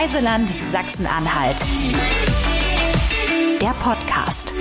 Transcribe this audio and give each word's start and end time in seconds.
Reiseland 0.00 0.48
Sachsen-Anhalt. 0.64 1.58
Der 3.60 3.74
Podcast. 3.80 4.54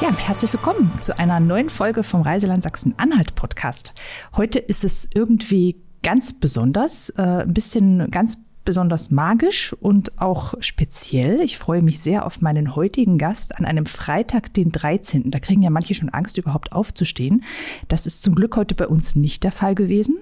Ja, 0.00 0.12
herzlich 0.16 0.52
willkommen 0.52 1.00
zu 1.00 1.16
einer 1.16 1.38
neuen 1.38 1.70
Folge 1.70 2.02
vom 2.02 2.22
Reiseland 2.22 2.64
Sachsen-Anhalt 2.64 3.36
Podcast. 3.36 3.94
Heute 4.36 4.58
ist 4.58 4.82
es 4.82 5.06
irgendwie 5.14 5.80
ganz 6.02 6.32
besonders, 6.40 7.10
äh, 7.10 7.22
ein 7.22 7.54
bisschen 7.54 8.10
ganz 8.10 8.43
besonders 8.64 9.10
magisch 9.10 9.72
und 9.74 10.20
auch 10.20 10.54
speziell. 10.60 11.40
Ich 11.40 11.58
freue 11.58 11.82
mich 11.82 12.00
sehr 12.00 12.26
auf 12.26 12.40
meinen 12.40 12.74
heutigen 12.74 13.18
Gast 13.18 13.56
an 13.56 13.64
einem 13.64 13.86
Freitag, 13.86 14.52
den 14.54 14.72
13. 14.72 15.30
Da 15.30 15.38
kriegen 15.38 15.62
ja 15.62 15.70
manche 15.70 15.94
schon 15.94 16.08
Angst, 16.08 16.38
überhaupt 16.38 16.72
aufzustehen. 16.72 17.44
Das 17.88 18.06
ist 18.06 18.22
zum 18.22 18.34
Glück 18.34 18.56
heute 18.56 18.74
bei 18.74 18.86
uns 18.86 19.14
nicht 19.16 19.44
der 19.44 19.52
Fall 19.52 19.74
gewesen. 19.74 20.16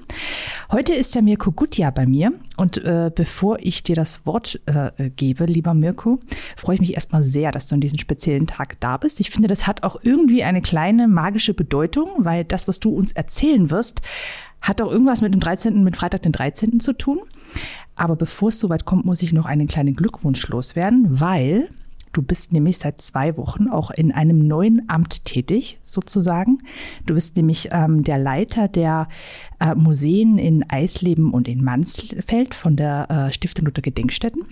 Heute 0.70 0.94
ist 0.94 1.14
der 1.14 1.22
Mirko 1.22 1.52
Gutja 1.52 1.90
bei 1.90 2.06
mir. 2.06 2.32
Und 2.56 2.78
äh, 2.78 3.10
bevor 3.14 3.58
ich 3.60 3.82
dir 3.82 3.96
das 3.96 4.26
Wort 4.26 4.60
äh, 4.66 5.10
gebe, 5.10 5.46
lieber 5.46 5.74
Mirko, 5.74 6.20
freue 6.56 6.74
ich 6.74 6.80
mich 6.80 6.94
erstmal 6.94 7.24
sehr, 7.24 7.50
dass 7.50 7.66
du 7.66 7.74
an 7.74 7.80
diesem 7.80 7.98
speziellen 7.98 8.46
Tag 8.46 8.78
da 8.80 8.96
bist. 8.96 9.20
Ich 9.20 9.30
finde, 9.30 9.48
das 9.48 9.66
hat 9.66 9.82
auch 9.82 9.96
irgendwie 10.02 10.42
eine 10.42 10.62
kleine 10.62 11.08
magische 11.08 11.54
Bedeutung, 11.54 12.10
weil 12.18 12.44
das, 12.44 12.68
was 12.68 12.80
du 12.80 12.90
uns 12.90 13.12
erzählen 13.12 13.70
wirst, 13.70 14.02
hat 14.60 14.80
auch 14.80 14.90
irgendwas 14.90 15.22
mit 15.22 15.34
dem 15.34 15.40
13., 15.40 15.82
mit 15.82 15.96
Freitag 15.96 16.22
den 16.22 16.32
13. 16.32 16.80
zu 16.80 16.92
tun. 16.92 17.20
Aber 17.96 18.16
bevor 18.16 18.48
es 18.48 18.58
soweit 18.58 18.84
kommt, 18.84 19.04
muss 19.04 19.22
ich 19.22 19.32
noch 19.32 19.46
einen 19.46 19.66
kleinen 19.66 19.94
Glückwunsch 19.94 20.46
loswerden, 20.48 21.20
weil 21.20 21.68
du 22.12 22.22
bist 22.22 22.52
nämlich 22.52 22.78
seit 22.78 23.00
zwei 23.00 23.36
Wochen 23.36 23.68
auch 23.68 23.90
in 23.90 24.12
einem 24.12 24.46
neuen 24.46 24.88
Amt 24.88 25.24
tätig, 25.24 25.78
sozusagen. 25.82 26.58
Du 27.06 27.14
bist 27.14 27.36
nämlich 27.36 27.68
ähm, 27.72 28.02
der 28.02 28.18
Leiter 28.18 28.68
der 28.68 29.08
äh, 29.60 29.74
Museen 29.74 30.38
in 30.38 30.68
Eisleben 30.68 31.32
und 31.32 31.48
in 31.48 31.62
Mansfeld 31.64 32.54
von 32.54 32.76
der 32.76 33.10
äh, 33.10 33.32
Stiftung 33.32 33.66
Luther 33.66 33.82
Gedenkstätten. 33.82 34.44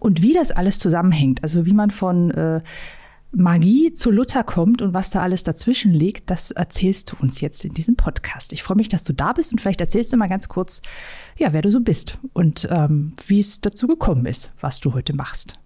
Und 0.00 0.22
wie 0.22 0.32
das 0.32 0.50
alles 0.50 0.78
zusammenhängt, 0.78 1.42
also 1.42 1.66
wie 1.66 1.74
man 1.74 1.90
von 1.90 2.30
äh, 2.30 2.60
Magie 3.36 3.92
zu 3.92 4.10
Luther 4.10 4.44
kommt 4.44 4.82
und 4.82 4.94
was 4.94 5.10
da 5.10 5.20
alles 5.20 5.44
dazwischen 5.44 5.92
liegt, 5.92 6.30
das 6.30 6.50
erzählst 6.50 7.12
du 7.12 7.16
uns 7.20 7.40
jetzt 7.40 7.64
in 7.64 7.74
diesem 7.74 7.96
Podcast. 7.96 8.52
Ich 8.52 8.62
freue 8.62 8.76
mich, 8.76 8.88
dass 8.88 9.04
du 9.04 9.12
da 9.12 9.32
bist 9.32 9.52
und 9.52 9.60
vielleicht 9.60 9.80
erzählst 9.80 10.12
du 10.12 10.16
mal 10.16 10.28
ganz 10.28 10.48
kurz, 10.48 10.82
ja, 11.36 11.52
wer 11.52 11.62
du 11.62 11.70
so 11.70 11.80
bist 11.80 12.18
und 12.32 12.68
ähm, 12.70 13.16
wie 13.26 13.40
es 13.40 13.60
dazu 13.60 13.86
gekommen 13.86 14.26
ist, 14.26 14.52
was 14.60 14.80
du 14.80 14.94
heute 14.94 15.14
machst. 15.14 15.58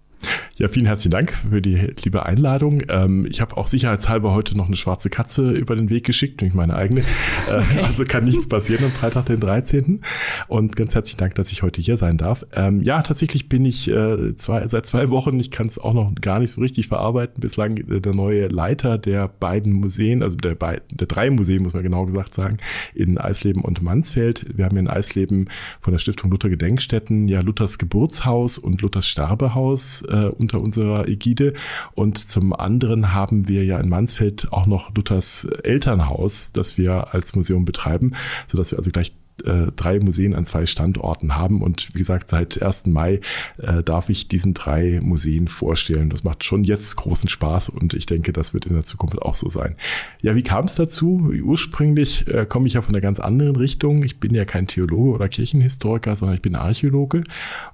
Ja, 0.59 0.67
vielen 0.67 0.87
herzlichen 0.87 1.11
Dank 1.11 1.31
für 1.31 1.61
die 1.61 1.93
liebe 2.03 2.25
Einladung. 2.25 2.81
Ähm, 2.89 3.25
ich 3.25 3.39
habe 3.39 3.55
auch 3.55 3.65
sicherheitshalber 3.65 4.33
heute 4.33 4.57
noch 4.57 4.67
eine 4.67 4.75
schwarze 4.75 5.09
Katze 5.09 5.51
über 5.51 5.73
den 5.73 5.89
Weg 5.89 6.05
geschickt, 6.05 6.41
nämlich 6.41 6.53
meine 6.53 6.75
eigene. 6.75 7.01
Äh, 7.47 7.59
okay. 7.59 7.79
Also 7.83 8.03
kann 8.03 8.25
nichts 8.25 8.45
passieren 8.49 8.83
am 8.83 8.91
Freitag, 8.91 9.27
den 9.27 9.39
13. 9.39 10.01
Und 10.49 10.75
ganz 10.75 10.95
herzlichen 10.95 11.17
Dank, 11.17 11.35
dass 11.35 11.53
ich 11.53 11.63
heute 11.63 11.79
hier 11.79 11.95
sein 11.95 12.17
darf. 12.17 12.45
Ähm, 12.51 12.83
ja, 12.83 13.01
tatsächlich 13.01 13.47
bin 13.47 13.63
ich 13.63 13.89
äh, 13.89 14.35
zwei, 14.35 14.67
seit 14.67 14.85
zwei 14.85 15.09
Wochen, 15.09 15.39
ich 15.39 15.49
kann 15.49 15.67
es 15.67 15.79
auch 15.79 15.93
noch 15.93 16.13
gar 16.15 16.39
nicht 16.39 16.51
so 16.51 16.59
richtig 16.59 16.89
verarbeiten, 16.89 17.39
bislang 17.39 17.77
äh, 17.77 18.01
der 18.01 18.13
neue 18.13 18.49
Leiter 18.49 18.97
der 18.97 19.29
beiden 19.29 19.71
Museen, 19.71 20.21
also 20.21 20.35
der, 20.35 20.55
der 20.55 21.07
drei 21.07 21.29
Museen, 21.29 21.63
muss 21.63 21.73
man 21.73 21.83
genau 21.83 22.05
gesagt 22.05 22.33
sagen, 22.33 22.57
in 22.93 23.17
Eisleben 23.17 23.61
und 23.61 23.81
Mansfeld. 23.81 24.45
Wir 24.57 24.65
haben 24.65 24.75
in 24.75 24.89
Eisleben 24.89 25.49
von 25.79 25.93
der 25.93 25.99
Stiftung 25.99 26.31
Luther 26.31 26.49
Gedenkstätten 26.49 27.29
ja 27.29 27.39
Luthers 27.39 27.77
Geburtshaus 27.77 28.57
und 28.57 28.81
Luthers 28.81 29.07
Sterbehaus 29.07 30.03
äh, 30.09 30.25
unter 30.25 30.61
unserer 30.61 31.07
Ägide. 31.07 31.53
Und 31.93 32.17
zum 32.17 32.53
anderen 32.53 33.13
haben 33.13 33.47
wir 33.47 33.63
ja 33.65 33.79
in 33.79 33.89
Mansfeld 33.89 34.51
auch 34.51 34.67
noch 34.67 34.93
Luthers 34.95 35.45
Elternhaus, 35.63 36.51
das 36.51 36.77
wir 36.77 37.13
als 37.13 37.35
Museum 37.35 37.65
betreiben, 37.65 38.13
sodass 38.47 38.71
wir 38.71 38.79
also 38.79 38.91
gleich 38.91 39.13
äh, 39.45 39.71
drei 39.75 39.99
Museen 39.99 40.33
an 40.33 40.43
zwei 40.43 40.65
Standorten 40.65 41.35
haben. 41.35 41.61
Und 41.61 41.89
wie 41.93 41.99
gesagt, 41.99 42.29
seit 42.29 42.61
1. 42.61 42.87
Mai 42.87 43.21
äh, 43.57 43.83
darf 43.83 44.09
ich 44.09 44.27
diesen 44.27 44.53
drei 44.53 44.99
Museen 45.01 45.47
vorstellen. 45.47 46.09
Das 46.09 46.23
macht 46.23 46.43
schon 46.43 46.63
jetzt 46.63 46.95
großen 46.95 47.29
Spaß 47.29 47.69
und 47.69 47.93
ich 47.93 48.05
denke, 48.05 48.33
das 48.33 48.53
wird 48.53 48.65
in 48.65 48.73
der 48.73 48.85
Zukunft 48.85 49.21
auch 49.21 49.35
so 49.35 49.49
sein. 49.49 49.75
Ja, 50.21 50.35
wie 50.35 50.43
kam 50.43 50.65
es 50.65 50.75
dazu? 50.75 51.31
Ursprünglich 51.43 52.27
äh, 52.27 52.45
komme 52.45 52.67
ich 52.67 52.73
ja 52.73 52.81
von 52.81 52.93
einer 52.93 53.01
ganz 53.01 53.19
anderen 53.19 53.55
Richtung. 53.55 54.03
Ich 54.03 54.19
bin 54.19 54.33
ja 54.33 54.45
kein 54.45 54.67
Theologe 54.67 55.11
oder 55.11 55.29
Kirchenhistoriker, 55.29 56.15
sondern 56.15 56.35
ich 56.35 56.41
bin 56.41 56.55
Archäologe 56.55 57.23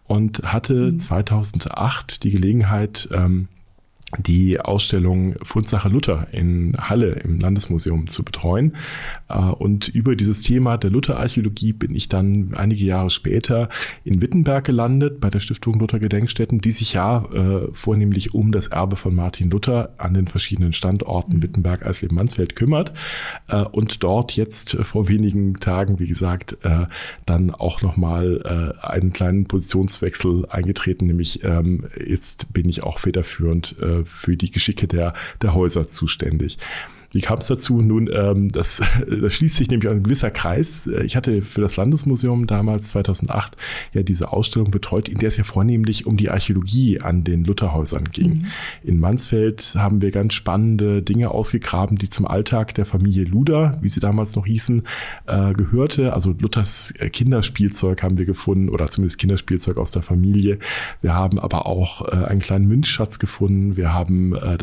und 0.08 0.44
hatte 0.44 0.92
mhm. 0.92 1.00
2008 1.00 2.24
die 2.24 2.32
Gelegenheit, 2.32 3.10
ähm, 3.12 3.48
die 4.20 4.60
Ausstellung 4.60 5.36
Fundsache 5.44 5.90
Luther 5.90 6.28
in 6.32 6.76
Halle 6.78 7.14
im 7.24 7.40
Landesmuseum 7.40 8.08
zu 8.08 8.24
betreuen. 8.24 8.76
Äh, 9.30 9.40
und 9.40 9.88
über 9.90 10.16
dieses 10.16 10.42
Thema 10.42 10.78
der 10.78 10.92
Lutherarchäologie 10.92 11.74
bin 11.74 11.96
ich 11.96 12.08
dann 12.08 12.54
einige 12.56 12.86
Jahre 12.86 13.10
später 13.10 13.70
in 14.04 14.22
Wittenberg 14.22 14.66
gelandet 14.66 15.20
bei 15.20 15.30
der 15.30 15.40
Stiftung 15.40 15.80
Luther 15.80 16.00
Gedenkstätten, 16.00 16.60
die 16.60 16.72
sich 16.72 16.94
ja 16.94 17.26
äh, 17.34 17.68
vornehmlich 17.72 18.34
um 18.34 18.52
das 18.52 18.68
Erbe 18.68 18.96
von 18.96 19.16
Martin 19.16 19.50
Luther 19.50 19.94
an 19.98 20.14
den 20.14 20.28
verschiedenen 20.28 20.74
Standorten 20.74 21.42
Wittenberg, 21.42 21.86
Eisleben, 21.86 22.16
Mansfeld 22.16 22.56
kümmert. 22.56 22.94
Äh, 23.48 23.64
und 23.64 24.04
dort 24.04 24.34
jetzt 24.34 24.78
vor 24.82 25.08
wenigen 25.08 25.56
Tagen, 25.56 26.00
wie 26.00 26.08
gesagt, 26.08 26.58
dann 27.26 27.52
auch 27.52 27.82
nochmal 27.82 28.76
einen 28.82 29.14
kleinen 29.14 29.46
Positionswechsel 29.46 30.46
eingetreten, 30.50 31.08
nämlich 31.08 31.44
ähm, 31.44 31.86
jetzt 32.06 32.52
bin 32.54 32.70
ich 32.70 32.84
auch 32.84 33.00
federführend 33.00 33.76
für 34.04 34.36
die 34.36 34.52
Geschicke 34.52 34.88
der, 34.88 35.14
der 35.42 35.54
Häuser 35.54 35.88
zuständig. 35.88 36.58
Wie 37.16 37.22
kam 37.22 37.38
es 37.38 37.48
dazu? 37.48 37.80
Nun, 37.82 38.10
ähm, 38.14 38.50
das, 38.50 38.82
das 39.22 39.34
schließt 39.34 39.56
sich 39.56 39.70
nämlich 39.70 39.90
ein 39.90 40.04
gewisser 40.04 40.32
Kreis. 40.32 40.86
Ich 41.06 41.16
hatte 41.16 41.42
für 41.42 41.62
das 41.62 41.78
Landesmuseum 41.78 42.46
damals 42.46 42.90
2008 42.90 43.56
ja 43.94 44.04
diese 44.04 44.34
Ausstellung 44.34 44.70
betreut, 44.70 45.08
in 45.08 45.18
der 45.20 45.30
es 45.30 45.38
ja 45.38 45.46
vornehmlich 45.46 46.08
um 46.08 46.18
die 46.18 46.30
Archäologie 46.30 47.00
an 47.00 47.24
den 47.24 47.46
Lutherhäusern 47.46 48.04
ging. 48.12 48.40
Mhm. 48.40 48.46
In 48.84 49.00
Mansfeld 49.00 49.76
haben 49.78 50.02
wir 50.02 50.12
ganz 50.12 50.34
spannende 50.34 51.02
Dinge 51.02 51.32
ausgegraben, 51.32 51.98
die 51.98 52.10
zum 52.10 52.28
Alltag 52.28 52.74
der 52.74 52.86
Familie 52.86 53.24
Luder, 53.24 53.80
wie 53.82 53.88
sie 53.88 54.02
damals 54.02 54.36
noch 54.36 54.46
hießen, 54.46 54.84
äh, 55.28 55.54
gehörte. 55.54 56.12
Also 56.12 56.36
Luthers 56.38 56.94
Kinderspielzeug 57.14 58.04
haben 58.04 58.18
wir 58.18 58.26
gefunden 58.26 58.68
oder 58.68 58.88
zumindest 58.88 59.20
Kinderspielzeug 59.20 59.78
aus 59.78 59.94
der 59.94 60.02
Familie. 60.02 60.60
Wir 61.02 61.14
haben 61.14 61.40
aber 61.40 61.66
auch 61.66 62.06
äh, 62.10 62.26
einen 62.26 62.42
kleinen 62.42 62.68
Münzschatz 62.68 63.20
gefunden. 63.20 63.78
Wir 63.78 63.94
haben 63.94 64.36
äh, 64.36 64.56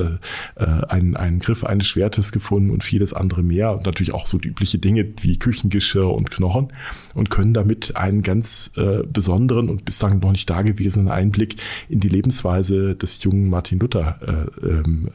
äh, 0.57 0.67
einen, 0.89 1.17
einen 1.17 1.39
Griff 1.39 1.65
eines 1.65 1.87
Schwertes 1.87 2.31
gefunden 2.31 2.42
gefunden 2.43 2.71
und 2.71 2.83
vieles 2.83 3.13
andere 3.13 3.43
mehr. 3.43 3.73
Und 3.73 3.87
natürlich 3.87 4.13
auch 4.13 4.27
so 4.27 4.39
übliche 4.39 4.79
Dinge 4.79 5.07
wie 5.21 5.39
Küchengeschirr 5.39 6.13
und 6.13 6.31
Knochen 6.31 6.69
und 7.15 7.31
können 7.31 7.55
damit 7.55 7.97
einen 7.97 8.23
ganz 8.23 8.73
äh, 8.77 9.03
besonderen 9.07 9.69
und 9.69 9.85
bislang 9.85 10.19
noch 10.19 10.33
nicht 10.33 10.51
dagewesenen 10.51 11.09
Einblick 11.09 11.57
in 11.89 12.01
die 12.01 12.09
Lebensweise 12.09 12.97
des 12.97 13.23
jungen 13.23 13.49
Martin 13.49 13.79
Luther 13.79 14.49
äh, 14.61 14.67
ähm, 14.67 15.11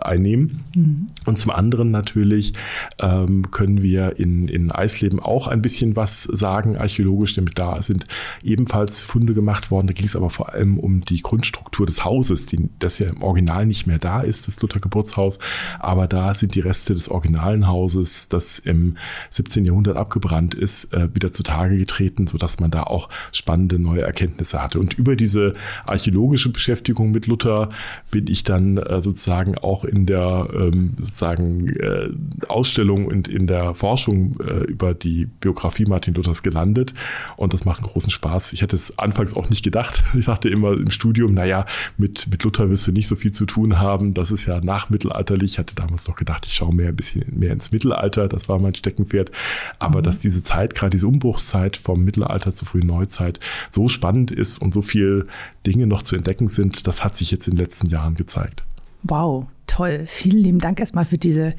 einnehmen. 0.00 0.64
Mhm. 0.74 1.06
Und 1.26 1.38
zum 1.38 1.50
anderen 1.50 1.90
natürlich 1.90 2.52
ähm, 3.00 3.50
können 3.50 3.82
wir 3.82 4.18
in, 4.18 4.48
in 4.48 4.70
Eisleben 4.70 5.20
auch 5.20 5.46
ein 5.46 5.62
bisschen 5.62 5.96
was 5.96 6.22
sagen, 6.24 6.76
archäologisch, 6.76 7.34
denn 7.34 7.50
da 7.54 7.82
sind 7.82 8.06
ebenfalls 8.42 9.04
Funde 9.04 9.34
gemacht 9.34 9.70
worden. 9.70 9.88
Da 9.88 9.92
ging 9.92 10.06
es 10.06 10.16
aber 10.16 10.30
vor 10.30 10.52
allem 10.52 10.78
um 10.78 11.02
die 11.02 11.22
Grundstruktur 11.22 11.86
des 11.86 12.04
Hauses, 12.04 12.46
die, 12.46 12.68
das 12.78 12.98
ja 12.98 13.08
im 13.08 13.22
Original 13.22 13.66
nicht 13.66 13.86
mehr 13.86 13.98
da 13.98 14.20
ist, 14.20 14.46
das 14.46 14.60
Luther 14.62 14.80
Geburtshaus. 14.80 15.38
Aber 15.78 16.06
da 16.06 16.34
sind 16.34 16.54
die 16.54 16.60
Reste 16.68 16.94
des 16.94 17.08
originalen 17.08 17.66
Hauses, 17.66 18.28
das 18.28 18.58
im 18.58 18.96
17. 19.30 19.64
Jahrhundert 19.64 19.96
abgebrannt 19.96 20.54
ist, 20.54 20.92
äh, 20.92 21.08
wieder 21.14 21.32
zutage 21.32 21.76
getreten, 21.78 22.26
sodass 22.26 22.60
man 22.60 22.70
da 22.70 22.82
auch 22.82 23.08
spannende 23.32 23.78
neue 23.78 24.02
Erkenntnisse 24.02 24.62
hatte. 24.62 24.78
Und 24.78 24.94
über 24.94 25.16
diese 25.16 25.54
archäologische 25.86 26.50
Beschäftigung 26.50 27.10
mit 27.10 27.26
Luther 27.26 27.70
bin 28.10 28.26
ich 28.28 28.44
dann 28.44 28.76
äh, 28.76 29.00
sozusagen 29.00 29.56
auch 29.56 29.84
in 29.84 30.04
der 30.06 30.48
ähm, 30.54 30.94
sozusagen 30.98 31.68
äh, 31.68 32.10
Ausstellung 32.48 33.06
und 33.06 33.28
in 33.28 33.46
der 33.46 33.74
Forschung 33.74 34.36
über 34.68 34.94
die 34.94 35.26
Biografie 35.26 35.86
Martin 35.86 36.14
Luthers 36.14 36.42
gelandet. 36.42 36.94
Und 37.36 37.54
das 37.54 37.64
macht 37.64 37.82
einen 37.82 37.90
großen 37.90 38.10
Spaß. 38.10 38.52
Ich 38.52 38.62
hätte 38.62 38.76
es 38.76 38.98
anfangs 38.98 39.34
auch 39.34 39.48
nicht 39.50 39.62
gedacht. 39.62 40.04
Ich 40.18 40.26
dachte 40.26 40.48
immer 40.50 40.72
im 40.72 40.90
Studium, 40.90 41.32
naja, 41.32 41.64
mit, 41.96 42.26
mit 42.28 42.42
Luther 42.42 42.68
wirst 42.68 42.86
du 42.86 42.92
nicht 42.92 43.08
so 43.08 43.16
viel 43.16 43.32
zu 43.32 43.46
tun 43.46 43.78
haben. 43.78 44.12
Das 44.12 44.30
ist 44.30 44.46
ja 44.46 44.60
nachmittelalterlich. 44.60 45.52
Ich 45.52 45.58
hatte 45.58 45.74
damals 45.74 46.06
noch 46.08 46.16
gedacht, 46.16 46.44
ich 46.48 46.54
schaue 46.54 46.74
mehr 46.74 46.88
ein 46.88 46.96
bisschen 46.96 47.24
mehr 47.38 47.52
ins 47.52 47.72
Mittelalter, 47.72 48.28
das 48.28 48.48
war 48.48 48.58
mein 48.58 48.74
Steckenpferd. 48.74 49.30
Aber 49.78 50.00
mhm. 50.00 50.02
dass 50.04 50.20
diese 50.20 50.42
Zeit, 50.42 50.74
gerade 50.74 50.90
diese 50.90 51.06
Umbruchszeit 51.06 51.76
vom 51.76 52.04
Mittelalter 52.04 52.52
zur 52.54 52.68
frühen 52.68 52.86
Neuzeit, 52.86 53.40
so 53.70 53.88
spannend 53.88 54.30
ist 54.30 54.58
und 54.58 54.74
so 54.74 54.82
viele 54.82 55.26
Dinge 55.66 55.86
noch 55.86 56.02
zu 56.02 56.16
entdecken 56.16 56.48
sind, 56.48 56.86
das 56.86 57.04
hat 57.04 57.14
sich 57.14 57.30
jetzt 57.30 57.46
in 57.46 57.54
den 57.54 57.64
letzten 57.64 57.88
Jahren 57.88 58.14
gezeigt. 58.14 58.64
Wow, 59.02 59.46
toll. 59.66 60.04
Vielen 60.06 60.42
lieben 60.42 60.58
Dank 60.58 60.80
erstmal 60.80 61.04
für 61.04 61.18
diese 61.18 61.54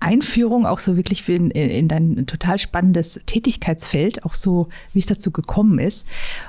Einführung, 0.00 0.66
auch 0.66 0.80
so 0.80 0.96
wirklich 0.96 1.28
in, 1.28 1.52
in 1.52 1.86
dein 1.86 2.26
total 2.26 2.58
spannendes 2.58 3.20
Tätigkeitsfeld, 3.26 4.24
auch 4.24 4.34
so, 4.34 4.68
wie 4.92 4.98
es 4.98 5.06
dazu 5.06 5.30
gekommen 5.30 5.78
ist. 5.78 6.06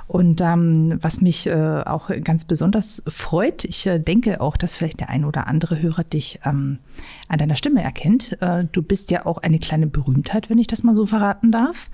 Und 0.07 0.41
ähm, 0.41 0.97
was 1.01 1.21
mich 1.21 1.45
äh, 1.45 1.83
auch 1.85 2.09
ganz 2.23 2.45
besonders 2.45 3.03
freut, 3.07 3.63
ich 3.63 3.85
äh, 3.85 3.99
denke 3.99 4.41
auch, 4.41 4.57
dass 4.57 4.75
vielleicht 4.75 5.01
der 5.01 5.09
ein 5.09 5.23
oder 5.23 5.45
andere 5.45 5.79
Hörer 5.79 6.03
dich 6.03 6.39
ähm, 6.45 6.79
an 7.27 7.37
deiner 7.37 7.55
Stimme 7.55 7.83
erkennt. 7.83 8.41
Äh, 8.41 8.65
du 8.71 8.81
bist 8.81 9.11
ja 9.11 9.27
auch 9.27 9.37
eine 9.37 9.59
kleine 9.59 9.85
Berühmtheit, 9.85 10.49
wenn 10.49 10.57
ich 10.57 10.67
das 10.67 10.81
mal 10.81 10.95
so 10.95 11.05
verraten 11.05 11.51
darf 11.51 11.91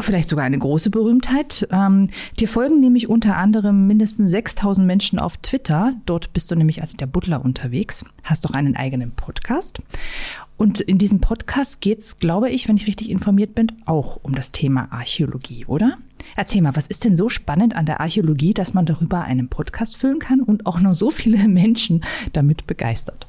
vielleicht 0.00 0.28
sogar 0.28 0.44
eine 0.44 0.58
große 0.58 0.90
Berühmtheit. 0.90 1.66
Ähm, 1.70 2.08
dir 2.38 2.48
folgen 2.48 2.80
nämlich 2.80 3.08
unter 3.08 3.36
anderem 3.36 3.86
mindestens 3.86 4.30
6000 4.30 4.86
Menschen 4.86 5.18
auf 5.18 5.36
Twitter. 5.38 5.94
Dort 6.06 6.32
bist 6.32 6.50
du 6.50 6.56
nämlich 6.56 6.80
als 6.80 6.94
der 6.94 7.06
Butler 7.06 7.44
unterwegs, 7.44 8.04
hast 8.22 8.44
doch 8.44 8.52
einen 8.52 8.76
eigenen 8.76 9.12
Podcast. 9.12 9.80
Und 10.56 10.80
in 10.80 10.98
diesem 10.98 11.20
Podcast 11.20 11.80
geht 11.80 12.00
es, 12.00 12.18
glaube 12.18 12.50
ich, 12.50 12.68
wenn 12.68 12.76
ich 12.76 12.86
richtig 12.86 13.08
informiert 13.08 13.54
bin, 13.54 13.72
auch 13.86 14.18
um 14.22 14.34
das 14.34 14.52
Thema 14.52 14.88
Archäologie, 14.90 15.64
oder? 15.64 15.96
Erzähl 16.36 16.60
mal, 16.60 16.76
was 16.76 16.86
ist 16.86 17.04
denn 17.04 17.16
so 17.16 17.28
spannend 17.28 17.74
an 17.74 17.86
der 17.86 18.00
Archäologie, 18.00 18.52
dass 18.52 18.74
man 18.74 18.86
darüber 18.86 19.22
einen 19.22 19.48
Podcast 19.48 19.96
füllen 19.96 20.18
kann 20.18 20.40
und 20.40 20.66
auch 20.66 20.80
noch 20.80 20.94
so 20.94 21.10
viele 21.10 21.38
Menschen 21.48 22.04
damit 22.32 22.66
begeistert? 22.66 23.26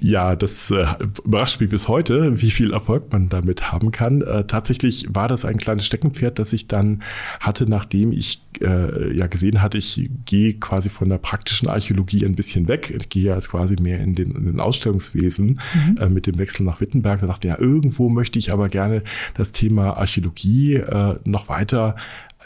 Ja, 0.00 0.36
das 0.36 0.70
äh, 0.70 0.86
überrascht 1.24 1.60
mich 1.60 1.70
bis 1.70 1.88
heute, 1.88 2.40
wie 2.40 2.52
viel 2.52 2.72
Erfolg 2.72 3.10
man 3.10 3.28
damit 3.28 3.72
haben 3.72 3.90
kann. 3.90 4.22
Äh, 4.22 4.44
tatsächlich 4.44 5.08
war 5.10 5.26
das 5.26 5.44
ein 5.44 5.58
kleines 5.58 5.86
Steckenpferd, 5.86 6.38
das 6.38 6.52
ich 6.52 6.68
dann 6.68 7.02
hatte, 7.40 7.68
nachdem 7.68 8.12
ich 8.12 8.40
äh, 8.60 9.12
ja 9.12 9.26
gesehen 9.26 9.60
hatte, 9.60 9.78
ich 9.78 10.08
gehe 10.24 10.54
quasi 10.54 10.88
von 10.88 11.08
der 11.08 11.18
praktischen 11.18 11.68
Archäologie 11.68 12.24
ein 12.24 12.36
bisschen 12.36 12.68
weg. 12.68 12.94
Ich 12.96 13.08
gehe 13.08 13.34
jetzt 13.34 13.50
quasi 13.50 13.74
mehr 13.80 13.98
in 13.98 14.14
den, 14.14 14.36
in 14.36 14.46
den 14.46 14.60
Ausstellungswesen 14.60 15.60
mhm. 15.74 15.96
äh, 15.98 16.08
mit 16.08 16.28
dem 16.28 16.38
Wechsel 16.38 16.62
nach 16.62 16.80
Wittenberg. 16.80 17.20
Da 17.20 17.26
dachte 17.26 17.48
ich, 17.48 17.54
ja, 17.54 17.60
irgendwo 17.60 18.08
möchte 18.08 18.38
ich 18.38 18.52
aber 18.52 18.68
gerne 18.68 19.02
das 19.34 19.50
Thema 19.50 19.96
Archäologie 19.96 20.74
äh, 20.74 21.16
noch 21.24 21.48
weiter 21.48 21.96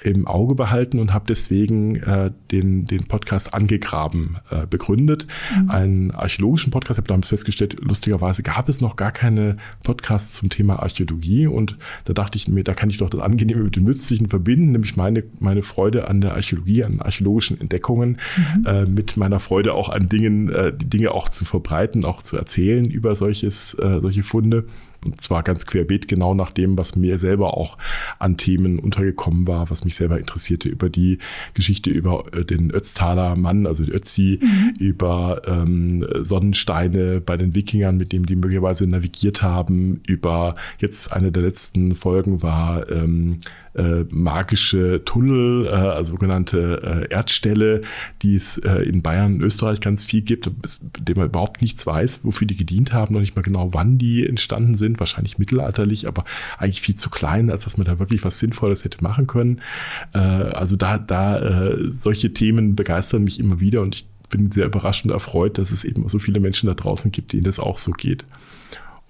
im 0.04 0.26
Auge 0.26 0.54
behalten 0.54 0.98
und 0.98 1.14
habe 1.14 1.24
deswegen 1.28 1.96
äh, 1.96 2.30
den, 2.50 2.86
den 2.86 3.06
Podcast 3.06 3.54
Angegraben 3.54 4.36
äh, 4.50 4.66
begründet. 4.66 5.26
Mhm. 5.56 5.70
Einen 5.70 6.10
archäologischen 6.10 6.70
Podcast, 6.70 6.98
ich 6.98 7.02
habe 7.02 7.08
damals 7.08 7.28
festgestellt, 7.28 7.76
lustigerweise 7.80 8.42
gab 8.42 8.68
es 8.68 8.80
noch 8.80 8.96
gar 8.96 9.12
keine 9.12 9.56
Podcasts 9.84 10.34
zum 10.34 10.50
Thema 10.50 10.80
Archäologie 10.80 11.46
und 11.46 11.78
da 12.04 12.12
dachte 12.12 12.36
ich 12.36 12.48
mir, 12.48 12.64
da 12.64 12.74
kann 12.74 12.90
ich 12.90 12.98
doch 12.98 13.10
das 13.10 13.20
Angenehme 13.20 13.62
mit 13.62 13.76
dem 13.76 13.84
Nützlichen 13.84 14.28
verbinden, 14.28 14.72
nämlich 14.72 14.96
meine, 14.96 15.22
meine 15.38 15.62
Freude 15.62 16.08
an 16.08 16.20
der 16.20 16.34
Archäologie, 16.34 16.84
an 16.84 17.00
archäologischen 17.00 17.60
Entdeckungen, 17.60 18.18
mhm. 18.56 18.66
äh, 18.66 18.86
mit 18.86 19.16
meiner 19.16 19.40
Freude 19.40 19.74
auch 19.74 19.88
an 19.88 20.08
Dingen, 20.08 20.50
äh, 20.50 20.72
die 20.76 20.88
Dinge 20.88 21.12
auch 21.12 21.28
zu 21.28 21.44
verbreiten, 21.44 22.04
auch 22.04 22.22
zu 22.22 22.36
erzählen 22.36 22.84
über 22.90 23.14
solches, 23.14 23.74
äh, 23.74 24.00
solche 24.00 24.22
Funde. 24.22 24.66
Und 25.04 25.20
zwar 25.20 25.42
ganz 25.42 25.66
querbeet, 25.66 26.08
genau 26.08 26.34
nach 26.34 26.52
dem, 26.52 26.78
was 26.78 26.96
mir 26.96 27.18
selber 27.18 27.56
auch 27.56 27.78
an 28.18 28.36
Themen 28.36 28.78
untergekommen 28.78 29.46
war, 29.46 29.70
was 29.70 29.84
mich 29.84 29.94
selber 29.94 30.18
interessierte, 30.18 30.68
über 30.68 30.90
die 30.90 31.18
Geschichte 31.54 31.90
über 31.90 32.24
äh, 32.32 32.44
den 32.44 32.70
Ötztaler 32.70 33.36
Mann, 33.36 33.66
also 33.66 33.84
Ötzi, 33.84 34.38
mhm. 34.42 34.74
über 34.78 35.42
ähm, 35.46 36.06
Sonnensteine 36.20 37.20
bei 37.20 37.36
den 37.36 37.54
Wikingern, 37.54 37.96
mit 37.96 38.12
dem 38.12 38.26
die 38.26 38.36
möglicherweise 38.36 38.88
navigiert 38.88 39.42
haben, 39.42 40.00
über 40.06 40.56
jetzt 40.78 41.12
eine 41.12 41.32
der 41.32 41.42
letzten 41.42 41.94
Folgen 41.94 42.42
war 42.42 42.90
ähm, 42.90 43.38
äh, 43.74 44.04
magische 44.10 45.02
Tunnel, 45.04 45.66
äh, 45.66 45.70
also 45.70 46.12
sogenannte 46.12 47.06
äh, 47.10 47.12
Erdställe, 47.12 47.82
die 48.22 48.34
es 48.34 48.58
äh, 48.58 48.82
in 48.82 49.02
Bayern 49.02 49.34
und 49.34 49.42
Österreich 49.42 49.80
ganz 49.80 50.04
viel 50.04 50.22
gibt, 50.22 50.50
dem 51.00 51.16
man 51.16 51.28
überhaupt 51.28 51.62
nichts 51.62 51.86
weiß, 51.86 52.24
wofür 52.24 52.46
die 52.46 52.56
gedient 52.56 52.92
haben, 52.92 53.14
noch 53.14 53.20
nicht 53.20 53.36
mal 53.36 53.42
genau, 53.42 53.72
wann 53.72 53.98
die 53.98 54.26
entstanden 54.26 54.76
sind, 54.76 55.00
wahrscheinlich 55.00 55.38
mittelalterlich, 55.38 56.06
aber 56.06 56.24
eigentlich 56.58 56.82
viel 56.82 56.96
zu 56.96 57.10
klein, 57.10 57.50
als 57.50 57.64
dass 57.64 57.78
man 57.78 57.86
da 57.86 57.98
wirklich 57.98 58.24
was 58.24 58.38
Sinnvolles 58.38 58.84
hätte 58.84 59.02
machen 59.02 59.26
können. 59.26 59.60
Äh, 60.12 60.18
also 60.18 60.76
da, 60.76 60.98
da 60.98 61.38
äh, 61.38 61.76
solche 61.90 62.32
Themen 62.32 62.76
begeistern 62.76 63.24
mich 63.24 63.40
immer 63.40 63.60
wieder 63.60 63.80
und 63.80 63.94
ich 63.94 64.06
bin 64.28 64.50
sehr 64.50 64.66
überrascht 64.66 65.04
und 65.04 65.10
erfreut, 65.10 65.58
dass 65.58 65.70
es 65.70 65.84
eben 65.84 66.08
so 66.08 66.18
viele 66.18 66.40
Menschen 66.40 66.66
da 66.66 66.74
draußen 66.74 67.12
gibt, 67.12 67.32
denen 67.32 67.44
das 67.44 67.60
auch 67.60 67.76
so 67.76 67.92
geht. 67.92 68.24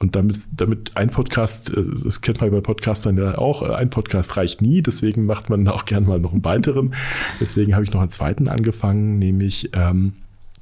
Und 0.03 0.17
damit, 0.17 0.37
damit 0.57 0.97
ein 0.97 1.11
Podcast, 1.11 1.71
äh, 1.71 1.85
das 2.03 2.21
kennt 2.21 2.41
man 2.41 2.51
bei 2.51 2.61
Podcastern 2.61 3.17
ja 3.17 3.39
auch, 3.39 3.63
äh, 3.63 3.73
ein 3.73 3.89
Podcast 3.89 4.37
reicht 4.37 4.61
nie, 4.61 4.83
deswegen 4.83 5.27
macht 5.27 5.49
man 5.49 5.67
auch 5.69 5.85
gern 5.85 6.05
mal 6.05 6.19
noch 6.19 6.33
einen 6.33 6.45
weiteren. 6.45 6.95
Deswegen 7.41 7.75
habe 7.75 7.85
ich 7.85 7.93
noch 7.93 8.01
einen 8.01 8.11
zweiten 8.11 8.49
angefangen, 8.49 9.21
nämlich 9.21 9.71
ähm, 9.75 10.15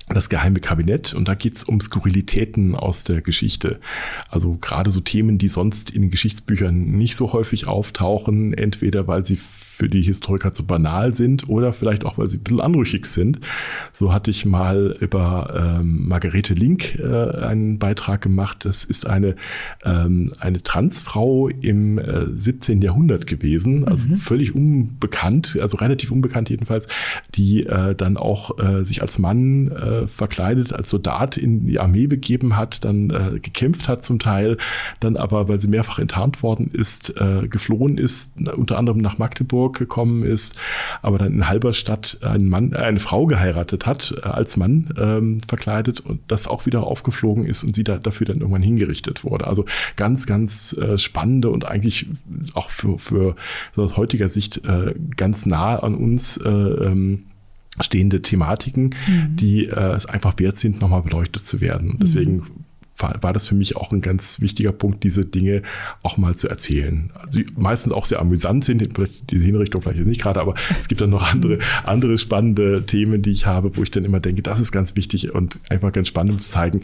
das 0.09 0.29
geheime 0.29 0.61
Kabinett 0.61 1.15
und 1.15 1.29
da 1.29 1.35
geht 1.35 1.57
es 1.57 1.65
um 1.65 1.81
Skurrilitäten 1.81 2.75
aus 2.75 3.05
der 3.05 3.23
Geschichte. 3.23 3.81
Also 4.29 4.59
gerade 4.61 4.91
so 4.91 5.01
Themen, 5.01 5.39
die 5.39 5.49
sonst 5.49 5.91
in 5.91 6.11
Geschichtsbüchern 6.11 6.77
nicht 6.79 7.17
so 7.17 7.33
häufig 7.33 7.67
auftauchen, 7.67 8.53
entweder 8.53 9.07
weil 9.07 9.25
sie 9.25 9.39
für 9.81 9.88
die 9.88 10.03
Historiker 10.03 10.53
zu 10.53 10.67
banal 10.67 11.15
sind 11.15 11.49
oder 11.49 11.73
vielleicht 11.73 12.06
auch, 12.06 12.19
weil 12.19 12.29
sie 12.29 12.37
ein 12.37 12.43
bisschen 12.43 12.61
anrüchig 12.61 13.06
sind. 13.06 13.41
So 13.93 14.12
hatte 14.12 14.31
ich 14.31 14.44
mal 14.44 14.94
über 15.00 15.79
ähm, 15.81 16.06
Margarete 16.06 16.53
Link 16.53 16.99
äh, 16.99 17.06
einen 17.06 17.79
Beitrag 17.79 18.21
gemacht. 18.21 18.67
Das 18.67 18.85
ist 18.85 19.06
eine, 19.06 19.37
ähm, 19.87 20.31
eine 20.38 20.62
Transfrau 20.62 21.49
im 21.49 21.99
äh, 21.99 22.27
17. 22.27 22.82
Jahrhundert 22.82 23.27
gewesen, 23.27 23.88
also 23.88 24.05
mhm. 24.05 24.17
völlig 24.17 24.55
unbekannt, 24.55 25.59
also 25.62 25.79
relativ 25.79 26.11
unbekannt 26.11 26.50
jedenfalls, 26.50 26.87
die 27.35 27.65
äh, 27.65 27.94
dann 27.94 28.19
auch 28.19 28.59
äh, 28.59 28.85
sich 28.85 29.00
als 29.00 29.19
Mann 29.19 29.69
äh, 29.69 30.06
verkleidet, 30.06 30.75
als 30.75 30.91
Soldat 30.91 31.38
in 31.38 31.65
die 31.65 31.81
Armee 31.81 32.06
begeben 32.06 32.59
hat, 32.59 32.85
dann 32.85 33.09
äh, 33.09 33.41
gekämpft 33.41 33.88
hat 33.88 34.05
zum 34.05 34.19
Teil, 34.19 34.59
dann 35.00 35.17
aber, 35.17 35.49
weil 35.49 35.59
sie 35.59 35.69
mehrfach 35.69 35.99
enttarnt 35.99 36.43
worden 36.43 36.71
ist, 36.71 37.15
geflohen 37.50 37.99
ist, 37.99 38.32
unter 38.56 38.79
anderem 38.79 38.99
nach 38.99 39.19
Magdeburg 39.19 39.69
Hamburg 39.70 39.78
gekommen 39.78 40.22
ist, 40.22 40.58
aber 41.02 41.19
dann 41.19 41.32
in 41.32 41.49
Halberstadt 41.49 42.19
einen 42.22 42.49
Mann, 42.49 42.75
eine 42.75 42.99
Frau 42.99 43.26
geheiratet 43.26 43.87
hat, 43.87 44.14
äh, 44.17 44.26
als 44.26 44.56
Mann 44.56 44.93
ähm, 44.99 45.38
verkleidet 45.46 46.00
und 46.00 46.20
das 46.28 46.46
auch 46.46 46.67
wieder 46.67 46.84
aufgeflogen 46.84 47.46
ist 47.46 47.64
und 47.64 47.75
sie 47.75 47.84
da, 47.84 47.99
dafür 47.99 48.26
dann 48.26 48.38
irgendwann 48.38 48.62
hingerichtet 48.62 49.25
wurde. 49.25 49.46
Also 49.46 49.64
ganz, 49.96 50.26
ganz 50.26 50.72
äh, 50.75 50.99
spannende 50.99 51.50
und 51.50 51.67
eigentlich 51.67 52.06
auch 52.55 52.70
für, 52.70 52.99
für 52.99 53.34
aus 53.76 53.96
heutiger 53.96 54.28
Sicht 54.28 54.64
äh, 54.64 54.94
ganz 55.17 55.46
nah 55.46 55.76
an 55.76 55.94
uns 55.94 56.37
äh, 56.37 56.49
ähm, 56.49 57.25
stehende 57.81 58.20
Thematiken, 58.20 58.94
mhm. 59.06 59.37
die 59.37 59.67
äh, 59.67 59.93
es 59.94 60.06
einfach 60.06 60.34
wert 60.38 60.58
sind, 60.58 60.81
nochmal 60.81 61.02
beleuchtet 61.02 61.44
zu 61.44 61.61
werden. 61.61 61.93
Und 61.93 62.02
deswegen 62.02 62.37
mhm 62.37 62.46
war, 63.02 63.23
war 63.23 63.32
das 63.32 63.47
für 63.47 63.55
mich 63.55 63.76
auch 63.76 63.93
ein 63.93 64.00
ganz 64.00 64.41
wichtiger 64.41 64.73
Punkt, 64.73 65.05
diese 65.05 65.25
Dinge 65.25 65.62
auch 66.02 66.17
mal 66.17 66.37
zu 66.37 66.49
erzählen. 66.49 67.11
Die 67.32 67.47
meistens 67.56 67.93
auch 67.93 68.05
sehr 68.05 68.20
amüsant 68.20 68.64
sind, 68.64 68.88
diese 69.31 69.44
Hinrichtung 69.44 69.82
vielleicht 69.82 69.99
jetzt 69.99 70.08
nicht 70.08 70.23
gerade, 70.23 70.41
aber 70.41 70.55
es 70.79 70.88
gibt 70.88 71.00
dann 71.00 71.11
noch 71.11 71.32
andere, 71.32 71.58
andere 71.85 72.19
spannende 72.19 72.85
Themen, 72.87 73.23
die 73.23 73.32
ich 73.32 73.47
habe, 73.47 73.76
wo 73.76 73.82
ich 73.82 73.91
dann 73.91 74.05
immer 74.05 74.20
denke, 74.20 74.43
das 74.43 74.61
ist 74.61 74.73
ganz 74.73 74.97
wichtig 74.97 75.35
und 75.35 75.61
einfach 75.69 75.93
ganz 75.93 76.08
spannend 76.08 76.32
um 76.32 76.38
zu 76.38 76.50
zeigen, 76.50 76.82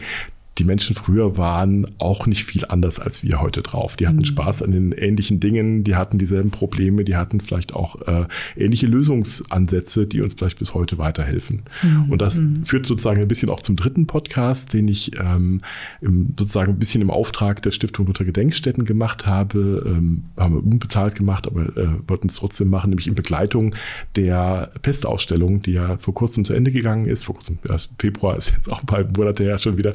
die 0.57 0.63
Menschen 0.63 0.95
früher 0.95 1.37
waren 1.37 1.87
auch 1.99 2.25
nicht 2.25 2.45
viel 2.45 2.65
anders 2.65 2.99
als 2.99 3.23
wir 3.23 3.39
heute 3.41 3.61
drauf. 3.61 3.95
Die 3.95 4.07
hatten 4.07 4.17
mhm. 4.17 4.25
Spaß 4.25 4.63
an 4.63 4.71
den 4.71 4.91
ähnlichen 4.91 5.39
Dingen, 5.39 5.83
die 5.83 5.95
hatten 5.95 6.17
dieselben 6.17 6.49
Probleme, 6.49 7.03
die 7.03 7.15
hatten 7.15 7.41
vielleicht 7.41 7.75
auch 7.75 8.01
äh, 8.07 8.25
ähnliche 8.55 8.87
Lösungsansätze, 8.87 10.07
die 10.07 10.21
uns 10.21 10.33
vielleicht 10.33 10.57
bis 10.57 10.73
heute 10.73 10.97
weiterhelfen. 10.97 11.63
Mhm. 11.83 12.11
Und 12.11 12.21
das 12.21 12.37
mhm. 12.37 12.65
führt 12.65 12.85
sozusagen 12.85 13.21
ein 13.21 13.27
bisschen 13.27 13.49
auch 13.49 13.61
zum 13.61 13.75
dritten 13.75 14.07
Podcast, 14.07 14.73
den 14.73 14.87
ich 14.87 15.11
ähm, 15.19 15.59
im, 16.01 16.33
sozusagen 16.37 16.73
ein 16.73 16.79
bisschen 16.79 17.01
im 17.01 17.11
Auftrag 17.11 17.61
der 17.61 17.71
Stiftung 17.71 18.07
Luther 18.07 18.25
Gedenkstätten 18.25 18.85
gemacht 18.85 19.27
habe. 19.27 19.83
Ähm, 19.85 20.23
haben 20.37 20.55
wir 20.55 20.63
unbezahlt 20.63 21.15
gemacht, 21.15 21.47
aber 21.47 21.77
äh, 21.77 21.87
wollten 22.07 22.27
es 22.27 22.35
trotzdem 22.35 22.69
machen, 22.69 22.89
nämlich 22.89 23.07
in 23.07 23.15
Begleitung 23.15 23.75
der 24.15 24.71
Pestausstellung, 24.81 25.61
die 25.61 25.73
ja 25.73 25.97
vor 25.97 26.13
kurzem 26.13 26.45
zu 26.45 26.53
Ende 26.53 26.71
gegangen 26.71 27.05
ist. 27.05 27.23
Vor 27.23 27.35
kurzem, 27.35 27.59
ja, 27.67 27.75
Februar 27.99 28.37
ist 28.37 28.51
jetzt 28.51 28.71
auch 28.71 28.81
ein 28.81 28.85
paar 28.85 29.03
Monate 29.15 29.43
her 29.43 29.57
schon 29.57 29.77
wieder. 29.77 29.93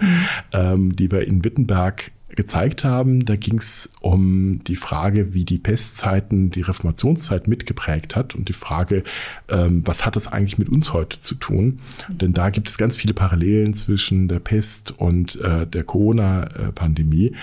Ähm, 0.53 0.95
die 0.95 1.11
wir 1.11 1.27
in 1.27 1.45
Wittenberg 1.45 2.13
gezeigt 2.37 2.85
haben. 2.85 3.25
Da 3.25 3.37
ging 3.37 3.59
es 3.59 3.91
um 4.01 4.63
die 4.65 4.77
Frage, 4.77 5.35
wie 5.35 5.45
die 5.45 5.59
Pestzeiten 5.59 6.51
die 6.51 6.63
Reformationszeit 6.63 7.49
mitgeprägt 7.49 8.17
hat 8.17 8.35
und 8.35 8.49
die 8.49 8.55
Frage, 8.55 9.03
ähm, 9.49 9.83
was 9.87 10.07
hat 10.07 10.17
das 10.17 10.33
eigentlich 10.33 10.59
mit 10.59 10.69
uns 10.69 10.93
heute 10.93 11.21
zu 11.21 11.35
tun? 11.35 11.81
Denn 12.09 12.33
da 12.33 12.51
gibt 12.51 12.69
es 12.69 12.79
ganz 12.79 12.97
viele 12.97 13.15
Parallelen 13.15 13.75
zwischen 13.75 14.29
der 14.29 14.41
Pest 14.41 14.93
und 14.93 15.41
äh, 15.41 15.67
der 15.67 15.85
Corona-Pandemie. 15.85 17.35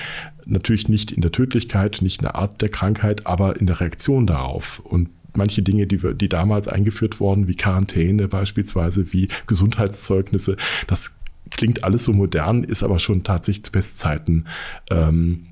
Natürlich 0.45 0.89
nicht 0.89 1.11
in 1.11 1.21
der 1.21 1.31
Tödlichkeit, 1.31 1.99
nicht 2.01 2.21
in 2.21 2.25
der 2.25 2.35
Art 2.35 2.61
der 2.61 2.69
Krankheit, 2.69 3.27
aber 3.27 3.59
in 3.59 3.67
der 3.67 3.79
Reaktion 3.79 4.25
darauf. 4.25 4.79
Und 4.79 5.09
manche 5.35 5.61
Dinge, 5.61 5.85
die, 5.85 6.01
wir, 6.01 6.13
die 6.13 6.29
damals 6.29 6.67
eingeführt 6.67 7.19
wurden, 7.19 7.47
wie 7.47 7.55
Quarantäne 7.55 8.27
beispielsweise, 8.27 9.13
wie 9.13 9.27
Gesundheitszeugnisse, 9.45 10.57
das 10.87 11.18
klingt 11.51 11.83
alles 11.83 12.05
so 12.05 12.13
modern, 12.13 12.63
ist 12.63 12.83
aber 12.83 12.99
schon 12.99 13.23
tatsächlich 13.23 13.65
zu 13.65 13.71
Bestzeiten 13.71 14.47
ähm, 14.89 15.45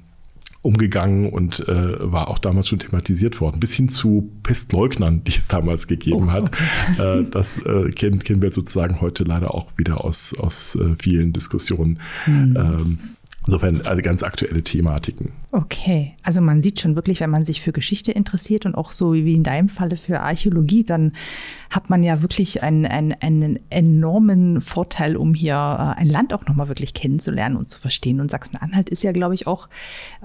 umgegangen 0.61 1.29
und 1.29 1.67
äh, 1.69 2.11
war 2.11 2.27
auch 2.27 2.39
damals 2.39 2.67
schon 2.67 2.79
thematisiert 2.79 3.39
worden, 3.39 3.59
bis 3.59 3.73
hin 3.73 3.89
zu 3.89 4.29
Pestleugnern, 4.43 5.23
die 5.23 5.31
es 5.31 5.47
damals 5.47 5.87
gegeben 5.87 6.27
oh, 6.29 6.31
hat. 6.31 6.51
Okay. 6.97 7.19
Äh, 7.19 7.25
das 7.29 7.57
äh, 7.65 7.91
kennen, 7.91 8.19
kennen 8.19 8.41
wir 8.41 8.51
sozusagen 8.51 8.99
heute 8.99 9.23
leider 9.23 9.53
auch 9.53 9.69
wieder 9.77 10.03
aus, 10.03 10.37
aus 10.37 10.75
äh, 10.75 10.95
vielen 10.99 11.31
Diskussionen. 11.31 11.99
Mhm. 12.25 12.57
Ähm, 12.57 12.99
Insofern 13.47 13.81
also 13.87 14.01
ganz 14.01 14.23
aktuelle 14.23 14.61
Thematiken. 14.61 15.31
Okay, 15.53 16.13
also 16.21 16.41
man 16.41 16.61
sieht 16.61 16.81
schon 16.81 16.95
wirklich, 16.95 17.21
wenn 17.21 17.29
man 17.29 17.45
sich 17.45 17.61
für 17.61 17.71
Geschichte 17.71 18.11
interessiert 18.11 18.65
und 18.65 18.75
auch 18.75 18.91
so 18.91 19.13
wie 19.13 19.33
in 19.33 19.43
deinem 19.43 19.69
Falle 19.69 19.95
für 19.95 20.19
Archäologie, 20.19 20.83
dann 20.83 21.13
hat 21.69 21.89
man 21.89 22.03
ja 22.03 22.21
wirklich 22.21 22.61
einen, 22.61 22.85
einen, 22.85 23.13
einen 23.21 23.59
enormen 23.69 24.59
Vorteil, 24.59 25.15
um 25.15 25.33
hier 25.33 25.53
äh, 25.53 25.99
ein 25.99 26.07
Land 26.07 26.33
auch 26.33 26.45
nochmal 26.45 26.67
wirklich 26.67 26.93
kennenzulernen 26.93 27.55
und 27.55 27.69
zu 27.69 27.79
verstehen. 27.79 28.19
Und 28.19 28.29
Sachsen-Anhalt 28.29 28.89
ist 28.89 29.03
ja, 29.03 29.13
glaube 29.13 29.35
ich, 29.35 29.47
auch, 29.47 29.69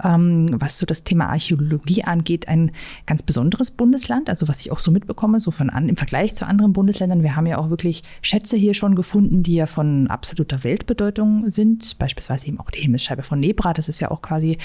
ähm, 0.03 0.47
was 0.53 0.79
so 0.79 0.87
das 0.87 1.05
Thema 1.05 1.29
Archäologie 1.29 2.03
angeht, 2.03 2.49
ein 2.49 2.73
ganz 3.07 3.23
besonderes 3.23 3.71
Bundesland. 3.71 4.29
Also 4.29 4.49
was 4.49 4.61
ich 4.61 4.73
auch 4.73 4.81
so 4.81 4.91
mitbekomme, 4.91 5.39
so 5.39 5.53
von 5.53 5.71
an, 5.71 5.89
im 5.89 5.97
Vergleich 5.97 6.35
zu 6.35 6.47
anderen 6.47 6.73
Bundesländern. 6.73 7.23
Wir 7.23 7.37
haben 7.37 7.47
ja 7.47 7.59
auch 7.59 7.71
wirklich 7.71 8.03
Schätze 8.21 8.57
hier 8.57 8.75
schon 8.75 8.97
gefunden, 8.97 9.45
die 9.45 9.55
ja 9.55 9.67
von 9.67 10.09
absoluter 10.09 10.65
Weltbedeutung 10.65 11.53
sind. 11.53 11.97
Beispielsweise 12.01 12.49
eben 12.49 12.59
auch 12.59 12.71
die 12.71 12.81
Himmelsscheibe 12.81 13.12
von 13.21 13.39
Nebra. 13.39 13.75
Das 13.75 13.89
ist 13.89 14.01
ja 14.01 14.11
auch 14.11 14.23
quasi 14.23 14.57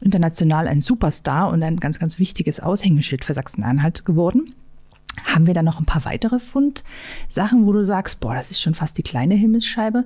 international 0.00 0.66
ein 0.66 0.80
Superstar 0.80 1.50
und 1.50 1.62
ein 1.62 1.78
ganz, 1.78 2.00
ganz 2.00 2.18
wichtiges 2.18 2.58
Aushängeschild 2.58 3.24
für 3.24 3.34
Sachsen-Anhalt 3.34 4.04
geworden. 4.04 4.54
Haben 5.24 5.46
wir 5.46 5.54
da 5.54 5.62
noch 5.62 5.78
ein 5.78 5.84
paar 5.84 6.04
weitere 6.04 6.38
Fundsachen, 6.38 7.66
wo 7.66 7.72
du 7.72 7.84
sagst, 7.84 8.20
boah, 8.20 8.34
das 8.34 8.50
ist 8.50 8.60
schon 8.60 8.74
fast 8.74 8.98
die 8.98 9.02
kleine 9.02 9.34
Himmelsscheibe? 9.34 10.04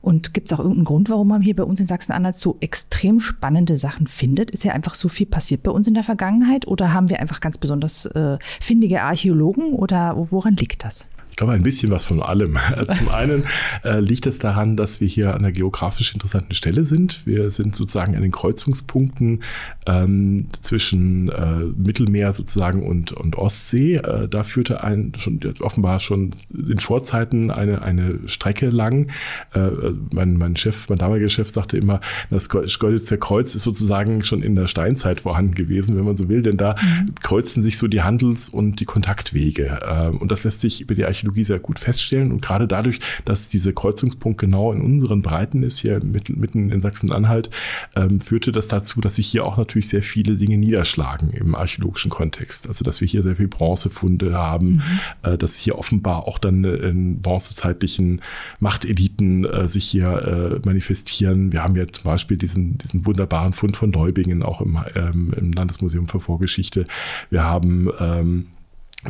Und 0.00 0.34
gibt 0.34 0.46
es 0.46 0.52
auch 0.52 0.60
irgendeinen 0.60 0.84
Grund, 0.84 1.10
warum 1.10 1.28
man 1.28 1.42
hier 1.42 1.56
bei 1.56 1.64
uns 1.64 1.80
in 1.80 1.86
Sachsen-Anhalt 1.86 2.36
so 2.36 2.56
extrem 2.60 3.18
spannende 3.20 3.76
Sachen 3.76 4.06
findet? 4.06 4.50
Ist 4.50 4.64
ja 4.64 4.72
einfach 4.72 4.94
so 4.94 5.08
viel 5.08 5.26
passiert 5.26 5.62
bei 5.62 5.70
uns 5.70 5.88
in 5.88 5.94
der 5.94 6.04
Vergangenheit? 6.04 6.66
Oder 6.66 6.92
haben 6.92 7.08
wir 7.08 7.20
einfach 7.20 7.40
ganz 7.40 7.58
besonders 7.58 8.06
äh, 8.06 8.38
findige 8.60 9.02
Archäologen? 9.02 9.72
Oder 9.72 10.14
woran 10.16 10.54
liegt 10.54 10.84
das? 10.84 11.06
Ich 11.36 11.38
glaube, 11.38 11.52
ein 11.52 11.62
bisschen 11.62 11.92
was 11.92 12.02
von 12.02 12.22
allem. 12.22 12.56
Zum 12.96 13.10
einen 13.10 13.44
äh, 13.84 14.00
liegt 14.00 14.26
es 14.26 14.38
daran, 14.38 14.74
dass 14.74 15.02
wir 15.02 15.06
hier 15.06 15.34
an 15.34 15.40
einer 15.40 15.52
geografisch 15.52 16.14
interessanten 16.14 16.54
Stelle 16.54 16.86
sind. 16.86 17.26
Wir 17.26 17.50
sind 17.50 17.76
sozusagen 17.76 18.16
an 18.16 18.22
den 18.22 18.32
Kreuzungspunkten 18.32 19.42
ähm, 19.86 20.46
zwischen 20.62 21.28
äh, 21.28 21.66
Mittelmeer 21.76 22.32
sozusagen 22.32 22.86
und, 22.86 23.12
und 23.12 23.36
Ostsee. 23.36 23.96
Äh, 23.96 24.30
da 24.30 24.44
führte 24.44 24.82
ein 24.82 25.12
schon 25.18 25.40
offenbar 25.60 26.00
schon 26.00 26.30
in 26.54 26.78
Vorzeiten 26.78 27.50
eine, 27.50 27.82
eine 27.82 28.18
Strecke 28.24 28.70
lang. 28.70 29.10
Äh, 29.52 29.68
mein, 30.12 30.38
mein 30.38 30.56
Chef, 30.56 30.88
mein 30.88 30.96
damaliger 30.96 31.28
Chef 31.28 31.50
sagte 31.50 31.76
immer, 31.76 32.00
das 32.30 32.48
Golditzer 32.48 33.18
Kreuz 33.18 33.54
ist 33.54 33.64
sozusagen 33.64 34.24
schon 34.24 34.42
in 34.42 34.56
der 34.56 34.68
Steinzeit 34.68 35.20
vorhanden 35.20 35.54
gewesen, 35.54 35.98
wenn 35.98 36.04
man 36.06 36.16
so 36.16 36.30
will, 36.30 36.40
denn 36.40 36.56
da 36.56 36.70
mhm. 36.80 37.14
kreuzten 37.20 37.62
sich 37.62 37.76
so 37.76 37.88
die 37.88 38.00
Handels- 38.00 38.48
und 38.48 38.80
die 38.80 38.86
Kontaktwege. 38.86 39.80
Äh, 39.86 40.08
und 40.16 40.32
das 40.32 40.42
lässt 40.42 40.62
sich 40.62 40.80
über 40.80 40.94
die 40.94 41.04
Archäologie 41.04 41.25
Archäologie 41.26 41.44
sehr 41.44 41.58
gut 41.58 41.78
feststellen. 41.78 42.32
Und 42.32 42.42
gerade 42.42 42.66
dadurch, 42.66 43.00
dass 43.24 43.48
dieser 43.48 43.72
Kreuzungspunkt 43.72 44.40
genau 44.40 44.72
in 44.72 44.80
unseren 44.80 45.22
Breiten 45.22 45.62
ist, 45.62 45.78
hier 45.78 46.00
mitten 46.02 46.70
in 46.70 46.80
Sachsen-Anhalt, 46.80 47.50
ähm, 47.96 48.20
führte 48.20 48.52
das 48.52 48.68
dazu, 48.68 49.00
dass 49.00 49.16
sich 49.16 49.26
hier 49.26 49.44
auch 49.44 49.56
natürlich 49.56 49.88
sehr 49.88 50.02
viele 50.02 50.36
Dinge 50.36 50.58
niederschlagen 50.58 51.30
im 51.30 51.54
archäologischen 51.54 52.10
Kontext. 52.10 52.68
Also 52.68 52.84
dass 52.84 53.00
wir 53.00 53.08
hier 53.08 53.22
sehr 53.22 53.36
viel 53.36 53.48
Bronzefunde 53.48 54.34
haben, 54.34 54.72
mhm. 54.72 54.82
äh, 55.22 55.38
dass 55.38 55.56
hier 55.56 55.78
offenbar 55.78 56.28
auch 56.28 56.38
dann 56.38 56.64
äh, 56.64 56.74
in 56.76 57.20
bronzezeitlichen 57.20 58.20
Machteliten 58.60 59.44
äh, 59.44 59.68
sich 59.68 59.84
hier 59.84 60.60
äh, 60.62 60.66
manifestieren. 60.66 61.52
Wir 61.52 61.62
haben 61.62 61.76
ja 61.76 61.86
zum 61.86 62.04
Beispiel 62.04 62.36
diesen, 62.36 62.78
diesen 62.78 63.04
wunderbaren 63.04 63.52
Fund 63.52 63.76
von 63.76 63.90
Neubingen 63.90 64.42
auch 64.42 64.60
im, 64.60 64.78
ähm, 64.94 65.34
im 65.36 65.52
Landesmuseum 65.52 66.06
für 66.06 66.20
Vorgeschichte. 66.20 66.86
Wir 67.30 67.42
haben 67.42 67.90
ähm, 68.00 68.46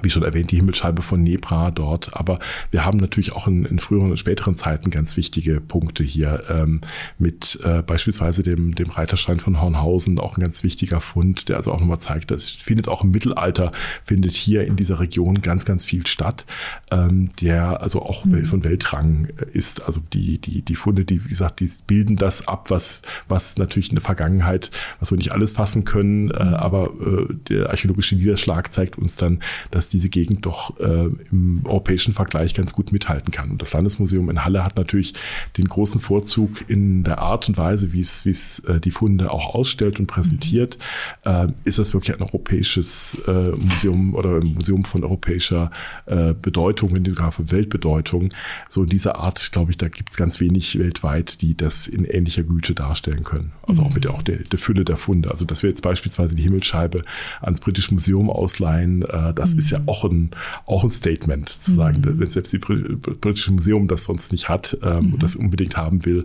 wie 0.03 0.11
schon 0.11 0.23
erwähnt, 0.23 0.51
die 0.51 0.57
Himmelsscheibe 0.57 1.03
von 1.03 1.23
Nebra 1.23 1.71
dort. 1.71 2.17
Aber 2.17 2.39
wir 2.71 2.85
haben 2.85 2.99
natürlich 2.99 3.33
auch 3.33 3.47
in, 3.47 3.65
in 3.65 3.79
früheren 3.79 4.11
und 4.11 4.19
späteren 4.19 4.57
Zeiten 4.57 4.91
ganz 4.91 5.17
wichtige 5.17 5.61
Punkte 5.61 6.03
hier 6.03 6.45
ähm, 6.51 6.81
mit 7.19 7.59
äh, 7.65 7.83
beispielsweise 7.83 8.43
dem, 8.43 8.75
dem 8.75 8.91
Reiterstein 8.91 9.39
von 9.39 9.61
Hornhausen, 9.61 10.19
auch 10.19 10.37
ein 10.37 10.43
ganz 10.43 10.63
wichtiger 10.63 11.01
Fund, 11.01 11.49
der 11.49 11.57
also 11.57 11.73
auch 11.73 11.81
nochmal 11.81 11.99
zeigt, 11.99 12.31
dass 12.31 12.49
findet 12.49 12.89
auch 12.89 13.05
im 13.05 13.11
Mittelalter, 13.11 13.73
findet 14.05 14.33
hier 14.33 14.67
in 14.67 14.77
dieser 14.77 15.01
Region 15.01 15.41
ganz, 15.41 15.65
ganz 15.65 15.85
viel 15.85 16.07
statt, 16.07 16.47
ähm, 16.91 17.31
der 17.41 17.81
also 17.81 18.03
auch 18.03 18.25
mhm. 18.25 18.47
von 18.47 18.65
Weltrang 18.65 19.29
ist. 19.53 19.83
Also 19.85 20.01
die, 20.13 20.39
die, 20.39 20.63
die 20.63 20.75
Funde, 20.75 21.05
die, 21.05 21.25
wie 21.25 21.29
gesagt, 21.29 21.61
die 21.61 21.71
bilden 21.87 22.17
das 22.17 22.49
ab, 22.49 22.71
was, 22.71 23.03
was 23.29 23.59
natürlich 23.59 23.91
in 23.91 23.97
der 23.97 24.03
Vergangenheit, 24.03 24.71
was 25.01 25.11
wir 25.11 25.19
nicht 25.19 25.33
alles 25.33 25.53
fassen 25.53 25.85
können, 25.85 26.31
äh, 26.31 26.45
mhm. 26.45 26.55
aber 26.55 26.91
äh, 27.01 27.35
der 27.49 27.71
archäologische 27.71 28.17
Niederschlag 28.17 28.73
zeigt 28.73 28.99
uns 28.99 29.17
dann, 29.17 29.43
dass 29.71 29.86
dass 29.87 29.91
diese 29.91 30.09
Gegend 30.09 30.45
doch 30.45 30.79
äh, 30.81 31.09
im 31.31 31.61
europäischen 31.65 32.13
Vergleich 32.13 32.55
ganz 32.55 32.73
gut 32.73 32.93
mithalten 32.93 33.33
kann. 33.33 33.51
Und 33.53 33.63
das 33.63 33.73
Landesmuseum 33.73 34.29
in 34.31 34.45
Halle 34.45 34.65
hat 34.65 34.77
natürlich 34.77 35.15
den 35.57 35.69
großen 35.69 36.01
Vorzug 36.01 36.69
in 36.69 37.05
der 37.05 37.21
Art 37.21 37.49
und 37.49 37.57
Weise, 37.57 37.93
wie 37.93 38.01
es, 38.01 38.25
wie 38.25 38.31
es 38.31 38.59
äh, 38.61 38.81
die 38.81 38.91
Funde 38.91 39.31
auch 39.31 39.55
ausstellt 39.55 40.01
und 40.01 40.07
präsentiert. 40.07 40.79
Mhm. 41.25 41.31
Äh, 41.31 41.49
ist 41.65 41.79
das 41.79 41.95
wirklich 41.95 42.17
ein 42.17 42.23
europäisches 42.23 43.21
äh, 43.29 43.51
Museum 43.51 44.15
oder 44.15 44.41
ein 44.41 44.55
Museum 44.55 44.85
von 44.85 45.05
europäischer 45.05 45.71
äh, 46.07 46.35
Bedeutung, 46.35 46.93
wenn 46.93 47.05
sogar 47.05 47.31
von 47.31 47.51
Weltbedeutung. 47.53 48.31
So 48.69 48.83
in 48.83 48.89
dieser 48.89 49.17
Art, 49.17 49.53
glaube 49.53 49.71
ich, 49.71 49.77
da 49.77 49.89
gibt 49.89 50.11
es 50.11 50.17
ganz 50.17 50.41
wenig 50.41 50.79
weltweit, 50.79 51.43
die 51.43 51.57
das 51.57 51.87
in 51.87 52.05
ähnlicher 52.05 52.43
Güte 52.43 52.75
darstellen 52.75 53.23
können. 53.23 53.53
Also 53.63 53.83
mhm. 53.83 53.89
auch 53.89 53.95
mit 53.95 54.05
der, 54.05 54.15
auch 54.15 54.23
der, 54.23 54.39
der 54.39 54.59
Fülle 54.59 54.85
der 54.85 54.97
Funde. 54.97 55.31
Also 55.31 55.45
dass 55.45 55.63
wir 55.63 55.71
jetzt 55.71 55.83
beispielsweise 55.83 56.35
die 56.35 56.43
Himmelsscheibe 56.43 57.05
ans 57.41 57.61
Britische 57.61 57.95
Museum 57.95 58.31
ausleihen, 58.31 59.03
äh, 59.03 59.33
das 59.33 59.53
mhm. 59.53 59.59
ist 59.61 59.66
ja 59.71 59.81
auch 59.87 60.05
ein, 60.05 60.31
auch 60.67 60.85
ein 60.85 60.91
Statement 60.91 61.49
zu 61.49 61.73
sagen, 61.73 62.01
mhm. 62.01 62.19
wenn 62.19 62.31
selbst 62.31 62.53
die 62.53 62.59
Britische 62.59 63.53
Museum 63.53 63.89
das 63.89 64.05
sonst 64.05 64.33
nicht 64.33 64.49
hat 64.49 64.77
ähm, 64.83 65.07
mhm. 65.07 65.15
und 65.15 65.23
das 65.23 65.37
unbedingt 65.37 65.77
haben 65.77 66.05
will, 66.05 66.25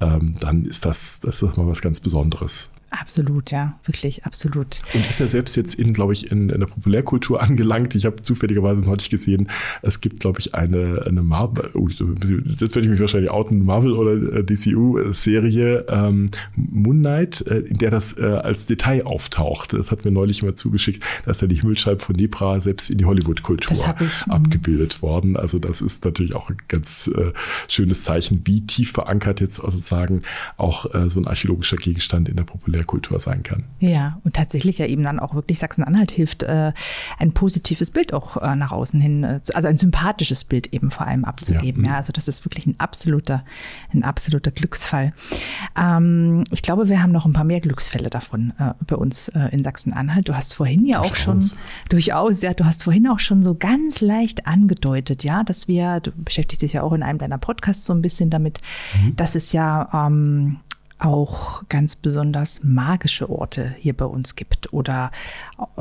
ähm, 0.00 0.36
dann 0.40 0.64
ist 0.64 0.84
das, 0.84 1.20
das 1.20 1.42
ist 1.42 1.56
mal 1.56 1.66
was 1.66 1.82
ganz 1.82 2.00
Besonderes. 2.00 2.70
Absolut, 2.92 3.50
ja, 3.50 3.80
wirklich, 3.84 4.26
absolut. 4.26 4.82
Und 4.92 5.08
ist 5.08 5.18
ja 5.18 5.26
selbst 5.26 5.56
jetzt 5.56 5.74
in, 5.76 5.94
glaube 5.94 6.12
ich, 6.12 6.30
in, 6.30 6.50
in 6.50 6.60
der 6.60 6.66
Populärkultur 6.66 7.40
angelangt. 7.42 7.94
Ich 7.94 8.04
habe 8.04 8.20
zufälligerweise 8.20 8.82
neulich 8.82 9.08
gesehen, 9.08 9.48
es 9.80 10.02
gibt, 10.02 10.20
glaube 10.20 10.40
ich, 10.40 10.54
eine, 10.54 11.02
eine 11.06 11.22
Marvel, 11.22 11.70
oh, 11.72 11.88
jetzt 11.88 12.00
werde 12.00 12.80
ich 12.80 12.88
mich 12.88 13.00
wahrscheinlich 13.00 13.30
outen, 13.30 13.64
Marvel 13.64 13.92
oder 13.92 14.40
äh, 14.40 14.44
DCU-Serie 14.44 15.86
ähm, 15.88 16.28
Moon 16.54 16.98
Knight, 16.98 17.40
äh, 17.46 17.60
in 17.60 17.78
der 17.78 17.90
das 17.90 18.18
äh, 18.18 18.24
als 18.24 18.66
Detail 18.66 19.06
auftaucht. 19.06 19.72
Das 19.72 19.90
hat 19.90 20.04
mir 20.04 20.10
neulich 20.10 20.42
mal 20.42 20.54
zugeschickt, 20.54 21.02
dass 21.24 21.38
da 21.38 21.46
die 21.46 21.56
Himmelscheibe 21.56 22.00
von 22.00 22.14
Nebra 22.14 22.60
selbst 22.60 22.90
in 22.90 22.98
die 22.98 23.06
Hollywood-Kultur 23.06 23.94
mhm. 23.98 24.30
abgebildet 24.30 25.00
worden. 25.00 25.38
Also 25.38 25.58
das 25.58 25.80
ist 25.80 26.04
natürlich 26.04 26.34
auch 26.34 26.50
ein 26.50 26.58
ganz 26.68 27.10
äh, 27.14 27.32
schönes 27.68 28.04
Zeichen, 28.04 28.42
wie 28.44 28.66
tief 28.66 28.92
verankert 28.92 29.40
jetzt 29.40 29.56
sozusagen 29.56 30.22
auch 30.58 30.94
äh, 30.94 31.08
so 31.08 31.20
ein 31.20 31.26
archäologischer 31.26 31.76
Gegenstand 31.76 32.28
in 32.28 32.36
der 32.36 32.44
Populärkultur 32.44 32.81
der 32.82 32.86
Kultur 32.86 33.20
sein 33.20 33.42
kann. 33.42 33.64
Ja, 33.78 34.18
und 34.24 34.34
tatsächlich 34.34 34.78
ja 34.78 34.86
eben 34.86 35.04
dann 35.04 35.20
auch 35.20 35.34
wirklich 35.34 35.58
Sachsen-Anhalt 35.58 36.10
hilft, 36.10 36.42
äh, 36.42 36.72
ein 37.18 37.32
positives 37.32 37.90
Bild 37.90 38.12
auch 38.12 38.36
äh, 38.36 38.56
nach 38.56 38.72
außen 38.72 39.00
hin, 39.00 39.22
äh, 39.22 39.40
also 39.54 39.68
ein 39.68 39.78
sympathisches 39.78 40.44
Bild 40.44 40.72
eben 40.72 40.90
vor 40.90 41.06
allem 41.06 41.24
abzugeben. 41.24 41.84
Ja, 41.84 41.92
ja 41.92 41.96
also 41.98 42.12
das 42.12 42.26
ist 42.26 42.44
wirklich 42.44 42.66
ein 42.66 42.74
absoluter, 42.78 43.44
ein 43.92 44.02
absoluter 44.02 44.50
Glücksfall. 44.50 45.12
Ähm, 45.76 46.42
ich 46.50 46.62
glaube, 46.62 46.88
wir 46.88 47.02
haben 47.02 47.12
noch 47.12 47.24
ein 47.24 47.32
paar 47.32 47.44
mehr 47.44 47.60
Glücksfälle 47.60 48.10
davon 48.10 48.52
äh, 48.58 48.72
bei 48.84 48.96
uns 48.96 49.28
äh, 49.28 49.48
in 49.52 49.62
Sachsen-Anhalt. 49.62 50.28
Du 50.28 50.34
hast 50.34 50.54
vorhin 50.54 50.84
ja 50.84 51.00
auch 51.00 51.14
schon, 51.14 51.44
durchaus, 51.88 52.42
ja, 52.42 52.52
du 52.52 52.64
hast 52.64 52.82
vorhin 52.82 53.06
auch 53.06 53.20
schon 53.20 53.44
so 53.44 53.54
ganz 53.54 54.00
leicht 54.00 54.46
angedeutet, 54.46 55.22
ja, 55.22 55.44
dass 55.44 55.68
wir, 55.68 56.00
du 56.00 56.10
beschäftigst 56.10 56.62
dich 56.62 56.72
ja 56.72 56.82
auch 56.82 56.92
in 56.92 57.02
einem 57.02 57.18
deiner 57.18 57.38
Podcasts 57.38 57.86
so 57.86 57.94
ein 57.94 58.02
bisschen 58.02 58.28
damit, 58.30 58.58
mhm. 59.00 59.14
dass 59.16 59.36
es 59.36 59.52
ja 59.52 59.88
ähm, 60.06 60.58
auch 61.04 61.62
ganz 61.68 61.96
besonders 61.96 62.62
magische 62.62 63.28
Orte 63.28 63.74
hier 63.78 63.96
bei 63.96 64.04
uns 64.04 64.36
gibt 64.36 64.72
oder 64.72 65.10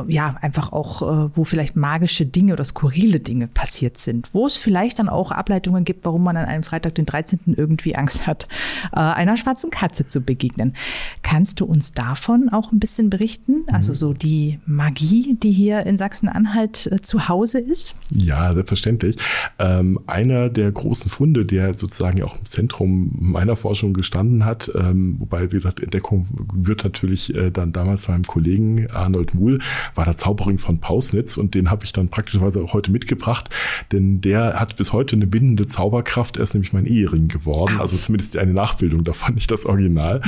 ja, 0.08 0.36
einfach 0.42 0.72
auch, 0.72 1.02
äh, 1.02 1.30
wo 1.36 1.44
vielleicht 1.44 1.76
magische 1.76 2.26
Dinge 2.26 2.54
oder 2.54 2.64
skurrile 2.64 3.20
Dinge 3.20 3.48
passiert 3.48 3.98
sind, 3.98 4.34
wo 4.34 4.46
es 4.46 4.58
vielleicht 4.58 5.00
dann 5.00 5.10
auch 5.10 5.32
Ableitungen 5.32 5.86
gibt, 5.86 6.06
warum 6.06 6.24
man 6.24 6.38
an 6.38 6.46
einem 6.46 6.64
Freitag, 6.64 6.96
den 6.96 7.06
13. 7.06 7.40
irgendwie 7.56 7.96
Angst 7.96 8.28
hat, 8.28 8.48
äh, 8.94 9.00
einer 9.00 9.38
schwarzen 9.38 9.70
Katze 9.70 10.06
zu 10.06 10.22
begegnen. 10.22 10.76
Kannst 11.22 11.60
du 11.60 11.66
uns 11.66 11.92
davon 11.92 12.50
auch 12.50 12.72
ein 12.72 12.80
bisschen 12.80 13.10
berichten? 13.10 13.64
Also 13.72 13.94
so 13.94 14.14
die 14.14 14.60
Magie, 14.66 15.38
die 15.42 15.52
hier 15.52 15.86
in 15.86 15.98
Sachsen-Anhalt 15.98 17.00
zu 17.02 17.28
Hause 17.28 17.60
ist? 17.60 17.96
Ja, 18.12 18.54
selbstverständlich. 18.54 19.18
Ähm, 19.60 20.00
einer 20.08 20.50
der 20.50 20.72
großen 20.72 21.10
Funde, 21.10 21.46
der 21.46 21.78
sozusagen 21.78 22.22
auch 22.24 22.38
im 22.38 22.46
Zentrum 22.46 23.12
meiner 23.20 23.56
Forschung 23.56 23.94
gestanden 23.94 24.46
hat, 24.46 24.72
ähm, 24.76 25.16
wobei, 25.20 25.52
wie 25.52 25.56
gesagt, 25.56 25.82
Entdeckung 25.82 26.28
wird 26.54 26.84
natürlich 26.84 27.34
äh, 27.36 27.52
dann 27.52 27.72
damals 27.72 28.08
meinem 28.08 28.24
Kollegen 28.24 28.90
Arnold 28.92 29.34
Muhl, 29.34 29.60
war 29.96 30.06
der 30.06 30.18
Zauberring 30.18 30.58
von 30.58 30.80
Pausnitz 30.80 31.38
und 31.38 31.56
den 31.56 31.70
habe 31.70 31.86
ich 31.86 31.94
dann 31.94 32.10
praktischerweise 32.10 32.62
auch 32.62 32.74
heute 32.74 32.92
mitgebracht, 32.92 33.50
denn 33.92 34.22
der 34.22 34.60
hat 34.60 34.78
bis 34.78 34.94
heute 34.94 35.16
eine 35.16 35.28
bindende 35.28 35.66
Zauberkraft. 35.66 36.38
Er 36.38 36.44
ist 36.44 36.54
nämlich 36.54 36.74
mein 36.74 36.86
Ehering 36.86 37.28
geworden, 37.28 37.80
also 37.80 37.98
zumindest 37.98 38.38
eine 38.38 38.54
Nachbildung 38.54 39.04
davon, 39.04 39.36
nicht 39.36 39.52
das 39.52 39.66
Original. 39.66 40.22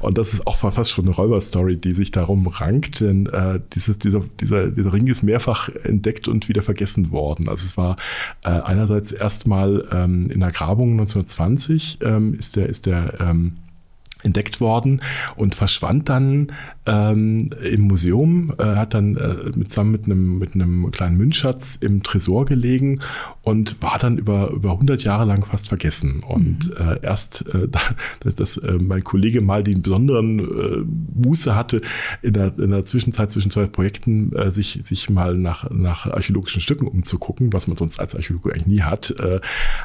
Und 0.00 0.18
das 0.18 0.34
ist 0.34 0.46
auch 0.46 0.56
fast 0.56 0.90
schon 0.90 1.04
eine 1.06 1.14
Räuberstory, 1.14 1.76
die 1.76 1.92
sich 1.92 2.10
darum 2.10 2.46
rankt, 2.46 3.00
denn 3.00 3.26
äh, 3.26 3.60
dieses, 3.74 3.98
dieser, 3.98 4.22
dieser, 4.40 4.70
dieser 4.70 4.92
Ring 4.92 5.06
ist 5.06 5.22
mehrfach 5.22 5.68
entdeckt 5.84 6.28
und 6.28 6.48
wieder 6.48 6.62
vergessen 6.62 7.10
worden. 7.10 7.48
Also 7.48 7.64
es 7.64 7.76
war 7.76 7.96
äh, 8.44 8.50
einerseits 8.50 9.12
erstmal 9.12 9.86
ähm, 9.92 10.30
in 10.30 10.40
der 10.40 10.50
Grabung 10.50 10.92
1920 10.92 11.98
ähm, 12.02 12.34
ist 12.34 12.56
der, 12.56 12.68
ist 12.68 12.86
der 12.86 13.14
ähm, 13.20 13.56
entdeckt 14.22 14.60
worden 14.60 15.00
und 15.36 15.54
verschwand 15.54 16.08
dann 16.08 16.52
ähm, 16.88 17.50
im 17.62 17.82
Museum, 17.82 18.52
äh, 18.58 18.64
hat 18.64 18.94
dann 18.94 19.16
äh, 19.16 19.66
zusammen 19.68 19.92
mit 19.92 20.06
einem, 20.06 20.38
mit 20.38 20.54
einem 20.54 20.90
kleinen 20.90 21.16
Münzschatz 21.16 21.76
im 21.76 22.02
Tresor 22.02 22.46
gelegen 22.46 23.00
und 23.42 23.80
war 23.82 23.98
dann 23.98 24.18
über, 24.18 24.50
über 24.50 24.72
100 24.72 25.04
Jahre 25.04 25.24
lang 25.24 25.44
fast 25.44 25.68
vergessen. 25.68 26.22
Und 26.26 26.70
mhm. 26.70 26.88
äh, 26.88 27.00
erst, 27.02 27.44
äh, 27.48 27.68
dass, 28.20 28.34
dass 28.34 28.56
äh, 28.56 28.78
mein 28.80 29.04
Kollege 29.04 29.40
mal 29.40 29.62
den 29.62 29.82
besonderen 29.82 30.38
äh, 30.40 30.84
Muße 31.14 31.54
hatte, 31.54 31.82
in 32.22 32.32
der, 32.32 32.58
in 32.58 32.70
der 32.70 32.84
Zwischenzeit 32.84 33.30
zwischen 33.30 33.50
zwei 33.50 33.66
Projekten 33.66 34.32
sich, 34.50 34.78
sich 34.82 35.10
mal 35.10 35.36
nach, 35.36 35.70
nach 35.70 36.06
archäologischen 36.06 36.60
Stücken 36.60 36.86
umzugucken, 36.86 37.52
was 37.52 37.66
man 37.66 37.76
sonst 37.76 38.00
als 38.00 38.14
Archäologe 38.14 38.52
eigentlich 38.52 38.66
nie 38.66 38.82
hat, 38.82 39.14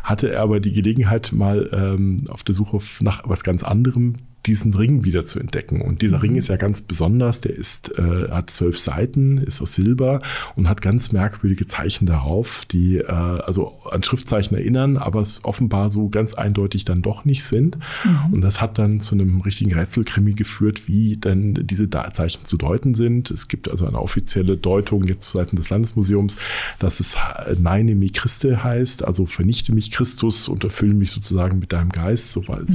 hatte 0.04 0.32
er 0.32 0.42
aber 0.42 0.60
die 0.60 0.74
Gelegenheit, 0.74 1.32
mal 1.34 1.70
ähm, 1.72 2.24
auf 2.30 2.44
der 2.44 2.56
Suche 2.56 2.80
nach 3.02 3.24
was 3.26 3.44
ganz 3.44 3.64
anderem 3.64 4.16
diesen 4.46 4.74
Ring 4.74 5.04
wieder 5.04 5.26
zu 5.26 5.40
entdecken. 5.40 5.82
Und 5.82 6.02
dieser 6.02 6.22
Ring 6.22 6.34
mhm. 6.34 6.38
ist 6.38 6.50
ja 6.50 6.58
ganz 6.58 6.82
besonders. 6.82 7.42
Der 7.42 7.56
ist, 7.56 7.98
äh, 7.98 8.30
hat 8.30 8.50
zwölf 8.50 8.78
Seiten, 8.80 9.38
ist 9.38 9.62
aus 9.62 9.74
Silber 9.74 10.22
und 10.56 10.68
hat 10.68 10.82
ganz 10.82 11.12
merkwürdige 11.12 11.66
Zeichen 11.66 12.06
darauf, 12.06 12.66
die 12.66 12.98
äh, 12.98 13.06
also 13.08 13.80
an 13.90 14.04
Schriftzeichen 14.04 14.58
erinnern, 14.58 14.98
aber 14.98 15.22
es 15.22 15.46
offenbar 15.46 15.92
so 15.92 16.10
ganz 16.10 16.34
eindeutig 16.34 16.86
dann 16.86 17.02
doch 17.02 17.26
nicht 17.26 17.44
sind. 17.44 17.78
Mhm. 18.04 18.34
Und 18.34 18.42
das 18.42 18.62
hat 18.62 18.78
dann 18.78 19.00
zu 19.00 19.16
einem 19.16 19.42
richtigen 19.42 19.74
Rätselkrimi 19.74 20.34
geführt, 20.34 20.88
wie 20.88 21.18
denn 21.18 21.54
diese 21.54 21.90
Zeichen 21.90 22.46
zu 22.46 22.58
deuten 22.58 22.96
sind. 22.96 23.32
Es 23.32 23.48
gibt 23.48 23.72
also 23.72 23.86
eine 23.86 24.00
offizielle 24.00 24.58
Deutung 24.58 25.06
jetzt 25.06 25.32
seitens 25.32 25.62
des 25.62 25.70
Landesmuseums, 25.70 26.38
dass 26.80 27.00
es 27.00 27.16
Neine 27.60 27.96
mi 27.96 28.10
Christe 28.10 28.64
heißt, 28.64 29.06
also 29.06 29.26
vernichte 29.26 29.74
mich 29.74 29.92
Christus 29.92 30.48
und 30.48 30.64
erfülle 30.64 30.94
mich 30.94 31.12
sozusagen 31.12 31.60
mit 31.60 31.72
deinem 31.72 31.90
Geist. 31.90 32.34
So 32.34 32.48
war 32.48 32.60
mhm. 32.60 32.66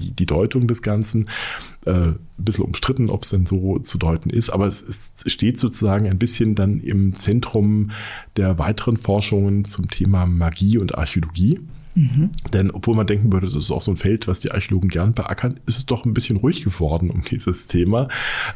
die, 0.00 0.12
die 0.12 0.26
Deutung 0.26 0.68
des 0.68 0.82
Ganzen. 0.82 1.15
Äh, 1.86 1.90
ein 1.92 2.18
bisschen 2.36 2.64
umstritten, 2.64 3.10
ob 3.10 3.22
es 3.22 3.30
denn 3.30 3.46
so 3.46 3.78
zu 3.78 3.96
deuten 3.96 4.28
ist, 4.28 4.50
aber 4.50 4.66
es, 4.66 4.82
es, 4.82 5.22
steht 5.32 5.60
sozusagen 5.60 6.08
ein 6.08 6.18
bisschen 6.18 6.56
dann 6.56 6.80
im 6.80 7.14
Zentrum 7.14 7.92
der 8.36 8.58
weiteren 8.58 8.96
Forschungen 8.96 9.64
zum 9.64 9.88
Thema 9.88 10.26
Magie 10.26 10.78
und 10.78 10.98
Archäologie. 10.98 11.60
Mhm. 11.96 12.30
Denn 12.52 12.70
obwohl 12.70 12.94
man 12.94 13.06
denken 13.06 13.32
würde, 13.32 13.46
das 13.46 13.56
ist 13.56 13.70
auch 13.70 13.82
so 13.82 13.90
ein 13.90 13.96
Feld, 13.96 14.28
was 14.28 14.40
die 14.40 14.52
Archäologen 14.52 14.90
gern 14.90 15.14
beackern, 15.14 15.58
ist 15.66 15.78
es 15.78 15.86
doch 15.86 16.04
ein 16.04 16.12
bisschen 16.12 16.36
ruhig 16.36 16.62
geworden 16.62 17.10
um 17.10 17.22
dieses 17.22 17.66
Thema. 17.66 18.08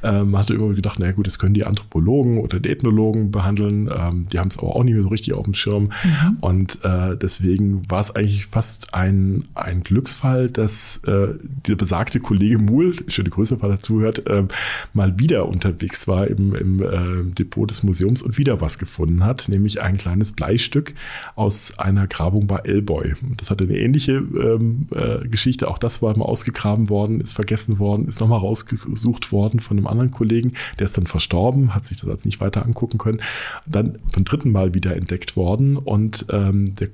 Ähm, 0.02 0.30
man 0.30 0.42
hatte 0.42 0.54
immer 0.54 0.74
gedacht, 0.74 0.98
naja 0.98 1.12
gut, 1.12 1.26
das 1.26 1.38
können 1.38 1.54
die 1.54 1.64
Anthropologen 1.64 2.38
oder 2.38 2.60
die 2.60 2.68
Ethnologen 2.68 3.30
behandeln. 3.30 3.90
Ähm, 3.92 4.26
die 4.30 4.38
haben 4.38 4.48
es 4.48 4.58
aber 4.58 4.76
auch 4.76 4.84
nicht 4.84 4.94
mehr 4.94 5.02
so 5.02 5.08
richtig 5.08 5.34
auf 5.34 5.44
dem 5.44 5.54
Schirm. 5.54 5.84
Mhm. 6.04 6.36
Und 6.40 6.84
äh, 6.84 7.16
deswegen 7.16 7.90
war 7.90 8.00
es 8.00 8.14
eigentlich 8.14 8.46
fast 8.46 8.92
ein, 8.92 9.44
ein 9.54 9.82
Glücksfall, 9.82 10.50
dass 10.50 10.98
äh, 11.06 11.28
der 11.66 11.76
besagte 11.76 12.20
Kollege 12.20 12.58
Muhl, 12.58 12.94
schöne 13.08 13.30
Grüße, 13.30 13.56
falls 13.56 13.78
er 13.78 13.80
zuhört, 13.80 14.26
äh, 14.28 14.44
mal 14.92 15.18
wieder 15.18 15.48
unterwegs 15.48 16.06
war 16.06 16.26
im, 16.26 16.54
im 16.54 16.82
äh, 16.82 17.34
Depot 17.34 17.70
des 17.70 17.82
Museums 17.84 18.22
und 18.22 18.36
wieder 18.36 18.60
was 18.60 18.78
gefunden 18.78 19.24
hat, 19.24 19.48
nämlich 19.48 19.80
ein 19.80 19.96
kleines 19.96 20.32
Bleistück 20.32 20.92
aus 21.36 21.78
einer 21.78 22.06
Grabung 22.06 22.46
bei 22.46 22.58
Elboy. 22.58 23.14
Das 23.36 23.50
hatte 23.50 23.64
eine 23.64 23.76
ähnliche 23.76 24.12
ähm, 24.12 24.86
äh, 24.94 25.26
Geschichte. 25.28 25.68
Auch 25.68 25.78
das 25.78 26.02
war 26.02 26.16
mal 26.16 26.24
ausgegraben 26.24 26.88
worden, 26.88 27.20
ist 27.20 27.32
vergessen 27.32 27.78
worden, 27.78 28.06
ist 28.06 28.20
nochmal 28.20 28.40
rausgesucht 28.40 29.32
worden 29.32 29.60
von 29.60 29.76
einem 29.76 29.86
anderen 29.86 30.10
Kollegen. 30.10 30.52
Der 30.78 30.84
ist 30.84 30.96
dann 30.96 31.06
verstorben, 31.06 31.74
hat 31.74 31.84
sich 31.84 31.98
das 32.00 32.08
also 32.08 32.28
nicht 32.28 32.40
weiter 32.40 32.64
angucken 32.64 32.98
können. 32.98 33.20
Dann 33.66 33.98
beim 34.12 34.24
dritten 34.24 34.52
Mal 34.52 34.74
wieder 34.74 34.96
entdeckt 34.96 35.36
worden 35.36 35.76
und 35.76 36.26
ähm, 36.30 36.74
der 36.74 36.88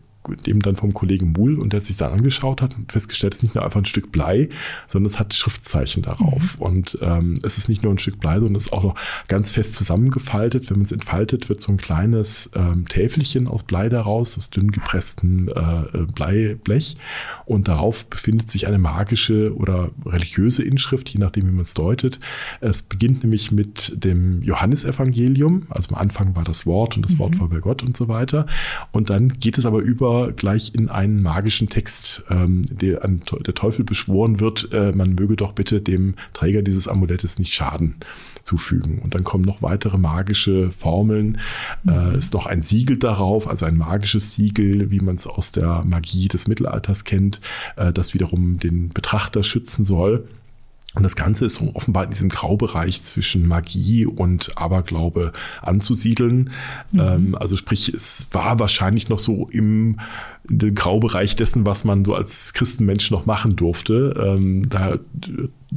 eben 0.47 0.61
dann 0.61 0.77
vom 0.77 0.95
Kollegen 0.95 1.33
Muhl 1.33 1.59
und 1.59 1.73
der 1.73 1.81
sich 1.81 1.97
dann 1.97 2.13
angeschaut 2.13 2.63
hat 2.63 2.77
und 2.77 2.93
festgestellt, 2.93 3.35
es 3.35 3.39
ist 3.39 3.43
nicht 3.43 3.55
nur 3.55 3.65
einfach 3.65 3.81
ein 3.81 3.87
Stück 3.87 4.13
Blei, 4.13 4.49
sondern 4.87 5.07
es 5.07 5.19
hat 5.19 5.35
Schriftzeichen 5.35 6.03
darauf. 6.03 6.57
Mhm. 6.57 6.63
Und 6.63 6.99
ähm, 7.03 7.35
es 7.43 7.59
ist 7.59 7.69
nicht 7.69 7.83
nur 7.83 7.93
ein 7.93 7.99
Stück 7.99 8.21
Blei, 8.21 8.35
sondern 8.35 8.57
es 8.57 8.67
ist 8.67 8.73
auch 8.73 8.83
noch 8.83 8.95
ganz 9.29 9.53
fest 9.53 9.75
zusammengefaltet. 9.75 10.71
Wenn 10.71 10.79
man 10.79 10.85
es 10.85 10.93
entfaltet, 10.93 11.49
wird 11.49 11.61
so 11.61 11.73
ein 11.73 11.77
kleines 11.77 12.51
ähm, 12.55 12.87
Täfelchen 12.89 13.47
aus 13.47 13.65
Blei 13.65 13.89
daraus, 13.89 14.37
aus 14.37 14.51
dünn 14.51 14.71
gepresstem 14.71 15.49
äh, 15.49 16.07
Bleiblech. 16.15 16.95
Und 17.45 17.69
darauf 17.69 18.07
befindet 18.07 18.51
sich 18.51 18.67
eine 18.67 18.79
magische 18.79 19.55
oder 19.55 19.91
religiöse 20.05 20.63
Inschrift, 20.63 21.09
je 21.09 21.21
nachdem, 21.21 21.47
wie 21.47 21.53
man 21.53 21.63
es 21.63 21.75
deutet. 21.75 22.19
Es 22.61 22.83
beginnt 22.83 23.23
nämlich 23.23 23.53
mit 23.53 24.05
dem 24.05 24.43
Johannesevangelium. 24.43 25.67
Also 25.69 25.95
am 25.95 26.01
Anfang 26.01 26.35
war 26.37 26.45
das 26.45 26.67
Wort 26.67 26.97
und 26.97 27.05
das 27.05 27.15
mhm. 27.15 27.19
Wort 27.19 27.41
war 27.41 27.49
bei 27.49 27.59
Gott 27.59 27.83
und 27.83 27.97
so 27.97 28.09
weiter. 28.09 28.47
Und 28.93 29.11
dann 29.11 29.41
geht 29.41 29.59
es 29.59 29.67
aber 29.67 29.81
über 29.81 30.16
gleich 30.37 30.75
in 30.75 30.89
einen 30.89 31.23
magischen 31.23 31.69
Text, 31.69 32.25
ähm, 32.31 32.63
der 32.71 33.05
an 33.05 33.23
der 33.47 33.55
Teufel 33.55 33.85
beschworen 33.85 34.41
wird, 34.41 34.73
äh, 34.73 34.93
man 34.93 35.15
möge 35.15 35.37
doch 35.37 35.53
bitte 35.53 35.81
dem 35.81 36.15
Träger 36.33 36.63
dieses 36.63 36.89
Amulettes 36.89 37.39
nicht 37.39 37.53
Schaden 37.53 37.97
zufügen. 38.43 39.01
Und 39.01 39.15
dann 39.15 39.25
kommen 39.25 39.45
noch 39.45 39.63
weitere 39.63 39.99
magische 39.99 40.71
Formeln. 40.71 41.39
Äh, 41.87 41.91
mhm. 41.91 42.15
Äh, 42.15 42.19
ist 42.19 42.35
noch 42.35 42.47
ein 42.47 42.63
Siegel 42.63 42.99
darauf, 42.99 43.49
also 43.49 43.67
ein 43.67 43.77
magisches 43.77 44.33
Siegel, 44.33 44.91
wie 44.91 45.01
man 45.01 45.17
es 45.17 45.27
aus 45.27 45.53
der 45.53 45.85
Magie 45.85 46.29
des 46.29 46.49
Mittelalters 46.49 47.05
kennt, 47.05 47.41
äh, 47.77 47.93
das 47.93 48.15
wiederum 48.15 48.59
den 48.59 48.91
Betrachter 48.91 49.43
schützen 49.43 49.85
soll. 49.85 50.27
Und 50.97 51.03
das 51.03 51.15
Ganze 51.15 51.45
ist 51.45 51.63
offenbar 51.75 52.05
in 52.05 52.11
diesem 52.11 52.31
Graubereich 52.31 53.03
zwischen 53.03 53.47
Magie 53.47 54.07
und 54.07 54.57
Aberglaube 54.57 55.33
anzusiedeln. 55.61 56.51
Mhm. 56.91 57.01
Ähm, 57.01 57.35
also 57.35 57.57
sprich, 57.57 57.93
es 57.93 58.29
war 58.33 58.59
wahrscheinlich 58.59 59.11
noch 59.11 59.19
so 59.19 59.49
im, 59.53 60.01
Graubereich 60.49 61.35
dessen, 61.35 61.67
was 61.67 61.83
man 61.83 62.05
so 62.05 62.15
als 62.15 62.53
Christenmensch 62.55 63.11
noch 63.11 63.27
machen 63.27 63.57
durfte. 63.57 64.15
Ähm, 64.17 64.69
da, 64.69 64.93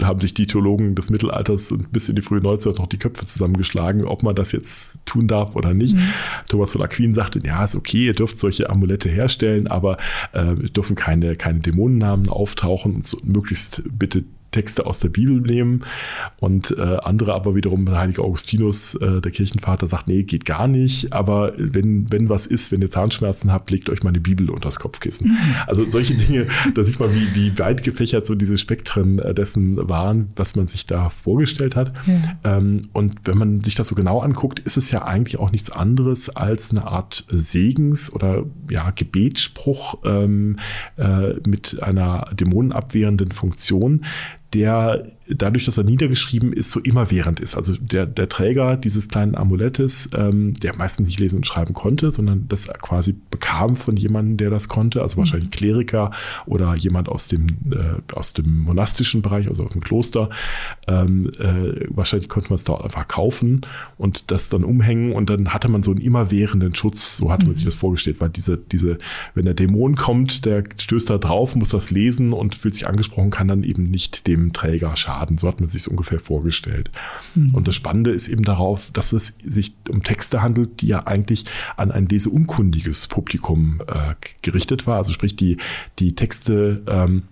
haben 0.03 0.19
sich 0.19 0.35
die 0.35 0.45
Theologen 0.45 0.93
des 0.93 1.09
Mittelalters 1.09 1.73
bis 1.91 2.07
in 2.07 2.15
die 2.15 2.21
frühe 2.21 2.39
Neuzeit 2.39 2.77
noch 2.77 2.85
die 2.85 2.99
Köpfe 2.99 3.25
zusammengeschlagen, 3.25 4.05
ob 4.05 4.21
man 4.21 4.35
das 4.35 4.51
jetzt 4.51 4.99
tun 5.05 5.27
darf 5.27 5.55
oder 5.55 5.73
nicht. 5.73 5.95
Mhm. 5.95 6.03
Thomas 6.47 6.71
von 6.71 6.83
Aquin 6.83 7.15
sagte, 7.15 7.41
ja, 7.43 7.63
ist 7.63 7.75
okay, 7.75 8.05
ihr 8.05 8.13
dürft 8.13 8.39
solche 8.39 8.69
Amulette 8.69 9.09
herstellen, 9.09 9.67
aber 9.67 9.97
äh, 10.33 10.55
dürfen 10.69 10.95
keine, 10.95 11.35
keine 11.35 11.61
Dämonennamen 11.61 12.29
auftauchen 12.29 12.93
und 12.93 13.05
so, 13.07 13.17
möglichst 13.23 13.81
bitte 13.89 14.23
Texte 14.51 14.85
aus 14.85 14.99
der 14.99 15.09
Bibel 15.09 15.41
nehmen 15.41 15.83
und 16.39 16.75
äh, 16.77 16.81
andere 16.81 17.35
aber 17.35 17.55
wiederum, 17.55 17.89
Heiliger 17.89 18.23
Augustinus, 18.23 18.95
äh, 18.95 19.21
der 19.21 19.31
Kirchenvater, 19.31 19.87
sagt, 19.87 20.07
nee, 20.07 20.23
geht 20.23 20.45
gar 20.45 20.67
nicht, 20.67 21.13
aber 21.13 21.53
wenn, 21.57 22.11
wenn 22.11 22.29
was 22.29 22.45
ist, 22.45 22.71
wenn 22.71 22.81
ihr 22.81 22.89
Zahnschmerzen 22.89 23.51
habt, 23.51 23.71
legt 23.71 23.89
euch 23.89 24.03
mal 24.03 24.09
eine 24.09 24.19
Bibel 24.19 24.49
unter 24.49 24.67
das 24.67 24.79
Kopfkissen. 24.79 25.31
Mhm. 25.31 25.37
Also 25.67 25.89
solche 25.89 26.15
Dinge, 26.15 26.47
da 26.73 26.83
sieht 26.83 26.99
man, 26.99 27.13
wie, 27.13 27.35
wie 27.35 27.57
weit 27.59 27.83
gefächert 27.83 28.25
so 28.25 28.35
diese 28.35 28.57
Spektren 28.57 29.19
äh, 29.19 29.33
dessen 29.33 29.89
waren, 29.89 30.31
was 30.35 30.55
man 30.55 30.67
sich 30.67 30.85
da 30.85 31.09
vorgestellt 31.09 31.75
hat. 31.75 31.93
Ja. 32.05 32.57
Ähm, 32.57 32.77
und 32.93 33.15
wenn 33.25 33.37
man 33.37 33.63
sich 33.63 33.75
das 33.75 33.87
so 33.87 33.95
genau 33.95 34.19
anguckt, 34.19 34.59
ist 34.59 34.77
es 34.77 34.91
ja 34.91 35.03
eigentlich 35.03 35.37
auch 35.37 35.51
nichts 35.51 35.71
anderes 35.71 36.29
als 36.29 36.71
eine 36.71 36.87
Art 36.87 37.25
Segens- 37.29 38.11
oder 38.11 38.43
ja, 38.69 38.91
Gebetsspruch 38.91 39.99
ähm, 40.05 40.57
äh, 40.97 41.33
mit 41.47 41.81
einer 41.81 42.29
dämonenabwehrenden 42.33 43.31
Funktion, 43.31 44.05
der 44.53 45.03
dadurch, 45.29 45.65
dass 45.65 45.77
er 45.77 45.83
niedergeschrieben 45.83 46.51
ist, 46.51 46.71
so 46.71 46.79
immerwährend 46.79 47.39
ist. 47.39 47.55
Also 47.55 47.75
der, 47.79 48.05
der 48.05 48.27
Träger 48.29 48.77
dieses 48.77 49.09
kleinen 49.09 49.35
Amulettes, 49.35 50.09
ähm, 50.15 50.53
der 50.53 50.75
meistens 50.75 51.07
nicht 51.07 51.19
lesen 51.19 51.37
und 51.37 51.47
schreiben 51.47 51.73
konnte, 51.73 52.09
sondern 52.09 52.47
das 52.47 52.67
quasi 52.67 53.15
bekam 53.29 53.75
von 53.75 53.95
jemandem, 53.95 54.37
der 54.37 54.49
das 54.49 54.67
konnte, 54.67 55.01
also 55.01 55.17
wahrscheinlich 55.17 55.49
mhm. 55.49 55.53
Kleriker 55.53 56.11
oder 56.47 56.73
jemand 56.75 57.09
aus 57.09 57.27
dem, 57.27 57.47
äh, 57.71 58.13
aus 58.13 58.33
dem 58.33 58.59
monastischen 58.59 59.21
Bereich, 59.21 59.47
also 59.49 59.65
aus 59.65 59.73
dem 59.73 59.81
Kloster. 59.81 60.29
Ähm, 60.87 61.31
äh, 61.39 61.85
wahrscheinlich 61.89 62.29
konnte 62.29 62.49
man 62.49 62.55
es 62.55 62.63
da 62.63 62.75
einfach 62.75 63.07
kaufen 63.07 63.61
und 63.97 64.31
das 64.31 64.49
dann 64.49 64.63
umhängen 64.63 65.11
und 65.11 65.29
dann 65.29 65.49
hatte 65.49 65.69
man 65.69 65.83
so 65.83 65.91
einen 65.91 66.01
immerwährenden 66.01 66.75
Schutz, 66.75 67.17
so 67.17 67.31
hatte 67.31 67.45
man 67.45 67.53
sich 67.53 67.65
mhm. 67.65 67.69
das 67.69 67.75
vorgestellt, 67.75 68.19
weil 68.19 68.29
diese, 68.29 68.57
diese, 68.57 68.97
wenn 69.35 69.45
der 69.45 69.53
Dämon 69.53 69.95
kommt, 69.95 70.45
der 70.45 70.63
stößt 70.75 71.11
da 71.11 71.19
drauf, 71.19 71.55
muss 71.55 71.69
das 71.69 71.91
lesen 71.91 72.33
und 72.33 72.55
fühlt 72.55 72.73
sich 72.73 72.87
angesprochen, 72.87 73.29
kann 73.29 73.47
dann 73.47 73.63
eben 73.63 73.83
nicht 73.91 74.25
dem 74.25 74.53
Träger 74.53 74.95
schaden. 74.95 75.18
Milliarden. 75.19 75.37
So 75.37 75.47
hat 75.47 75.59
man 75.59 75.69
sich 75.69 75.89
ungefähr 75.89 76.19
vorgestellt. 76.19 76.91
Mhm. 77.35 77.53
Und 77.53 77.67
das 77.67 77.75
Spannende 77.75 78.11
ist 78.11 78.27
eben 78.27 78.43
darauf, 78.43 78.91
dass 78.91 79.13
es 79.13 79.37
sich 79.43 79.73
um 79.89 80.03
Texte 80.03 80.41
handelt, 80.41 80.81
die 80.81 80.87
ja 80.87 81.05
eigentlich 81.05 81.45
an 81.77 81.91
ein 81.91 82.07
leseunkundiges 82.07 83.07
Publikum 83.07 83.81
äh, 83.87 84.15
gerichtet 84.41 84.87
war. 84.87 84.97
Also 84.97 85.13
sprich, 85.13 85.35
die, 85.35 85.57
die 85.99 86.15
Texte 86.15 86.81
ähm, 86.87 87.23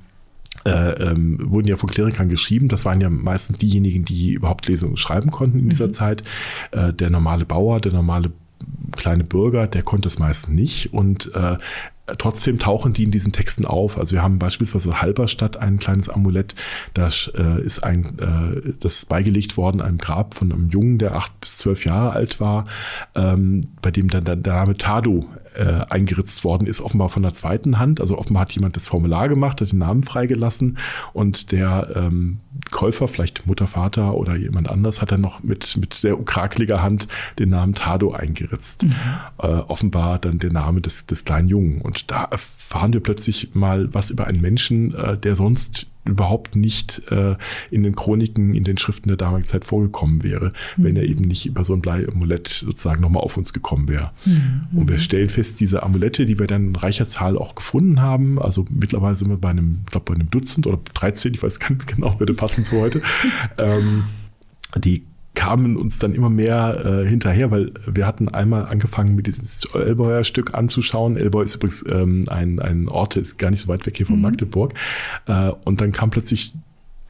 äh, 0.65 1.11
ähm, 1.11 1.39
wurden 1.51 1.67
ja 1.67 1.77
von 1.77 1.89
Klerikern 1.89 2.29
geschrieben. 2.29 2.67
Das 2.67 2.85
waren 2.85 3.01
ja 3.01 3.09
meistens 3.09 3.57
diejenigen, 3.57 4.05
die 4.05 4.33
überhaupt 4.33 4.67
lesen 4.67 4.89
und 4.89 4.97
schreiben 4.99 5.31
konnten 5.31 5.59
in 5.59 5.69
dieser 5.69 5.87
mhm. 5.87 5.93
Zeit. 5.93 6.21
Äh, 6.71 6.93
der 6.93 7.09
normale 7.09 7.45
Bauer, 7.45 7.79
der 7.79 7.93
normale 7.93 8.31
kleine 8.93 9.23
Bürger, 9.23 9.67
der 9.67 9.83
konnte 9.83 10.07
es 10.07 10.17
meistens 10.17 10.53
nicht. 10.53 10.93
Und 10.93 11.33
äh, 11.35 11.57
trotzdem 12.17 12.59
tauchen 12.59 12.93
die 12.93 13.03
in 13.03 13.11
diesen 13.11 13.33
Texten 13.33 13.65
auf. 13.65 13.97
Also 13.97 14.15
wir 14.15 14.23
haben 14.23 14.39
beispielsweise 14.39 15.01
Halberstadt 15.01 15.57
ein 15.57 15.79
kleines 15.79 16.09
Amulett, 16.09 16.55
da 16.93 17.07
äh, 17.07 17.61
ist 17.61 17.83
ein, 17.83 18.17
äh, 18.19 18.73
das 18.79 18.99
ist 18.99 19.09
beigelegt 19.09 19.57
worden 19.57 19.81
einem 19.81 19.97
Grab 19.97 20.33
von 20.33 20.51
einem 20.51 20.69
Jungen, 20.69 20.97
der 20.97 21.15
acht 21.15 21.39
bis 21.41 21.57
zwölf 21.57 21.85
Jahre 21.85 22.13
alt 22.13 22.39
war, 22.39 22.65
ähm, 23.15 23.61
bei 23.81 23.91
dem 23.91 24.09
dann 24.09 24.23
der 24.23 24.35
Name 24.37 24.77
Tado 24.77 25.25
äh, 25.57 25.85
eingeritzt 25.89 26.43
worden 26.43 26.67
ist, 26.67 26.81
offenbar 26.81 27.09
von 27.09 27.23
der 27.23 27.33
zweiten 27.33 27.79
Hand. 27.79 27.99
Also 27.99 28.17
offenbar 28.17 28.41
hat 28.41 28.51
jemand 28.51 28.75
das 28.75 28.87
Formular 28.87 29.27
gemacht, 29.27 29.59
hat 29.61 29.71
den 29.71 29.79
Namen 29.79 30.03
freigelassen 30.03 30.77
und 31.13 31.51
der 31.51 31.93
ähm, 31.95 32.39
Käufer, 32.71 33.07
vielleicht 33.07 33.47
Mutter, 33.47 33.67
Vater 33.67 34.13
oder 34.13 34.35
jemand 34.35 34.69
anders, 34.69 35.01
hat 35.01 35.11
dann 35.11 35.21
noch 35.21 35.43
mit, 35.43 35.77
mit 35.77 35.93
sehr 35.93 36.15
krakeliger 36.17 36.81
Hand 36.81 37.07
den 37.39 37.49
Namen 37.49 37.73
Tado 37.73 38.11
eingeritzt. 38.11 38.83
Mhm. 38.83 38.93
Äh, 39.39 39.47
offenbar 39.47 40.19
dann 40.19 40.39
der 40.39 40.51
Name 40.51 40.81
des, 40.81 41.05
des 41.05 41.25
kleinen 41.25 41.49
Jungen. 41.49 41.81
Und 41.81 42.11
da 42.11 42.23
erfahren 42.25 42.93
wir 42.93 43.01
plötzlich 43.01 43.55
mal 43.55 43.93
was 43.93 44.09
über 44.09 44.27
einen 44.27 44.41
Menschen, 44.41 44.93
äh, 44.93 45.17
der 45.17 45.35
sonst 45.35 45.87
überhaupt 46.07 46.55
nicht 46.55 47.03
äh, 47.11 47.35
in 47.71 47.83
den 47.83 47.95
Chroniken, 47.95 48.53
in 48.53 48.63
den 48.63 48.77
Schriften 48.77 49.07
der 49.07 49.17
damaligen 49.17 49.47
Zeit 49.47 49.65
vorgekommen 49.65 50.23
wäre, 50.23 50.53
mhm. 50.75 50.83
wenn 50.83 50.95
er 50.95 51.03
eben 51.03 51.25
nicht 51.25 51.45
über 51.45 51.63
so 51.63 51.73
ein 51.73 51.81
Bleiamulett 51.81 52.47
sozusagen 52.47 53.01
nochmal 53.01 53.23
auf 53.23 53.37
uns 53.37 53.53
gekommen 53.53 53.87
wäre. 53.87 54.11
Mhm. 54.25 54.61
Und 54.73 54.89
wir 54.89 54.99
stellen 54.99 55.29
fest, 55.29 55.59
diese 55.59 55.83
Amulette, 55.83 56.25
die 56.25 56.39
wir 56.39 56.47
dann 56.47 56.69
in 56.69 56.75
reicher 56.75 57.07
Zahl 57.07 57.37
auch 57.37 57.55
gefunden 57.55 58.01
haben, 58.01 58.41
also 58.41 58.65
mittlerweile 58.69 59.15
sind 59.15 59.29
wir 59.29 59.37
bei 59.37 59.49
einem, 59.49 59.81
ich 59.85 59.91
glaube 59.91 60.05
bei 60.11 60.15
einem 60.15 60.29
Dutzend 60.29 60.67
oder 60.67 60.79
13, 60.93 61.33
ich 61.33 61.43
weiß 61.43 61.59
gar 61.59 61.71
nicht 61.71 61.87
genau, 61.87 62.19
würde 62.19 62.33
passen 62.33 62.63
zu 62.63 62.79
heute, 62.79 63.01
ähm, 63.57 64.05
die 64.77 65.03
kamen 65.37 65.77
uns 65.77 65.99
dann 65.99 66.15
immer 66.15 66.31
mehr 66.31 66.83
äh, 66.83 67.07
hinterher, 67.07 67.51
weil 67.51 67.71
wir 67.85 68.07
hatten 68.07 68.27
einmal 68.27 68.65
angefangen, 68.65 69.15
mit 69.15 69.27
diesem 69.27 69.45
Elbauer 69.79 70.23
Stück 70.23 70.55
anzuschauen. 70.55 71.15
Elbau 71.15 71.41
ist 71.41 71.55
übrigens 71.55 71.85
ähm, 71.91 72.23
ein, 72.27 72.59
ein 72.59 72.89
Ort, 72.89 73.17
ist 73.17 73.37
gar 73.37 73.51
nicht 73.51 73.61
so 73.61 73.67
weit 73.67 73.85
weg 73.85 73.95
hier 73.95 74.07
von 74.07 74.15
mhm. 74.15 74.23
Magdeburg. 74.23 74.73
Äh, 75.27 75.51
und 75.63 75.79
dann 75.79 75.91
kam 75.91 76.09
plötzlich 76.09 76.55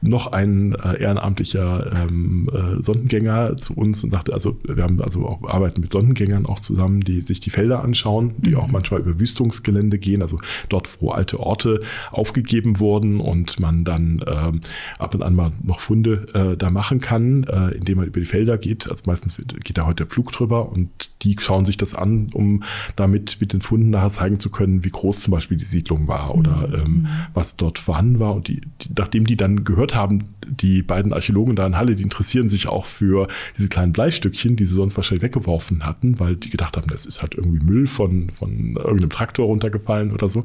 noch 0.00 0.28
ein 0.32 0.74
äh, 0.74 1.00
ehrenamtlicher 1.00 1.90
ähm, 1.92 2.48
äh, 2.52 2.80
Sondengänger 2.80 3.56
zu 3.56 3.74
uns 3.74 4.04
und 4.04 4.12
dachte, 4.12 4.32
also 4.32 4.58
wir 4.62 4.82
haben 4.82 5.00
also 5.02 5.26
auch 5.26 5.48
arbeiten 5.48 5.80
mit 5.80 5.92
Sondengängern 5.92 6.46
auch 6.46 6.60
zusammen, 6.60 7.00
die 7.00 7.20
sich 7.22 7.40
die 7.40 7.50
Felder 7.50 7.82
anschauen, 7.82 8.34
die 8.38 8.50
mhm. 8.50 8.56
auch 8.56 8.68
manchmal 8.68 9.00
über 9.00 9.18
Wüstungsgelände 9.18 9.98
gehen, 9.98 10.22
also 10.22 10.38
dort, 10.68 11.02
wo 11.02 11.10
alte 11.10 11.40
Orte 11.40 11.80
aufgegeben 12.10 12.78
wurden 12.78 13.20
und 13.20 13.58
man 13.58 13.84
dann 13.84 14.22
ähm, 14.26 14.60
ab 14.98 15.14
und 15.14 15.22
an 15.22 15.34
mal 15.34 15.52
noch 15.62 15.80
Funde 15.80 16.26
äh, 16.34 16.56
da 16.56 16.70
machen 16.70 17.00
kann, 17.00 17.44
äh, 17.44 17.76
indem 17.76 17.98
man 17.98 18.06
über 18.06 18.20
die 18.20 18.26
Felder 18.26 18.58
geht. 18.58 18.88
Also 18.90 19.02
meistens 19.06 19.36
geht 19.36 19.78
da 19.78 19.86
heute 19.86 20.04
der 20.04 20.06
Flug 20.06 20.32
drüber 20.32 20.70
und 20.70 20.88
die 21.22 21.36
schauen 21.40 21.64
sich 21.64 21.76
das 21.76 21.94
an, 21.94 22.30
um 22.32 22.62
damit 22.96 23.38
mit 23.40 23.52
den 23.52 23.60
Funden 23.60 23.90
nachher 23.90 24.10
zeigen 24.10 24.40
zu 24.40 24.50
können, 24.50 24.84
wie 24.84 24.90
groß 24.90 25.20
zum 25.20 25.32
Beispiel 25.32 25.56
die 25.56 25.64
Siedlung 25.64 26.06
war 26.06 26.34
oder 26.34 26.68
mhm. 26.68 26.74
ähm, 26.74 27.06
was 27.34 27.56
dort 27.56 27.78
vorhanden 27.78 28.20
war. 28.20 28.34
Und 28.34 28.48
die, 28.48 28.60
die, 28.80 28.90
nachdem 28.96 29.26
die 29.26 29.36
dann 29.36 29.64
gehört 29.64 29.87
gehört 29.88 29.94
haben, 29.94 30.34
die 30.46 30.82
beiden 30.82 31.12
Archäologen 31.12 31.56
da 31.56 31.66
in 31.66 31.76
Halle, 31.76 31.94
die 31.94 32.02
interessieren 32.02 32.48
sich 32.48 32.68
auch 32.68 32.84
für 32.84 33.28
diese 33.56 33.68
kleinen 33.68 33.92
Bleistückchen, 33.92 34.56
die 34.56 34.64
sie 34.64 34.74
sonst 34.74 34.96
wahrscheinlich 34.96 35.22
weggeworfen 35.22 35.84
hatten, 35.84 36.18
weil 36.20 36.36
die 36.36 36.50
gedacht 36.50 36.76
haben, 36.76 36.86
das 36.88 37.06
ist 37.06 37.22
halt 37.22 37.34
irgendwie 37.34 37.64
Müll 37.64 37.86
von, 37.86 38.30
von 38.30 38.76
irgendeinem 38.76 39.10
Traktor 39.10 39.46
runtergefallen 39.46 40.12
oder 40.12 40.28
so, 40.28 40.44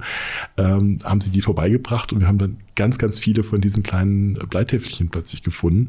ähm, 0.58 1.00
haben 1.04 1.22
sie 1.22 1.30
die 1.30 1.42
vorbeigebracht 1.42 2.14
und 2.14 2.22
wir 2.22 2.28
haben 2.28 2.38
dann 2.38 2.58
ganz, 2.76 2.98
ganz 2.98 3.20
viele 3.20 3.44
von 3.44 3.62
diesen 3.62 3.84
kleinen 3.84 4.34
Bleitäfelchen 4.34 5.10
plötzlich 5.10 5.44
gefunden. 5.44 5.88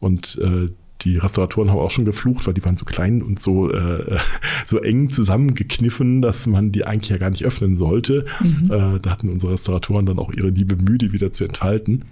Und 0.00 0.38
äh, 0.42 0.68
die 1.02 1.18
Restauratoren 1.18 1.70
haben 1.70 1.78
auch 1.78 1.90
schon 1.90 2.04
geflucht, 2.04 2.46
weil 2.46 2.54
die 2.54 2.64
waren 2.64 2.76
so 2.76 2.84
klein 2.84 3.22
und 3.22 3.40
so, 3.40 3.70
äh, 3.70 4.18
so 4.66 4.78
eng 4.78 5.10
zusammengekniffen, 5.10 6.22
dass 6.22 6.46
man 6.46 6.72
die 6.72 6.86
eigentlich 6.86 7.10
ja 7.10 7.18
gar 7.18 7.30
nicht 7.30 7.44
öffnen 7.44 7.76
sollte. 7.76 8.26
Mhm. 8.40 8.70
Äh, 8.70 9.00
da 9.00 9.10
hatten 9.10 9.28
unsere 9.28 9.52
Restauratoren 9.52 10.06
dann 10.06 10.18
auch 10.18 10.32
ihre 10.32 10.48
liebe 10.48 10.76
Mühe, 10.76 10.98
die 10.98 11.12
wieder 11.12 11.32
zu 11.32 11.44
entfalten. 11.44 12.04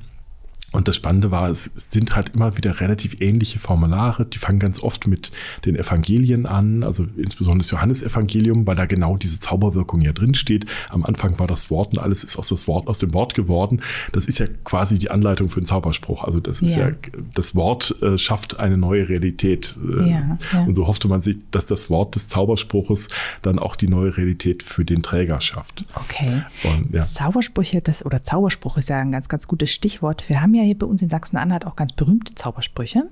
Und 0.72 0.88
das 0.88 0.96
Spannende 0.96 1.30
war, 1.30 1.50
es 1.50 1.64
sind 1.64 2.16
halt 2.16 2.30
immer 2.34 2.56
wieder 2.56 2.80
relativ 2.80 3.20
ähnliche 3.20 3.58
Formulare. 3.58 4.24
Die 4.26 4.38
fangen 4.38 4.58
ganz 4.58 4.82
oft 4.82 5.06
mit 5.06 5.30
den 5.64 5.76
Evangelien 5.76 6.46
an, 6.46 6.82
also 6.82 7.06
insbesondere 7.16 7.58
das 7.58 7.70
Johannesevangelium, 7.70 8.66
weil 8.66 8.76
da 8.76 8.86
genau 8.86 9.16
diese 9.16 9.38
Zauberwirkung 9.38 10.00
ja 10.00 10.12
drin 10.12 10.34
steht. 10.34 10.66
Am 10.88 11.04
Anfang 11.04 11.38
war 11.38 11.46
das 11.46 11.70
Wort 11.70 11.92
und 11.92 11.98
alles 11.98 12.24
ist 12.24 12.38
aus, 12.38 12.48
das 12.48 12.66
Wort, 12.66 12.88
aus 12.88 12.98
dem 12.98 13.12
Wort 13.12 13.34
geworden. 13.34 13.82
Das 14.12 14.26
ist 14.26 14.38
ja 14.38 14.46
quasi 14.64 14.98
die 14.98 15.10
Anleitung 15.10 15.50
für 15.50 15.60
den 15.60 15.66
Zauberspruch. 15.66 16.24
Also 16.24 16.40
das 16.40 16.62
ist 16.62 16.74
ja, 16.74 16.88
ja 16.88 16.94
das 17.34 17.54
Wort 17.54 17.94
äh, 18.02 18.16
schafft 18.16 18.58
eine 18.58 18.78
neue 18.78 19.08
Realität. 19.08 19.76
Äh, 19.82 20.10
ja, 20.10 20.38
ja. 20.52 20.62
Und 20.64 20.74
so 20.74 20.86
hoffte 20.86 21.06
man 21.06 21.20
sich, 21.20 21.36
dass 21.50 21.66
das 21.66 21.90
Wort 21.90 22.14
des 22.14 22.28
Zauberspruches 22.28 23.08
dann 23.42 23.58
auch 23.58 23.76
die 23.76 23.88
neue 23.88 24.16
Realität 24.16 24.62
für 24.62 24.84
den 24.84 25.02
Träger 25.02 25.40
schafft. 25.40 25.84
Okay. 25.94 26.42
Und, 26.64 26.92
Zaubersprüche, 27.04 27.82
das 27.82 28.04
oder 28.06 28.22
Zauberspruch 28.22 28.78
ist 28.78 28.88
ja 28.88 28.98
ein 28.98 29.12
ganz, 29.12 29.28
ganz 29.28 29.46
gutes 29.46 29.70
Stichwort. 29.70 30.28
Wir 30.28 30.40
haben 30.40 30.54
ja 30.54 30.61
hier 30.62 30.78
bei 30.78 30.86
uns 30.86 31.02
in 31.02 31.08
Sachsen-Anhalt 31.08 31.66
auch 31.66 31.76
ganz 31.76 31.92
berühmte 31.92 32.34
Zaubersprüche. 32.34 33.04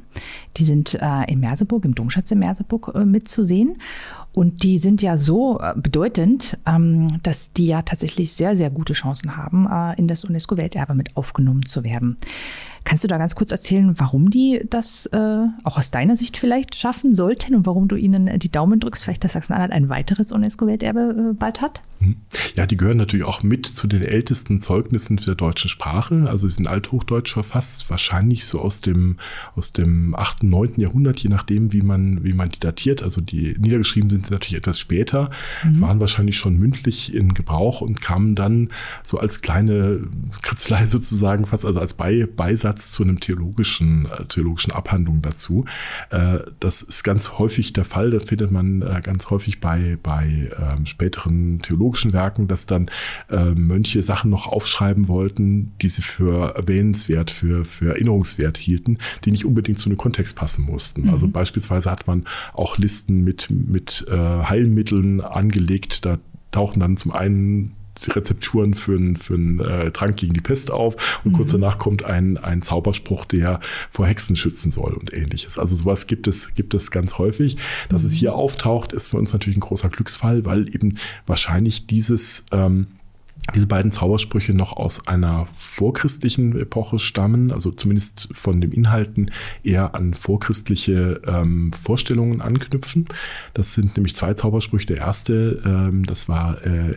Die 0.56 0.64
sind 0.64 0.94
äh, 0.94 1.24
in 1.30 1.40
Merseburg, 1.40 1.84
im 1.84 1.94
Domschatz 1.94 2.30
in 2.30 2.38
Merseburg 2.38 2.92
äh, 2.94 3.04
mitzusehen. 3.04 3.76
Und 4.32 4.62
die 4.62 4.78
sind 4.78 5.02
ja 5.02 5.16
so 5.16 5.60
äh, 5.60 5.74
bedeutend, 5.76 6.58
ähm, 6.66 7.20
dass 7.22 7.52
die 7.52 7.66
ja 7.66 7.82
tatsächlich 7.82 8.32
sehr, 8.32 8.54
sehr 8.54 8.70
gute 8.70 8.92
Chancen 8.92 9.36
haben, 9.36 9.68
äh, 9.70 9.98
in 9.98 10.06
das 10.08 10.24
UNESCO-Welterbe 10.24 10.94
mit 10.94 11.16
aufgenommen 11.16 11.66
zu 11.66 11.82
werden. 11.82 12.16
Kannst 12.84 13.04
du 13.04 13.08
da 13.08 13.18
ganz 13.18 13.34
kurz 13.34 13.50
erzählen, 13.52 13.98
warum 13.98 14.30
die 14.30 14.64
das 14.70 15.06
äh, 15.06 15.46
auch 15.64 15.76
aus 15.76 15.90
deiner 15.90 16.16
Sicht 16.16 16.36
vielleicht 16.36 16.76
schaffen 16.76 17.14
sollten 17.14 17.54
und 17.54 17.66
warum 17.66 17.88
du 17.88 17.96
ihnen 17.96 18.38
die 18.38 18.50
Daumen 18.50 18.80
drückst, 18.80 19.04
vielleicht, 19.04 19.24
dass 19.24 19.32
Sachsen-Anhalt 19.32 19.72
ein 19.72 19.88
weiteres 19.88 20.32
UNESCO-Welterbe 20.32 21.30
äh, 21.30 21.34
bald 21.34 21.60
hat? 21.60 21.82
Hm. 22.00 22.16
Ja, 22.56 22.66
die 22.66 22.78
gehören 22.78 22.96
natürlich 22.96 23.26
auch 23.26 23.42
mit 23.42 23.66
zu 23.66 23.86
den 23.86 24.02
ältesten 24.02 24.60
Zeugnissen 24.60 25.16
der 25.18 25.34
deutschen 25.34 25.68
Sprache. 25.68 26.26
Also 26.28 26.48
sie 26.48 26.56
sind 26.56 26.66
althochdeutsch 26.66 27.32
verfasst, 27.32 27.90
wahrscheinlich 27.90 28.46
so 28.46 28.60
aus 28.60 28.80
dem, 28.80 29.18
aus 29.54 29.72
dem 29.72 30.14
8., 30.14 30.42
9. 30.42 30.80
Jahrhundert, 30.80 31.20
je 31.20 31.28
nachdem, 31.28 31.74
wie 31.74 31.82
man, 31.82 32.24
wie 32.24 32.32
man 32.32 32.48
die 32.48 32.58
datiert. 32.58 33.02
Also 33.02 33.20
die 33.20 33.54
niedergeschrieben 33.58 34.08
sind 34.08 34.26
sie 34.26 34.32
natürlich 34.32 34.56
etwas 34.56 34.80
später, 34.80 35.30
mhm. 35.62 35.82
waren 35.82 36.00
wahrscheinlich 36.00 36.38
schon 36.38 36.56
mündlich 36.56 37.14
in 37.14 37.34
Gebrauch 37.34 37.82
und 37.82 38.00
kamen 38.00 38.34
dann 38.34 38.70
so 39.02 39.18
als 39.18 39.42
kleine 39.42 40.00
Kritzelei 40.40 40.86
sozusagen, 40.86 41.44
fast 41.46 41.66
also 41.66 41.80
als 41.80 41.94
Be 41.94 42.26
Beisatz 42.26 42.92
zu 42.92 43.02
einem 43.02 43.20
theologischen, 43.20 44.06
äh, 44.06 44.24
theologischen 44.24 44.72
Abhandlung 44.72 45.20
dazu. 45.20 45.66
Äh, 46.08 46.38
das 46.60 46.80
ist 46.80 47.02
ganz 47.02 47.38
häufig 47.38 47.74
der 47.74 47.84
Fall. 47.84 48.10
Das 48.10 48.24
findet 48.24 48.50
man 48.50 48.80
äh, 48.80 49.00
ganz 49.02 49.28
häufig 49.28 49.60
bei, 49.60 49.98
bei 50.02 50.50
ähm, 50.72 50.86
späteren 50.86 51.60
Theologen 51.60 51.89
theologischen 51.90 52.12
Werken, 52.12 52.48
dass 52.48 52.66
dann 52.66 52.90
äh, 53.28 53.50
Mönche 53.54 54.02
Sachen 54.02 54.30
noch 54.30 54.46
aufschreiben 54.46 55.08
wollten, 55.08 55.72
die 55.82 55.88
sie 55.88 56.02
für 56.02 56.54
erwähnenswert, 56.54 57.30
für, 57.30 57.64
für 57.64 57.94
erinnerungswert 57.94 58.58
hielten, 58.58 58.98
die 59.24 59.32
nicht 59.32 59.44
unbedingt 59.44 59.78
zu 59.78 59.88
einem 59.88 59.98
Kontext 59.98 60.36
passen 60.36 60.64
mussten. 60.64 61.02
Mhm. 61.02 61.10
Also 61.10 61.28
beispielsweise 61.28 61.90
hat 61.90 62.06
man 62.06 62.24
auch 62.52 62.78
Listen 62.78 63.24
mit, 63.24 63.48
mit 63.50 64.06
äh, 64.08 64.16
Heilmitteln 64.16 65.20
angelegt. 65.20 66.04
Da 66.04 66.18
tauchen 66.52 66.80
dann 66.80 66.96
zum 66.96 67.12
einen 67.12 67.72
Rezepturen 68.08 68.74
für 68.74 68.96
einen, 68.96 69.16
für 69.16 69.34
einen 69.34 69.60
äh, 69.60 69.90
Trank 69.90 70.16
gegen 70.16 70.32
die 70.32 70.40
Pest 70.40 70.70
auf 70.70 71.20
und 71.24 71.32
mhm. 71.32 71.36
kurz 71.36 71.52
danach 71.52 71.78
kommt 71.78 72.04
ein, 72.04 72.36
ein 72.38 72.62
Zauberspruch, 72.62 73.24
der 73.24 73.60
vor 73.90 74.06
Hexen 74.06 74.36
schützen 74.36 74.72
soll 74.72 74.94
und 74.94 75.12
ähnliches. 75.12 75.58
Also 75.58 75.76
sowas 75.76 76.06
gibt 76.06 76.28
es, 76.28 76.54
gibt 76.54 76.74
es 76.74 76.90
ganz 76.90 77.18
häufig. 77.18 77.56
Dass 77.88 78.02
mhm. 78.02 78.08
es 78.08 78.14
hier 78.14 78.34
auftaucht, 78.34 78.92
ist 78.92 79.08
für 79.08 79.18
uns 79.18 79.32
natürlich 79.32 79.56
ein 79.56 79.62
großer 79.62 79.88
Glücksfall, 79.88 80.44
weil 80.44 80.74
eben 80.74 80.98
wahrscheinlich 81.26 81.86
dieses 81.86 82.46
ähm, 82.52 82.86
diese 83.54 83.66
beiden 83.66 83.90
Zaubersprüche 83.90 84.54
noch 84.54 84.76
aus 84.76 85.06
einer 85.08 85.48
vorchristlichen 85.56 86.58
Epoche 86.58 86.98
stammen, 86.98 87.50
also 87.50 87.70
zumindest 87.70 88.28
von 88.32 88.60
den 88.60 88.72
Inhalten 88.72 89.30
eher 89.64 89.94
an 89.94 90.14
vorchristliche 90.14 91.20
ähm, 91.26 91.72
Vorstellungen 91.82 92.40
anknüpfen. 92.40 93.06
Das 93.54 93.72
sind 93.72 93.96
nämlich 93.96 94.14
zwei 94.14 94.34
Zaubersprüche. 94.34 94.86
Der 94.86 94.98
erste, 94.98 95.62
ähm, 95.64 96.04
das 96.04 96.28
war 96.28 96.64
äh, 96.64 96.94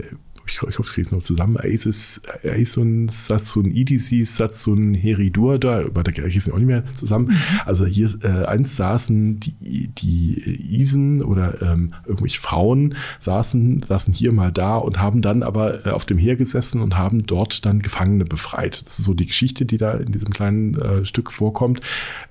ich, 0.54 0.70
ich 0.70 0.80
hoffe, 0.80 0.88
es 0.88 0.94
kriege 0.94 1.06
es 1.06 1.12
noch 1.12 1.24
zusammen, 1.24 1.58
Aces, 1.58 2.22
Aeson, 2.44 3.10
Satsun, 3.10 3.72
EDC, 3.72 4.26
Satsun, 4.26 4.94
Heridur, 4.94 5.60
da, 5.60 5.82
aber 5.82 6.04
da 6.04 6.12
kriege 6.12 6.28
ich 6.28 6.38
es 6.38 6.50
auch 6.50 6.58
nicht 6.58 6.68
mehr 6.68 6.84
zusammen. 6.96 7.36
Also 7.66 7.86
hier, 7.86 8.10
äh, 8.24 8.46
eins 8.46 8.76
saßen 8.76 9.39
die, 9.39 9.89
die 9.89 10.80
Isen 10.80 11.22
oder 11.22 11.62
ähm, 11.62 11.94
irgendwelche 12.06 12.39
Frauen 12.39 12.96
saßen, 13.20 13.86
saßen 13.88 14.13
hier 14.13 14.32
mal 14.32 14.52
da 14.52 14.78
und 14.78 15.00
haben 15.00 15.22
dann 15.22 15.44
aber 15.44 15.86
äh, 15.86 15.89
auf 15.89 16.06
dem 16.06 16.18
Heer 16.18 16.36
gesessen 16.36 16.82
und 16.82 16.98
haben 16.98 17.26
dort 17.26 17.66
dann 17.66 17.82
Gefangene 17.82 18.26
befreit. 18.26 18.86
Das 18.86 19.00
ist 19.00 19.06
so 19.06 19.13
die 19.13 19.26
Geschichte, 19.26 19.66
die 19.66 19.78
da 19.78 19.94
in 19.94 20.12
diesem 20.12 20.30
kleinen 20.30 20.76
äh, 20.76 21.06
Stück 21.06 21.32
vorkommt. 21.32 21.82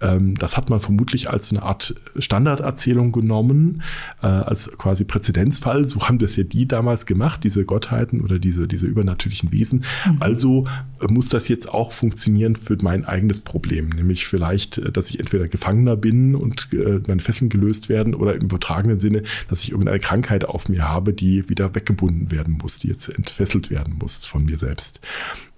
Ähm, 0.01 0.35
das 0.37 0.57
hat 0.57 0.71
man 0.71 0.81
vermutlich 0.81 1.31
als 1.31 1.51
eine 1.51 1.63
Art 1.63 1.95
Standarderzählung 2.17 3.13
genommen, 3.13 3.83
äh, 4.23 4.27
als 4.27 4.71
quasi 4.79 5.05
Präzedenzfall. 5.05 5.85
So 5.85 6.09
haben 6.09 6.19
das 6.19 6.37
ja 6.37 6.45
die 6.45 6.67
damals 6.67 7.07
gemacht, 7.07 7.45
diese 7.45 7.65
Gottheit 7.65 8.12
Gewalten 8.13 8.21
oder 8.21 8.39
diese, 8.39 8.69
diese 8.69 8.87
übernatürlichen 8.87 9.53
Wesen. 9.53 9.85
Mhm. 10.07 10.17
Also 10.21 10.65
äh, 11.01 11.11
muss 11.11 11.29
das 11.29 11.49
jetzt 11.49 11.73
auch 11.73 11.93
funktionieren 11.93 12.57
für 12.57 12.77
mein 12.83 13.05
eigenes 13.05 13.41
Problem, 13.41 13.89
nämlich 13.89 14.27
vielleicht, 14.27 14.79
äh, 14.79 14.93
dass 14.93 15.11
ich 15.11 15.19
entweder 15.19 15.49
Gefangener 15.49 15.97
bin 15.97 16.35
und 16.35 16.69
äh, 16.73 17.01
meine 17.07 17.21
Fesseln 17.21 17.49
gelöst 17.49 17.89
werden 17.89 18.15
oder 18.15 18.35
im 18.35 18.43
übertragenen 18.43 19.01
Sinne, 19.01 19.23
dass 19.49 19.65
ich 19.65 19.71
irgendeine 19.71 20.01
Krankheit 20.01 20.45
auf 20.45 20.69
mir 20.69 20.89
habe, 20.89 21.13
die 21.13 21.49
wieder 21.49 21.75
weggebunden 21.75 22.31
werden 22.31 22.59
muss, 22.61 22.79
die 22.79 22.89
jetzt 22.89 23.09
entfesselt 23.09 23.71
werden 23.71 23.97
muss 23.99 24.25
von 24.27 24.45
mir 24.45 24.59
selbst. 24.59 25.01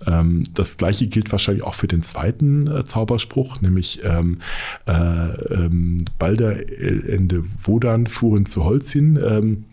Ähm, 0.07 0.45
das 0.55 0.77
gleiche 0.77 1.07
gilt 1.07 1.33
wahrscheinlich 1.33 1.65
auch 1.65 1.75
für 1.75 1.89
den 1.89 2.03
zweiten 2.03 2.85
Zauberspruch, 2.85 3.61
nämlich 3.61 4.01
ähm, 4.05 4.39
äh, 4.87 4.93
ähm, 4.93 6.05
Balder 6.19 6.55
Ende 6.79 7.45
Wodan 7.63 8.07
fuhren 8.07 8.47
zu 8.47 8.65
Holzin. 8.65 9.19
Ähm, 9.23 9.65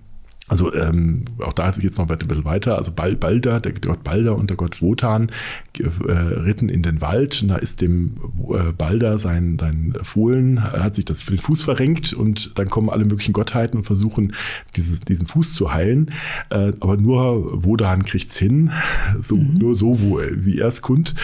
also 0.47 0.73
ähm, 0.73 1.25
auch 1.43 1.53
da 1.53 1.71
geht 1.71 1.91
es 1.91 1.97
noch 1.97 2.09
ein 2.09 2.17
bisschen 2.17 2.45
weiter. 2.45 2.77
Also 2.77 2.91
Balder, 2.91 3.61
der 3.61 3.71
Gott 3.71 4.03
Balder 4.03 4.35
und 4.35 4.49
der 4.49 4.57
Gott 4.57 4.81
Wotan 4.81 5.31
ritten 5.79 6.69
in 6.69 6.81
den 6.81 7.01
Wald. 7.01 7.41
Und 7.41 7.49
da 7.49 7.55
ist 7.55 7.81
dem 7.81 8.17
äh, 8.53 8.71
Balder 8.71 9.17
sein, 9.17 9.57
sein 9.59 9.93
Fohlen, 10.03 10.61
hat 10.63 10.95
sich 10.95 11.05
das 11.05 11.21
für 11.21 11.31
den 11.31 11.39
Fuß 11.39 11.63
verrenkt 11.63 12.13
und 12.13 12.57
dann 12.59 12.69
kommen 12.69 12.89
alle 12.89 13.05
möglichen 13.05 13.33
Gottheiten 13.33 13.77
und 13.77 13.83
versuchen, 13.83 14.33
dieses, 14.75 15.01
diesen 15.01 15.27
Fuß 15.27 15.53
zu 15.53 15.73
heilen. 15.73 16.11
Äh, 16.49 16.73
aber 16.79 16.97
nur 16.97 17.63
Wodan 17.65 18.03
kriegt's 18.03 18.37
hin, 18.37 18.71
so, 19.19 19.35
mhm. 19.35 19.53
nur 19.55 19.75
so, 19.75 20.01
wo, 20.01 20.19
wie 20.19 20.59
er 20.59 20.67
es 20.67 20.81
kund. 20.81 21.15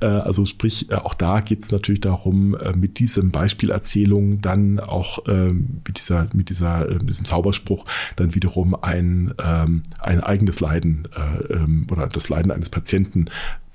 Äh, 0.00 0.06
also 0.06 0.44
sprich, 0.44 0.92
auch 0.92 1.14
da 1.14 1.40
geht 1.40 1.62
es 1.62 1.72
natürlich 1.72 2.00
darum, 2.00 2.56
mit 2.76 2.98
diesem 2.98 3.30
Beispielerzählung 3.30 4.40
dann 4.40 4.80
auch 4.80 5.18
ähm, 5.28 5.80
mit, 5.86 5.98
dieser, 5.98 6.28
mit 6.32 6.50
dieser, 6.50 6.86
mit 6.88 7.08
diesem 7.08 7.24
Zauberspruch 7.24 7.84
dann 8.16 8.34
wiederum 8.34 8.74
ein, 8.80 9.34
ähm, 9.42 9.82
ein 9.98 10.20
eigenes 10.20 10.60
Leiden 10.60 11.08
äh, 11.14 11.52
ähm, 11.54 11.86
oder 11.90 12.06
das 12.06 12.28
Leiden 12.28 12.50
eines 12.52 12.70
Patienten 12.70 13.26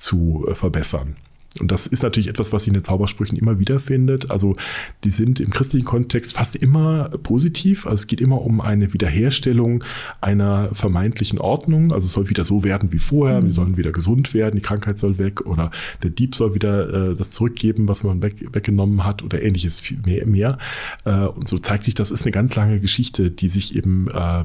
zu 0.01 0.45
äh, 0.47 0.55
verbessern. 0.55 1.15
Und 1.59 1.69
das 1.69 1.85
ist 1.85 2.01
natürlich 2.01 2.29
etwas, 2.29 2.53
was 2.53 2.63
sich 2.63 2.69
in 2.69 2.75
den 2.75 2.83
Zaubersprüchen 2.83 3.37
immer 3.37 3.59
wieder 3.59 3.79
findet. 3.79 4.31
Also 4.31 4.55
die 5.03 5.09
sind 5.09 5.41
im 5.41 5.49
christlichen 5.49 5.85
Kontext 5.85 6.33
fast 6.33 6.55
immer 6.55 7.09
positiv. 7.09 7.85
Also 7.85 7.95
es 7.95 8.07
geht 8.07 8.21
immer 8.21 8.41
um 8.41 8.61
eine 8.61 8.93
Wiederherstellung 8.93 9.83
einer 10.21 10.69
vermeintlichen 10.73 11.39
Ordnung. 11.39 11.91
Also 11.91 12.05
es 12.05 12.13
soll 12.13 12.29
wieder 12.29 12.45
so 12.45 12.63
werden 12.63 12.93
wie 12.93 12.99
vorher. 12.99 13.41
Mhm. 13.41 13.45
Wir 13.47 13.53
sollen 13.53 13.77
wieder 13.77 13.91
gesund 13.91 14.33
werden. 14.33 14.55
Die 14.55 14.61
Krankheit 14.61 14.97
soll 14.97 15.17
weg 15.17 15.45
oder 15.45 15.71
der 16.03 16.11
Dieb 16.11 16.35
soll 16.35 16.55
wieder 16.55 17.11
äh, 17.11 17.15
das 17.15 17.31
zurückgeben, 17.31 17.89
was 17.89 18.03
man 18.03 18.21
weg, 18.21 18.35
weggenommen 18.53 19.03
hat 19.03 19.21
oder 19.21 19.41
ähnliches 19.41 19.81
viel 19.81 19.99
mehr. 20.05 20.25
mehr. 20.25 20.57
Äh, 21.03 21.25
und 21.25 21.49
so 21.49 21.57
zeigt 21.57 21.83
sich, 21.83 21.95
das 21.95 22.11
ist 22.11 22.21
eine 22.21 22.31
ganz 22.31 22.55
lange 22.55 22.79
Geschichte, 22.79 23.29
die 23.29 23.49
sich 23.49 23.75
eben 23.75 24.07
äh, 24.07 24.43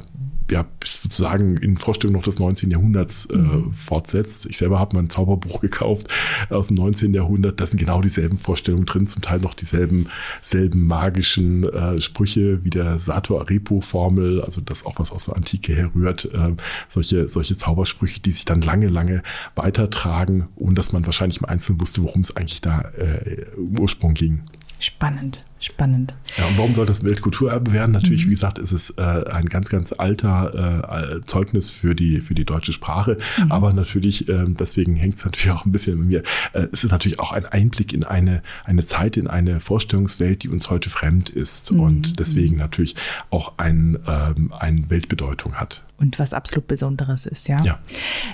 ja, 0.51 0.65
sozusagen 0.85 1.57
in 1.57 1.77
Vorstellung 1.77 2.15
noch 2.17 2.25
des 2.25 2.39
19. 2.39 2.71
Jahrhunderts 2.71 3.27
äh, 3.27 3.37
mhm. 3.37 3.73
fortsetzt. 3.73 4.47
Ich 4.47 4.59
selber 4.59 4.79
habe 4.79 4.97
mal 4.97 5.03
ein 5.03 5.11
Zauberbuch 5.11 5.61
gekauft 5.67 6.09
aus 6.51 6.69
dem 6.69 6.77
19. 6.77 7.15
Jahrhundert. 7.15 7.61
Da 7.61 7.67
sind 7.67 7.79
genau 7.79 8.01
dieselben 8.01 8.39
Vorstellungen 8.39 8.87
drin, 8.87 9.07
zum 9.07 9.23
Teil 9.23 9.41
noch 9.41 9.55
dieselben 9.55 10.09
selben 10.41 10.87
magischen 10.87 11.65
äh, 11.65 12.01
Sprüche 12.01 12.65
wie 12.65 12.71
der 12.71 12.99
Sato 12.99 13.41
Arepo-Formel, 13.41 14.43
also 14.43 14.61
das 14.61 14.87
auch 14.87 14.99
was 14.99 15.11
aus 15.11 15.27
der 15.27 15.37
Antike 15.37 15.75
herrührt. 15.75 16.27
Äh, 16.27 16.55
solche, 16.89 17.29
solche 17.29 17.57
Zaubersprüche, 17.57 18.21
die 18.21 18.31
sich 18.31 18.45
dann 18.45 18.61
lange, 18.61 18.89
lange 18.89 19.23
weitertragen, 19.55 20.49
ohne 20.55 20.75
dass 20.75 20.93
man 20.93 21.07
wahrscheinlich 21.07 21.39
im 21.39 21.47
Einzelnen 21.47 21.81
wusste, 21.81 22.03
worum 22.03 22.21
es 22.21 22.37
eigentlich 22.37 22.61
da 22.61 22.81
äh, 22.97 23.47
im 23.57 23.79
Ursprung 23.79 24.15
ging. 24.15 24.43
Spannend, 24.79 25.43
spannend. 25.59 26.15
Ja, 26.37 26.47
und 26.47 26.59
warum 26.59 26.75
soll 26.75 26.85
das 26.85 27.03
Weltkulturerbe 27.03 27.73
werden? 27.73 27.93
Natürlich, 27.93 28.25
mhm. 28.25 28.31
wie 28.31 28.35
gesagt, 28.35 28.59
ist 28.59 28.73
es 28.73 28.91
äh, 28.91 29.03
ein 29.03 29.47
ganz, 29.47 29.71
ganz 29.71 29.95
alter 29.97 31.17
äh, 31.17 31.21
Zeugnis 31.25 31.71
für 31.71 31.95
die, 31.95 32.21
für 32.21 32.35
die 32.35 32.45
deutsche 32.45 32.75
Sprache. 32.75 33.17
Mhm. 33.43 33.53
Aber 33.53 33.73
natürlich, 33.73 34.29
äh, 34.29 34.45
deswegen 34.49 34.95
hängt 34.95 35.17
es 35.17 35.25
natürlich 35.25 35.51
auch 35.51 35.65
ein 35.65 35.73
bisschen 35.73 35.99
mit 35.99 36.09
mir. 36.09 36.23
Äh, 36.53 36.69
es 36.73 36.85
ist 36.85 36.91
natürlich 36.91 37.21
auch 37.21 37.33
ein 37.33 37.47
Einblick 37.47 37.95
in 37.95 38.05
eine, 38.05 38.43
eine 38.65 38.85
Zeit, 38.85 39.17
in 39.17 39.29
eine 39.29 39.61
Vorstellungswelt, 39.61 40.43
die 40.43 40.51
uns 40.51 40.69
heute 40.69 40.91
fremd 40.91 41.31
ist 41.31 41.73
mhm. 41.73 41.81
und 41.81 42.19
deswegen 42.19 42.57
natürlich 42.57 42.95
auch 43.31 43.55
ein, 43.57 43.99
ähm, 44.07 44.53
eine 44.53 44.91
Weltbedeutung 44.91 45.55
hat 45.55 45.86
und 45.99 46.19
was 46.19 46.35
absolut 46.35 46.67
Besonderes 46.67 47.27
ist, 47.27 47.49
ja? 47.49 47.57
Ja. 47.63 47.79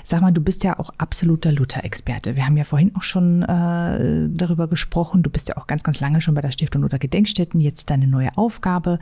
Sag 0.03 0.21
mal, 0.21 0.31
du 0.31 0.41
bist 0.41 0.63
ja 0.63 0.79
auch 0.79 0.89
absoluter 0.97 1.51
Luther-Experte. 1.51 2.35
Wir 2.35 2.45
haben 2.45 2.57
ja 2.57 2.63
vorhin 2.63 2.93
auch 2.95 3.03
schon 3.03 3.43
äh, 3.43 4.27
darüber 4.29 4.67
gesprochen. 4.67 5.23
Du 5.23 5.29
bist 5.29 5.49
ja 5.49 5.57
auch 5.57 5.67
ganz, 5.67 5.83
ganz 5.83 5.99
lange 5.99 6.21
schon 6.21 6.35
bei 6.35 6.41
der 6.41 6.51
Stiftung 6.51 6.81
Luther 6.81 6.99
Gedenkstätten. 6.99 7.59
Jetzt 7.59 7.89
deine 7.89 8.07
neue 8.07 8.37
Aufgabe. 8.37 8.99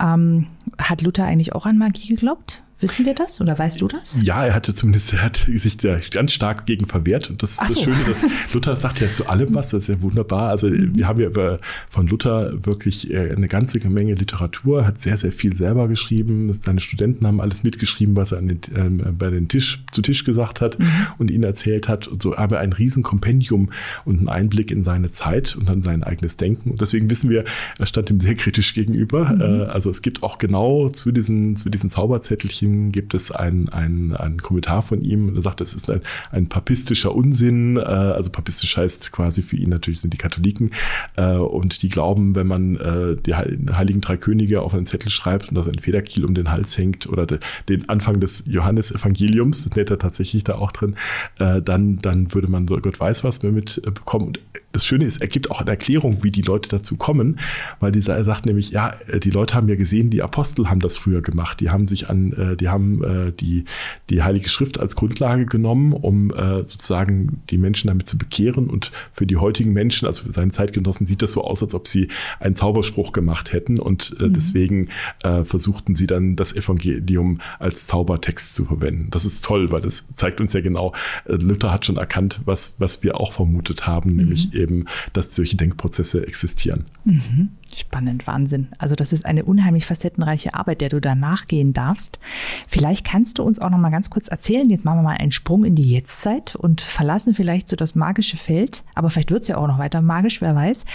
Ähm, 0.00 0.46
hat 0.78 1.02
Luther 1.02 1.24
eigentlich 1.24 1.54
auch 1.54 1.66
an 1.66 1.78
Magie 1.78 2.08
geglaubt? 2.08 2.62
Wissen 2.78 3.06
wir 3.06 3.14
das 3.14 3.40
oder 3.40 3.58
weißt 3.58 3.80
du 3.80 3.88
das? 3.88 4.18
Ja, 4.22 4.44
er 4.44 4.54
hatte 4.54 4.74
zumindest, 4.74 5.14
er 5.14 5.22
hat 5.22 5.36
sich 5.36 5.78
da 5.78 5.98
ganz 6.10 6.32
stark 6.32 6.66
gegen 6.66 6.84
verwehrt. 6.84 7.30
Und 7.30 7.42
das 7.42 7.52
ist 7.52 7.68
so. 7.68 7.74
das 7.74 7.82
Schöne, 7.82 7.96
dass 8.06 8.24
Luther 8.52 8.76
sagt 8.76 9.00
ja 9.00 9.10
zu 9.10 9.28
allem 9.28 9.54
was, 9.54 9.70
das 9.70 9.84
ist 9.84 9.88
ja 9.88 10.02
wunderbar. 10.02 10.50
Also 10.50 10.68
mhm. 10.68 10.94
wir 10.94 11.08
haben 11.08 11.18
ja 11.18 11.28
über, 11.28 11.56
von 11.88 12.06
Luther 12.06 12.66
wirklich 12.66 13.10
äh, 13.10 13.32
eine 13.32 13.48
ganze 13.48 13.78
Menge 13.88 14.12
Literatur, 14.12 14.86
hat 14.86 15.00
sehr, 15.00 15.16
sehr 15.16 15.32
viel 15.32 15.56
selber 15.56 15.88
geschrieben. 15.88 16.52
Seine 16.52 16.80
Studenten 16.80 17.26
haben 17.26 17.40
alles 17.40 17.62
mitgeschrieben, 17.62 18.14
was 18.14 18.32
er 18.32 18.38
an 18.38 18.48
den, 18.48 18.58
äh, 18.74 19.10
bei 19.10 19.30
den 19.30 19.48
Tisch, 19.48 19.82
zu 19.90 20.02
Tisch 20.02 20.24
gesagt 20.24 20.60
hat 20.60 20.78
mhm. 20.78 20.86
und 21.16 21.30
ihnen 21.30 21.44
erzählt 21.44 21.88
hat. 21.88 22.06
Und 22.06 22.20
so 22.20 22.36
aber 22.36 22.58
ein 22.58 22.74
Riesenkompendium 22.74 23.70
und 24.04 24.18
einen 24.18 24.28
Einblick 24.28 24.70
in 24.70 24.82
seine 24.82 25.12
Zeit 25.12 25.56
und 25.56 25.66
dann 25.66 25.80
sein 25.80 26.04
eigenes 26.04 26.36
Denken. 26.36 26.72
Und 26.72 26.82
deswegen 26.82 27.08
wissen 27.08 27.30
wir, 27.30 27.46
er 27.78 27.86
stand 27.86 28.10
ihm 28.10 28.20
sehr 28.20 28.34
kritisch 28.34 28.74
gegenüber. 28.74 29.30
Mhm. 29.30 29.40
Äh, 29.40 29.64
also 29.64 29.88
es 29.88 30.02
gibt 30.02 30.22
auch 30.22 30.36
genau 30.36 30.90
zu 30.90 31.10
diesen, 31.10 31.56
zu 31.56 31.70
diesen 31.70 31.88
Zauberzettelchen 31.88 32.65
München 32.66 32.92
gibt 32.92 33.14
es 33.14 33.30
einen, 33.30 33.68
einen, 33.68 34.42
Kommentar 34.42 34.82
von 34.82 35.02
ihm, 35.02 35.32
der 35.34 35.42
sagt, 35.42 35.60
das 35.60 35.74
ist 35.74 35.90
ein, 35.90 36.00
ein 36.30 36.48
papistischer 36.48 37.14
Unsinn. 37.14 37.76
Äh, 37.76 37.80
also 37.80 38.30
papistisch 38.30 38.76
heißt 38.76 39.12
quasi 39.12 39.42
für 39.42 39.56
ihn 39.56 39.70
natürlich 39.70 40.00
sind 40.00 40.12
die 40.12 40.18
Katholiken. 40.18 40.70
Äh, 41.16 41.36
und 41.36 41.82
die 41.82 41.88
glauben, 41.88 42.34
wenn 42.34 42.46
man 42.46 42.76
äh, 42.76 43.16
die 43.16 43.34
Heiligen 43.34 44.00
Drei 44.00 44.16
Könige 44.16 44.62
auf 44.62 44.74
einen 44.74 44.86
Zettel 44.86 45.10
schreibt 45.10 45.48
und 45.48 45.54
das 45.54 45.68
ein 45.68 45.78
Federkiel 45.78 46.24
um 46.24 46.34
den 46.34 46.50
Hals 46.50 46.76
hängt 46.76 47.06
oder 47.06 47.26
den 47.26 47.88
Anfang 47.88 48.20
des 48.20 48.44
Johannesevangeliums, 48.46 49.64
das 49.64 49.76
nennt 49.76 49.90
er 49.90 49.98
tatsächlich 49.98 50.44
da 50.44 50.56
auch 50.56 50.72
drin, 50.72 50.96
dann, 51.38 51.98
dann 51.98 52.34
würde 52.34 52.48
man 52.48 52.68
so 52.68 52.76
Gott 52.76 52.98
weiß 52.98 53.24
was 53.24 53.42
mehr 53.42 53.52
mitbekommen. 53.52 54.26
Und 54.26 54.40
das 54.72 54.84
Schöne 54.84 55.04
ist, 55.04 55.20
er 55.20 55.28
gibt 55.28 55.50
auch 55.50 55.60
eine 55.60 55.70
Erklärung, 55.70 56.22
wie 56.22 56.30
die 56.30 56.42
Leute 56.42 56.68
dazu 56.68 56.96
kommen, 56.96 57.38
weil 57.80 57.92
dieser, 57.92 58.16
er 58.16 58.24
sagt 58.24 58.46
nämlich, 58.46 58.70
ja, 58.70 58.94
die 59.22 59.30
Leute 59.30 59.54
haben 59.54 59.68
ja 59.68 59.76
gesehen, 59.76 60.10
die 60.10 60.22
Apostel 60.22 60.68
haben 60.68 60.80
das 60.80 60.96
früher 60.96 61.22
gemacht. 61.22 61.60
Die 61.60 61.70
haben 61.70 61.86
sich 61.88 62.10
an 62.10 62.56
die 62.56 62.68
haben 62.68 63.02
äh, 63.02 63.32
die, 63.32 63.64
die 64.10 64.22
Heilige 64.22 64.48
Schrift 64.48 64.78
als 64.78 64.96
Grundlage 64.96 65.46
genommen, 65.46 65.92
um 65.92 66.30
äh, 66.30 66.58
sozusagen 66.58 67.42
die 67.50 67.58
Menschen 67.58 67.88
damit 67.88 68.08
zu 68.08 68.18
bekehren. 68.18 68.68
Und 68.68 68.92
für 69.12 69.26
die 69.26 69.36
heutigen 69.36 69.72
Menschen, 69.72 70.06
also 70.06 70.24
für 70.24 70.32
seine 70.32 70.52
Zeitgenossen, 70.52 71.06
sieht 71.06 71.22
das 71.22 71.32
so 71.32 71.42
aus, 71.42 71.62
als 71.62 71.74
ob 71.74 71.88
sie 71.88 72.08
einen 72.40 72.54
Zauberspruch 72.54 73.12
gemacht 73.12 73.52
hätten. 73.52 73.78
Und 73.78 74.16
äh, 74.18 74.24
mhm. 74.24 74.32
deswegen 74.32 74.88
äh, 75.22 75.44
versuchten 75.44 75.94
sie 75.94 76.06
dann 76.06 76.36
das 76.36 76.54
Evangelium 76.54 77.40
als 77.58 77.86
Zaubertext 77.86 78.54
zu 78.54 78.64
verwenden. 78.64 79.08
Das 79.10 79.24
ist 79.24 79.44
toll, 79.44 79.70
weil 79.70 79.80
das 79.80 80.06
zeigt 80.14 80.40
uns 80.40 80.52
ja 80.52 80.60
genau, 80.60 80.92
äh, 81.26 81.34
Luther 81.34 81.72
hat 81.72 81.86
schon 81.86 81.96
erkannt, 81.96 82.40
was, 82.44 82.76
was 82.78 83.02
wir 83.02 83.20
auch 83.20 83.32
vermutet 83.32 83.86
haben, 83.86 84.10
mhm. 84.10 84.16
nämlich 84.16 84.54
eben, 84.54 84.65
dass 85.12 85.34
solche 85.34 85.56
Denkprozesse 85.56 86.26
existieren. 86.26 86.84
Mhm. 87.04 87.50
Spannend, 87.76 88.26
Wahnsinn. 88.26 88.68
Also 88.78 88.96
das 88.96 89.12
ist 89.12 89.26
eine 89.26 89.44
unheimlich 89.44 89.84
facettenreiche 89.84 90.54
Arbeit, 90.54 90.80
der 90.80 90.88
du 90.88 90.98
da 90.98 91.14
nachgehen 91.14 91.74
darfst. 91.74 92.18
Vielleicht 92.66 93.06
kannst 93.06 93.36
du 93.36 93.42
uns 93.42 93.58
auch 93.58 93.68
noch 93.68 93.76
mal 93.76 93.90
ganz 93.90 94.08
kurz 94.08 94.28
erzählen, 94.28 94.70
jetzt 94.70 94.86
machen 94.86 95.00
wir 95.00 95.02
mal 95.02 95.18
einen 95.18 95.30
Sprung 95.30 95.62
in 95.62 95.74
die 95.74 95.90
Jetztzeit 95.90 96.56
und 96.56 96.80
verlassen 96.80 97.34
vielleicht 97.34 97.68
so 97.68 97.76
das 97.76 97.94
magische 97.94 98.38
Feld, 98.38 98.82
aber 98.94 99.10
vielleicht 99.10 99.30
wird 99.30 99.42
es 99.42 99.48
ja 99.48 99.58
auch 99.58 99.66
noch 99.66 99.78
weiter 99.78 100.00
magisch, 100.00 100.40
wer 100.40 100.54
weiß. 100.54 100.86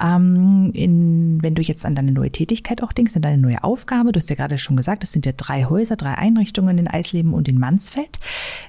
Ähm, 0.00 0.70
in, 0.74 1.42
wenn 1.42 1.56
du 1.56 1.62
jetzt 1.62 1.84
an 1.84 1.96
deine 1.96 2.12
neue 2.12 2.30
Tätigkeit 2.30 2.84
auch 2.84 2.92
denkst, 2.92 3.16
an 3.16 3.22
deine 3.22 3.38
neue 3.38 3.64
Aufgabe, 3.64 4.12
du 4.12 4.18
hast 4.18 4.30
ja 4.30 4.36
gerade 4.36 4.58
schon 4.58 4.76
gesagt, 4.76 5.02
es 5.02 5.10
sind 5.10 5.26
ja 5.26 5.32
drei 5.36 5.64
Häuser, 5.64 5.96
drei 5.96 6.14
Einrichtungen 6.14 6.78
in 6.78 6.86
Eisleben 6.86 7.34
und 7.34 7.48
in 7.48 7.58
Mansfeld. 7.58 8.20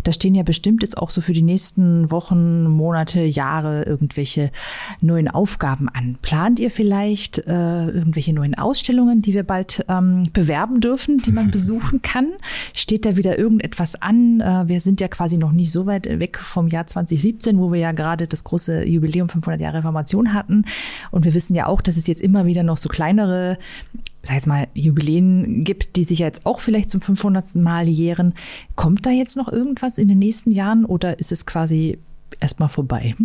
Da 0.04 0.12
stehen 0.12 0.34
ja 0.34 0.42
bestimmt 0.42 0.82
jetzt 0.82 0.98
auch 0.98 1.12
so 1.12 1.22
für 1.22 1.34
die 1.34 1.44
nächsten 1.44 2.10
Wochen, 2.10 2.64
Monate, 2.64 3.22
Jahre 3.22 3.84
irgendwelche 3.84 4.52
neuen 5.02 5.28
Aufgaben 5.28 5.88
an. 5.88 6.18
Plant 6.24 6.60
ihr 6.60 6.72
vielleicht 6.72 7.38
äh, 7.46 7.59
irgendwelche 7.60 8.34
neuen 8.34 8.56
Ausstellungen, 8.56 9.22
die 9.22 9.34
wir 9.34 9.44
bald 9.44 9.86
ähm, 9.88 10.24
bewerben 10.34 10.80
dürfen, 10.82 11.18
die 11.18 11.32
man 11.32 11.52
besuchen 11.52 12.02
kann? 12.02 12.28
Steht 12.74 13.06
da 13.06 13.18
wieder 13.18 13.38
irgendetwas 13.38 14.02
an? 14.02 14.42
Äh, 14.42 14.68
wir 14.68 14.80
sind 14.80 15.02
ja 15.02 15.08
quasi 15.08 15.38
noch 15.38 15.52
nicht 15.52 15.72
so 15.72 15.86
weit 15.86 16.06
weg 16.20 16.38
vom 16.38 16.68
Jahr 16.68 16.88
2017, 16.88 17.58
wo 17.60 17.72
wir 17.72 17.80
ja 17.80 17.92
gerade 17.92 18.28
das 18.28 18.44
große 18.44 18.84
Jubiläum 18.84 19.30
500 19.30 19.62
Jahre 19.62 19.78
Reformation 19.80 20.34
hatten. 20.34 20.66
Und 21.12 21.26
wir 21.26 21.34
wissen 21.34 21.56
ja 21.56 21.68
auch, 21.68 21.82
dass 21.82 21.98
es 21.98 22.08
jetzt 22.08 22.22
immer 22.22 22.46
wieder 22.46 22.64
noch 22.64 22.78
so 22.78 22.90
kleinere 22.90 23.58
sag 24.22 24.36
jetzt 24.36 24.48
mal, 24.48 24.68
Jubiläen 24.74 25.64
gibt, 25.64 25.96
die 25.96 26.04
sich 26.04 26.20
jetzt 26.20 26.46
auch 26.46 26.60
vielleicht 26.60 26.90
zum 26.90 27.02
500. 27.02 27.56
Mal 27.56 27.88
jähren. 27.88 28.34
Kommt 28.76 29.06
da 29.06 29.12
jetzt 29.12 29.38
noch 29.38 29.52
irgendwas 29.52 29.98
in 29.98 30.08
den 30.08 30.20
nächsten 30.20 30.52
Jahren 30.52 30.86
oder 30.86 31.20
ist 31.20 31.32
es 31.32 31.46
quasi 31.46 32.00
erstmal 32.40 32.70
vorbei? 32.70 33.16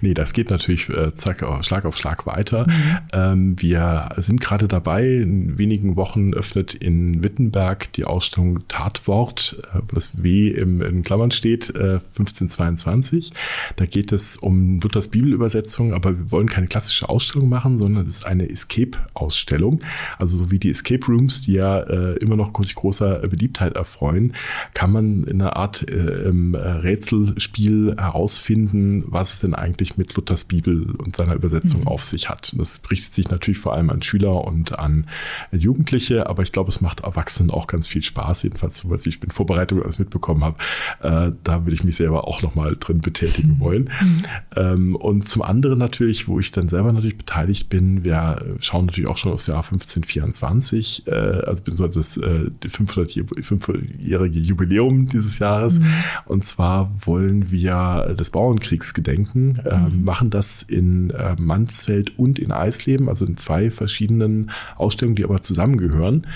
Nee, 0.00 0.14
das 0.14 0.32
geht 0.32 0.50
natürlich 0.50 0.88
äh, 0.88 1.14
zack, 1.14 1.44
Schlag 1.62 1.84
auf 1.84 1.96
Schlag 1.96 2.26
weiter. 2.26 2.66
Ähm, 3.12 3.60
wir 3.60 4.10
sind 4.16 4.40
gerade 4.40 4.68
dabei, 4.68 5.06
in 5.06 5.58
wenigen 5.58 5.96
Wochen 5.96 6.34
öffnet 6.34 6.74
in 6.74 7.22
Wittenberg 7.22 7.92
die 7.92 8.04
Ausstellung 8.04 8.66
Tatwort, 8.68 9.60
äh, 9.74 9.80
das 9.94 10.22
W 10.22 10.48
im, 10.48 10.82
in 10.82 11.02
Klammern 11.02 11.30
steht, 11.30 11.70
äh, 11.70 12.00
1522. 12.18 13.32
Da 13.76 13.86
geht 13.86 14.12
es 14.12 14.36
um 14.36 14.80
Luthers 14.80 15.08
Bibelübersetzung, 15.08 15.94
aber 15.94 16.16
wir 16.16 16.30
wollen 16.30 16.48
keine 16.48 16.66
klassische 16.66 17.08
Ausstellung 17.08 17.48
machen, 17.48 17.78
sondern 17.78 18.06
es 18.06 18.18
ist 18.18 18.26
eine 18.26 18.48
Escape-Ausstellung. 18.48 19.80
Also 20.18 20.36
so 20.36 20.50
wie 20.50 20.58
die 20.58 20.70
Escape 20.70 21.06
Rooms, 21.06 21.42
die 21.42 21.54
ja 21.54 21.80
äh, 21.80 22.16
immer 22.18 22.36
noch 22.36 22.52
sich 22.62 22.74
großer 22.74 23.20
Beliebtheit 23.20 23.74
erfreuen, 23.74 24.34
kann 24.74 24.92
man 24.92 25.24
in 25.24 25.40
einer 25.40 25.56
Art 25.56 25.90
äh, 25.90 25.94
äh, 25.94 26.58
Rätselspiel 26.58 27.96
herausfinden, 27.96 29.04
was 29.06 29.34
es 29.34 29.40
denn 29.40 29.54
eigentlich 29.54 29.79
mit 29.96 30.14
Luthers 30.14 30.44
Bibel 30.44 30.90
und 30.96 31.16
seiner 31.16 31.34
Übersetzung 31.34 31.82
mhm. 31.82 31.88
auf 31.88 32.04
sich 32.04 32.28
hat. 32.28 32.52
Das 32.56 32.80
richtet 32.90 33.14
sich 33.14 33.30
natürlich 33.30 33.58
vor 33.58 33.74
allem 33.74 33.90
an 33.90 34.02
Schüler 34.02 34.44
und 34.44 34.78
an 34.78 35.06
Jugendliche, 35.52 36.28
aber 36.28 36.42
ich 36.42 36.52
glaube, 36.52 36.68
es 36.68 36.80
macht 36.80 37.00
Erwachsenen 37.00 37.50
auch 37.50 37.66
ganz 37.66 37.88
viel 37.88 38.02
Spaß, 38.02 38.42
jedenfalls, 38.42 38.88
was 38.88 39.06
ich 39.06 39.22
in 39.22 39.30
Vorbereitung 39.30 39.82
alles 39.82 39.98
mitbekommen 39.98 40.44
habe. 40.44 40.56
Äh, 41.02 41.32
da 41.42 41.64
würde 41.64 41.74
ich 41.74 41.84
mich 41.84 41.96
selber 41.96 42.28
auch 42.28 42.42
nochmal 42.42 42.76
drin 42.78 43.00
betätigen 43.00 43.54
mhm. 43.56 43.60
wollen. 43.60 43.90
Mhm. 44.00 44.22
Ähm, 44.56 44.96
und 44.96 45.28
zum 45.28 45.42
anderen 45.42 45.78
natürlich, 45.78 46.28
wo 46.28 46.38
ich 46.38 46.50
dann 46.52 46.68
selber 46.68 46.92
natürlich 46.92 47.18
beteiligt 47.18 47.68
bin, 47.68 48.04
wir 48.04 48.44
schauen 48.60 48.86
natürlich 48.86 49.08
auch 49.08 49.16
schon 49.16 49.32
aufs 49.32 49.46
Jahr 49.46 49.58
1524, 49.58 51.06
äh, 51.06 51.10
also 51.10 51.62
das 51.64 52.16
äh, 52.16 52.50
500-jährige 52.62 54.38
Jubiläum 54.38 55.06
dieses 55.06 55.38
Jahres. 55.38 55.80
Mhm. 55.80 55.86
Und 56.26 56.44
zwar 56.44 56.90
wollen 57.04 57.50
wir 57.50 58.14
des 58.18 58.30
Bauernkriegs 58.30 58.94
gedenken, 58.94 59.58
äh, 59.70 59.78
mhm. 59.78 60.04
machen 60.04 60.30
das 60.30 60.62
in 60.62 61.10
äh, 61.10 61.36
Mansfeld 61.38 62.18
und 62.18 62.38
in 62.38 62.52
Eisleben, 62.52 63.08
also 63.08 63.24
in 63.24 63.36
zwei 63.36 63.70
verschiedenen 63.70 64.50
Ausstellungen, 64.76 65.16
die 65.16 65.24
aber 65.24 65.42
zusammengehören 65.42 66.26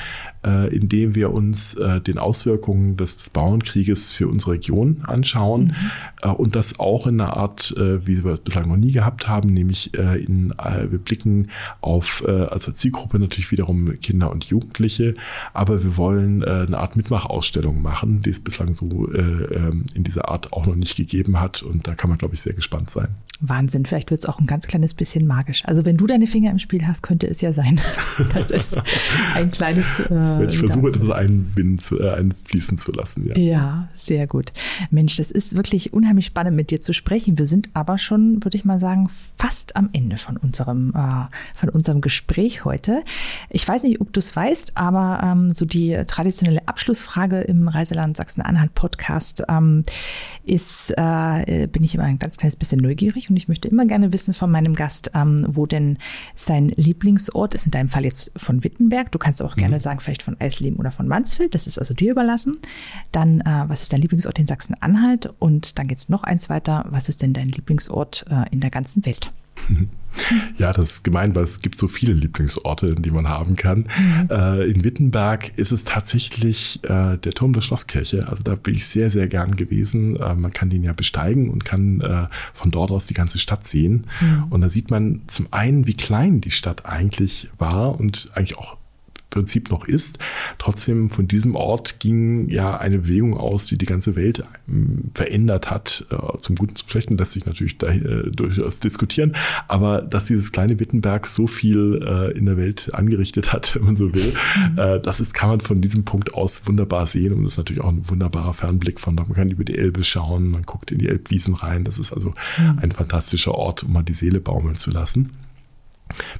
äh, 0.44 0.74
indem 0.74 1.14
wir 1.14 1.32
uns 1.32 1.74
äh, 1.74 2.00
den 2.00 2.18
Auswirkungen 2.18 2.96
des 2.96 3.30
Bauernkrieges 3.30 4.10
für 4.10 4.28
unsere 4.28 4.52
Region 4.52 5.02
anschauen 5.06 5.68
mhm. 5.68 5.74
äh, 6.22 6.28
und 6.28 6.54
das 6.54 6.78
auch 6.78 7.06
in 7.06 7.20
einer 7.20 7.36
Art, 7.36 7.74
äh, 7.76 8.06
wie 8.06 8.24
wir 8.24 8.32
es 8.32 8.40
bislang 8.40 8.68
noch 8.68 8.76
nie 8.76 8.92
gehabt 8.92 9.28
haben, 9.28 9.48
nämlich 9.48 9.96
äh, 9.96 10.22
in, 10.22 10.50
äh, 10.52 10.90
wir 10.90 10.98
blicken 10.98 11.50
auf, 11.80 12.24
also 12.26 12.72
Zielgruppe 12.72 13.18
natürlich 13.18 13.50
wiederum 13.50 14.00
Kinder 14.00 14.30
und 14.30 14.44
Jugendliche, 14.44 15.14
aber 15.52 15.82
wir 15.82 15.96
wollen 15.96 16.44
eine 16.44 16.78
Art 16.78 16.96
Mitmachausstellung 16.96 17.82
machen, 17.82 18.22
die 18.22 18.30
es 18.30 18.40
bislang 18.40 18.74
so 18.74 19.12
ähm, 19.14 19.84
in 19.94 20.04
dieser 20.04 20.28
Art 20.28 20.52
auch 20.52 20.66
noch 20.66 20.74
nicht 20.74 20.96
gegeben 20.96 21.40
hat 21.40 21.62
und 21.62 21.86
da 21.86 21.94
kann 21.94 22.10
man, 22.10 22.18
glaube 22.18 22.34
ich, 22.34 22.42
sehr 22.42 22.54
gespannt 22.54 22.90
sein. 22.90 23.08
Wahnsinn, 23.40 23.84
vielleicht 23.84 24.10
wird 24.10 24.20
es 24.20 24.26
auch 24.26 24.38
ein 24.38 24.46
ganz 24.46 24.66
kleines 24.66 24.94
bisschen 24.94 25.26
magisch. 25.26 25.64
Also 25.66 25.84
wenn 25.84 25.96
du 25.96 26.06
deine 26.06 26.26
Finger 26.26 26.50
im 26.50 26.58
Spiel 26.58 26.86
hast, 26.86 27.02
könnte 27.02 27.26
es 27.26 27.40
ja 27.40 27.52
sein, 27.52 27.80
dass 28.34 28.50
es 28.50 28.76
ein 29.34 29.50
kleines 29.50 29.86
wenn 30.38 30.48
ich 30.48 30.58
versuche, 30.58 30.88
etwas 30.88 31.10
einbinden 31.10 31.78
zu, 31.78 32.00
äh, 32.00 32.10
einfließen 32.10 32.78
zu 32.78 32.92
lassen. 32.92 33.26
Ja. 33.26 33.36
ja, 33.36 33.88
sehr 33.94 34.26
gut. 34.26 34.52
Mensch, 34.90 35.16
das 35.16 35.30
ist 35.30 35.56
wirklich 35.56 35.92
unheimlich 35.92 36.26
spannend, 36.26 36.56
mit 36.56 36.70
dir 36.70 36.80
zu 36.80 36.92
sprechen. 36.92 37.38
Wir 37.38 37.46
sind 37.46 37.70
aber 37.74 37.98
schon, 37.98 38.42
würde 38.44 38.56
ich 38.56 38.64
mal 38.64 38.80
sagen, 38.80 39.08
fast 39.38 39.76
am 39.76 39.90
Ende 39.92 40.18
von 40.18 40.36
unserem, 40.36 40.92
äh, 40.94 41.56
von 41.56 41.68
unserem 41.68 42.00
Gespräch 42.00 42.64
heute. 42.64 43.02
Ich 43.50 43.66
weiß 43.66 43.82
nicht, 43.82 44.00
ob 44.00 44.12
du 44.12 44.20
es 44.20 44.34
weißt, 44.34 44.76
aber 44.76 45.20
ähm, 45.22 45.50
so 45.50 45.64
die 45.64 46.00
traditionelle 46.06 46.66
Abschlussfrage 46.66 47.40
im 47.42 47.68
Reiseland 47.68 48.16
Sachsen-Anhalt 48.16 48.74
Podcast 48.74 49.42
ähm, 49.48 49.84
ist, 50.44 50.92
äh, 50.96 51.68
bin 51.70 51.82
ich 51.82 51.94
immer 51.94 52.04
ein 52.04 52.18
ganz 52.18 52.36
kleines 52.36 52.56
bisschen 52.56 52.80
neugierig 52.80 53.30
und 53.30 53.36
ich 53.36 53.48
möchte 53.48 53.68
immer 53.68 53.86
gerne 53.86 54.12
wissen 54.12 54.34
von 54.34 54.50
meinem 54.50 54.74
Gast, 54.74 55.10
ähm, 55.14 55.46
wo 55.48 55.66
denn 55.66 55.98
sein 56.34 56.68
Lieblingsort 56.68 57.54
ist. 57.54 57.66
In 57.66 57.70
deinem 57.70 57.88
Fall 57.88 58.04
jetzt 58.04 58.32
von 58.36 58.64
Wittenberg. 58.64 59.10
Du 59.12 59.18
kannst 59.18 59.42
auch 59.42 59.56
mhm. 59.56 59.60
gerne 59.60 59.80
sagen, 59.80 60.00
vielleicht 60.00 60.22
von 60.24 60.40
Eisleben 60.40 60.78
oder 60.78 60.90
von 60.90 61.06
Mansfeld. 61.06 61.54
Das 61.54 61.66
ist 61.66 61.78
also 61.78 61.94
dir 61.94 62.12
überlassen. 62.12 62.58
Dann, 63.12 63.40
äh, 63.40 63.64
was 63.68 63.82
ist 63.82 63.92
dein 63.92 64.00
Lieblingsort 64.00 64.38
in 64.38 64.46
Sachsen-Anhalt? 64.46 65.32
Und 65.38 65.78
dann 65.78 65.88
geht 65.88 65.98
es 65.98 66.08
noch 66.08 66.24
eins 66.24 66.48
weiter. 66.48 66.84
Was 66.88 67.08
ist 67.08 67.22
denn 67.22 67.32
dein 67.32 67.48
Lieblingsort 67.48 68.26
äh, 68.30 68.50
in 68.50 68.60
der 68.60 68.70
ganzen 68.70 69.04
Welt? 69.06 69.30
Ja, 70.56 70.72
das 70.72 70.90
ist 70.90 71.02
gemein, 71.04 71.34
weil 71.34 71.42
es 71.42 71.60
gibt 71.60 71.76
so 71.76 71.88
viele 71.88 72.12
Lieblingsorte, 72.12 72.94
die 72.94 73.10
man 73.10 73.26
haben 73.28 73.56
kann. 73.56 73.88
Mhm. 73.98 74.28
Äh, 74.30 74.64
in 74.70 74.84
Wittenberg 74.84 75.52
ist 75.58 75.72
es 75.72 75.84
tatsächlich 75.84 76.78
äh, 76.84 77.18
der 77.18 77.32
Turm 77.32 77.52
der 77.52 77.62
Schlosskirche. 77.62 78.28
Also 78.28 78.44
da 78.44 78.54
bin 78.54 78.76
ich 78.76 78.86
sehr, 78.86 79.10
sehr 79.10 79.26
gern 79.26 79.56
gewesen. 79.56 80.16
Äh, 80.16 80.36
man 80.36 80.52
kann 80.52 80.70
den 80.70 80.84
ja 80.84 80.92
besteigen 80.92 81.50
und 81.50 81.64
kann 81.64 82.00
äh, 82.00 82.26
von 82.52 82.70
dort 82.70 82.92
aus 82.92 83.06
die 83.06 83.14
ganze 83.14 83.38
Stadt 83.40 83.66
sehen. 83.66 84.06
Mhm. 84.20 84.44
Und 84.50 84.60
da 84.60 84.70
sieht 84.70 84.90
man 84.90 85.22
zum 85.26 85.48
einen, 85.50 85.86
wie 85.88 85.94
klein 85.94 86.40
die 86.40 86.52
Stadt 86.52 86.86
eigentlich 86.86 87.50
war 87.58 87.98
und 87.98 88.30
eigentlich 88.34 88.56
auch 88.56 88.76
Prinzip 89.34 89.70
noch 89.70 89.86
ist. 89.86 90.18
Trotzdem 90.58 91.10
von 91.10 91.26
diesem 91.26 91.56
Ort 91.56 91.98
ging 91.98 92.48
ja 92.48 92.76
eine 92.76 92.98
Bewegung 92.98 93.36
aus, 93.36 93.66
die 93.66 93.76
die 93.76 93.86
ganze 93.86 94.14
Welt 94.14 94.44
ähm, 94.68 95.10
verändert 95.14 95.70
hat. 95.70 96.06
Äh, 96.10 96.38
zum 96.38 96.54
Guten, 96.54 96.76
zum 96.76 96.88
Schlechten 96.88 97.18
lässt 97.18 97.32
sich 97.32 97.44
natürlich 97.44 97.78
da, 97.78 97.88
äh, 97.88 98.30
durchaus 98.30 98.78
diskutieren. 98.78 99.34
Aber 99.66 100.02
dass 100.02 100.26
dieses 100.26 100.52
kleine 100.52 100.78
Wittenberg 100.78 101.26
so 101.26 101.48
viel 101.48 102.00
äh, 102.06 102.38
in 102.38 102.46
der 102.46 102.56
Welt 102.56 102.94
angerichtet 102.94 103.52
hat, 103.52 103.74
wenn 103.74 103.84
man 103.84 103.96
so 103.96 104.14
will, 104.14 104.32
mhm. 104.70 104.78
äh, 104.78 105.00
das 105.00 105.20
ist, 105.20 105.34
kann 105.34 105.48
man 105.48 105.60
von 105.60 105.80
diesem 105.80 106.04
Punkt 106.04 106.34
aus 106.34 106.66
wunderbar 106.66 107.06
sehen. 107.06 107.32
Und 107.32 107.42
das 107.42 107.52
ist 107.52 107.58
natürlich 107.58 107.82
auch 107.82 107.88
ein 107.88 108.08
wunderbarer 108.08 108.54
Fernblick 108.54 109.00
von, 109.00 109.16
man 109.16 109.32
kann 109.32 109.50
über 109.50 109.64
die 109.64 109.76
Elbe 109.76 110.04
schauen, 110.04 110.50
man 110.50 110.62
guckt 110.62 110.92
in 110.92 110.98
die 110.98 111.08
Elbwiesen 111.08 111.54
rein. 111.54 111.82
Das 111.82 111.98
ist 111.98 112.12
also 112.12 112.28
mhm. 112.58 112.78
ein 112.80 112.92
fantastischer 112.92 113.54
Ort, 113.54 113.82
um 113.82 113.92
mal 113.92 114.04
die 114.04 114.14
Seele 114.14 114.40
baumeln 114.40 114.76
zu 114.76 114.92
lassen 114.92 115.32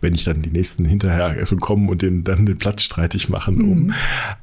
wenn 0.01 0.15
ich 0.15 0.25
dann 0.25 0.43
die 0.43 0.51
nächsten 0.51 0.85
hinterher 0.85 1.45
kommen 1.61 1.89
und 1.89 2.03
den, 2.03 2.25
dann 2.25 2.47
den 2.47 2.59
Platz 2.59 2.83
streitig 2.83 3.29
machen. 3.29 3.57
Mhm. 3.57 3.71
Um. 3.71 3.95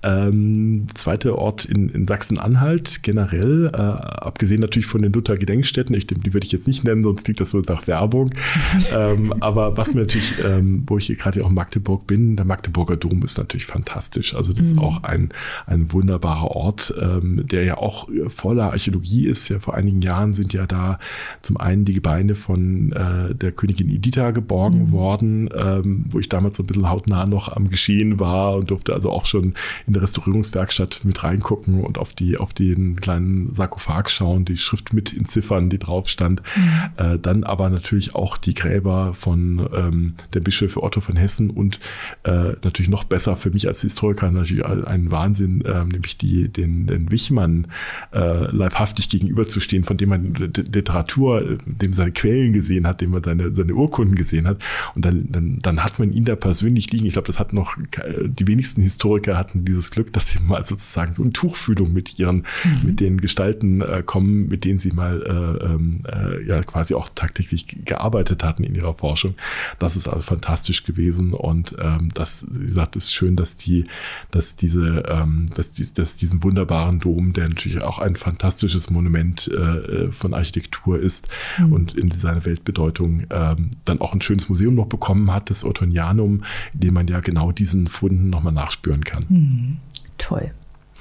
Ähm, 0.03 0.87
zweiter 0.93 1.37
Ort 1.37 1.65
in, 1.65 1.89
in 1.89 2.07
Sachsen-Anhalt 2.07 3.03
generell, 3.03 3.71
äh, 3.73 3.77
abgesehen 3.77 4.61
natürlich 4.61 4.87
von 4.87 5.01
den 5.01 5.13
Luther-Gedenkstätten, 5.13 5.95
ich, 5.95 6.07
die 6.07 6.33
würde 6.33 6.45
ich 6.45 6.51
jetzt 6.51 6.67
nicht 6.67 6.83
nennen, 6.83 7.03
sonst 7.03 7.23
klingt 7.23 7.39
das 7.39 7.51
so 7.51 7.59
nach 7.59 7.87
Werbung. 7.87 8.31
ähm, 8.95 9.33
aber 9.39 9.77
was 9.77 9.93
mir 9.93 10.01
natürlich, 10.01 10.35
ähm, 10.43 10.83
wo 10.87 10.97
ich 10.97 11.07
hier 11.07 11.15
gerade 11.15 11.43
auch 11.43 11.49
in 11.49 11.55
Magdeburg 11.55 12.07
bin, 12.07 12.35
der 12.35 12.45
Magdeburger 12.45 12.97
Dom 12.97 13.23
ist 13.23 13.37
natürlich 13.37 13.65
fantastisch. 13.65 14.35
Also 14.35 14.53
das 14.53 14.67
mhm. 14.67 14.73
ist 14.73 14.81
auch 14.81 15.03
ein, 15.03 15.29
ein 15.65 15.91
wunderbarer 15.91 16.55
Ort, 16.55 16.93
ähm, 16.99 17.45
der 17.47 17.63
ja 17.63 17.77
auch 17.77 18.09
voller 18.27 18.71
Archäologie 18.71 19.27
ist. 19.27 19.49
Ja, 19.49 19.59
vor 19.59 19.75
einigen 19.75 20.01
Jahren 20.01 20.33
sind 20.33 20.53
ja 20.53 20.65
da 20.65 20.99
zum 21.41 21.57
einen 21.57 21.85
die 21.85 21.93
Gebeine 21.93 22.35
von 22.35 22.91
äh, 22.91 23.35
der 23.35 23.51
Königin 23.51 23.89
Editha 23.89 24.31
geborgen 24.31 24.87
mhm. 24.87 24.91
worden 24.91 25.20
worden, 25.21 25.49
ähm, 25.55 26.05
wo 26.09 26.19
ich 26.19 26.29
damals 26.29 26.57
so 26.57 26.63
ein 26.63 26.67
bisschen 26.67 26.89
hautnah 26.89 27.25
noch 27.25 27.55
am 27.55 27.69
Geschehen 27.69 28.19
war 28.19 28.55
und 28.55 28.71
durfte 28.71 28.93
also 28.93 29.11
auch 29.11 29.25
schon 29.25 29.53
in 29.87 29.93
der 29.93 30.01
Restaurierungswerkstatt 30.01 31.01
mit 31.03 31.23
reingucken 31.23 31.83
und 31.83 31.97
auf 31.97 32.13
die 32.13 32.37
auf 32.37 32.53
den 32.53 32.95
kleinen 32.95 33.53
Sarkophag 33.53 34.09
schauen, 34.09 34.45
die 34.45 34.57
Schrift 34.57 34.93
mit 34.93 35.15
entziffern, 35.15 35.69
die 35.69 35.79
drauf 35.79 36.07
stand. 36.07 36.41
Mhm. 36.55 36.71
Äh, 36.97 37.19
dann 37.19 37.43
aber 37.43 37.69
natürlich 37.69 38.15
auch 38.15 38.37
die 38.37 38.53
Gräber 38.53 39.13
von 39.13 39.67
ähm, 39.73 40.13
der 40.33 40.39
Bischöfe 40.39 40.81
Otto 40.81 41.01
von 41.01 41.15
Hessen 41.15 41.49
und 41.49 41.79
äh, 42.23 42.53
natürlich 42.63 42.89
noch 42.89 43.03
besser 43.03 43.35
für 43.35 43.51
mich 43.51 43.67
als 43.67 43.81
Historiker 43.81 44.29
natürlich 44.31 44.65
ein 44.65 45.11
Wahnsinn, 45.11 45.61
äh, 45.61 45.85
nämlich 45.85 46.17
die, 46.17 46.49
den, 46.49 46.87
den 46.87 47.11
Wichmann 47.11 47.67
äh, 48.13 48.45
leibhaftig 48.51 49.09
gegenüberzustehen, 49.09 49.83
von 49.83 49.97
dem 49.97 50.09
man 50.09 50.33
Literatur, 50.33 51.57
dem 51.65 51.93
seine 51.93 52.11
Quellen 52.11 52.53
gesehen 52.53 52.87
hat, 52.87 53.01
dem 53.01 53.11
man 53.11 53.23
seine, 53.23 53.53
seine 53.55 53.73
Urkunden 53.73 54.15
gesehen 54.15 54.47
hat. 54.47 54.57
Und 54.95 55.05
dann, 55.05 55.10
dann, 55.11 55.59
dann 55.61 55.83
hat 55.83 55.99
man 55.99 56.11
ihn 56.11 56.25
da 56.25 56.35
persönlich 56.35 56.91
liegen. 56.91 57.05
Ich 57.05 57.13
glaube, 57.13 57.27
das 57.27 57.39
hat 57.39 57.53
noch, 57.53 57.75
die 57.77 58.47
wenigsten 58.47 58.81
Historiker 58.81 59.37
hatten 59.37 59.65
dieses 59.65 59.91
Glück, 59.91 60.13
dass 60.13 60.27
sie 60.27 60.39
mal 60.43 60.65
sozusagen 60.65 61.13
so 61.13 61.23
eine 61.23 61.33
Tuchfühlung 61.33 61.93
mit 61.93 62.17
ihren, 62.19 62.45
mhm. 62.63 62.79
mit 62.83 62.99
den 62.99 63.19
Gestalten 63.19 63.81
äh, 63.81 64.03
kommen, 64.05 64.47
mit 64.47 64.65
denen 64.65 64.79
sie 64.79 64.91
mal 64.91 65.21
äh, 65.21 65.65
ähm, 65.65 66.03
äh, 66.07 66.47
ja 66.47 66.61
quasi 66.63 66.93
auch 66.93 67.09
tagtäglich 67.13 67.67
gearbeitet 67.85 68.43
hatten 68.43 68.63
in 68.63 68.75
ihrer 68.75 68.93
Forschung. 68.93 69.35
Das 69.79 69.95
ist 69.95 70.07
also 70.07 70.21
fantastisch 70.21 70.83
gewesen 70.83 71.33
und 71.33 71.75
ähm, 71.79 72.09
das, 72.13 72.45
wie 72.49 72.65
gesagt, 72.65 72.95
ist 72.95 73.13
schön, 73.13 73.35
dass 73.35 73.55
die, 73.55 73.85
dass 74.31 74.55
diese, 74.55 75.03
ähm, 75.07 75.45
dass, 75.55 75.71
die, 75.71 75.93
dass 75.93 76.15
diesen 76.15 76.43
wunderbaren 76.43 76.99
Dom, 76.99 77.33
der 77.33 77.49
natürlich 77.49 77.83
auch 77.83 77.99
ein 77.99 78.15
fantastisches 78.15 78.89
Monument 78.89 79.49
äh, 79.53 79.55
äh 79.55 80.11
von 80.11 80.33
Architektur 80.33 80.99
ist 80.99 81.29
mhm. 81.57 81.73
und 81.73 81.93
in 81.95 82.11
seiner 82.11 82.45
Weltbedeutung 82.45 83.23
ähm, 83.29 83.71
dann 83.85 84.01
auch 84.01 84.13
ein 84.13 84.21
schönes 84.21 84.49
Museum 84.49 84.75
noch 84.75 84.87
bekommen 84.87 85.00
hat, 85.31 85.49
das 85.49 85.65
Otonianum, 85.65 86.43
in 86.73 86.79
dem 86.79 86.93
man 86.93 87.07
ja 87.07 87.19
genau 87.19 87.51
diesen 87.51 87.87
Funden 87.87 88.29
nochmal 88.29 88.53
nachspüren 88.53 89.03
kann. 89.03 89.25
Mhm. 89.29 89.77
Toll. 90.17 90.51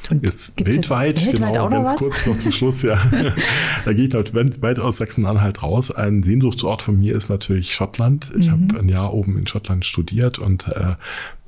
Und 0.09 0.25
ist 0.25 0.53
weltweit, 0.59 1.27
weltweit 1.27 1.53
genau, 1.53 1.69
ganz 1.69 1.97
kurz 1.97 2.27
noch 2.27 2.39
zum 2.39 2.53
Schluss, 2.53 2.83
ja. 2.83 2.99
da 3.85 3.93
geht 3.93 4.15
halt 4.15 4.35
weit 4.35 4.79
aus 4.79 4.99
Sachsen-Anhalt 4.99 5.63
raus. 5.63 5.91
Ein 5.91 6.23
Sehnsuchtsort 6.23 6.83
von 6.83 6.99
mir 6.99 7.15
ist 7.15 7.29
natürlich 7.29 7.75
Schottland. 7.75 8.33
Ich 8.39 8.49
mhm. 8.49 8.69
habe 8.71 8.81
ein 8.81 8.89
Jahr 8.89 9.13
oben 9.13 9.37
in 9.39 9.47
Schottland 9.47 9.85
studiert 9.85 10.39
und 10.39 10.69
äh, 10.69 10.95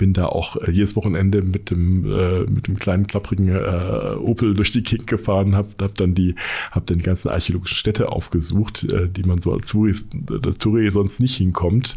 bin 0.03 0.13
da 0.13 0.27
auch 0.27 0.57
äh, 0.57 0.69
jedes 0.73 0.97
Wochenende 0.97 1.43
mit 1.43 1.71
dem, 1.71 2.05
äh, 2.05 2.41
mit 2.41 2.67
dem 2.67 2.77
kleinen 2.77 3.07
klapprigen 3.07 3.49
äh, 3.49 4.17
Opel 4.17 4.55
durch 4.55 4.73
die 4.73 4.83
Gegend 4.83 5.07
gefahren, 5.07 5.55
habe 5.55 5.69
hab 5.81 5.95
dann 5.95 6.13
die, 6.15 6.35
habe 6.73 6.87
dann 6.87 6.99
die 6.99 7.05
ganzen 7.05 7.29
archäologischen 7.29 7.77
Städte 7.77 8.11
aufgesucht, 8.11 8.83
äh, 8.93 9.09
die 9.09 9.23
man 9.23 9.41
so 9.41 9.53
als 9.53 9.69
Tourist, 9.69 10.09
äh, 10.13 10.53
Tourist 10.59 10.95
sonst 10.95 11.21
nicht 11.21 11.37
hinkommt. 11.37 11.95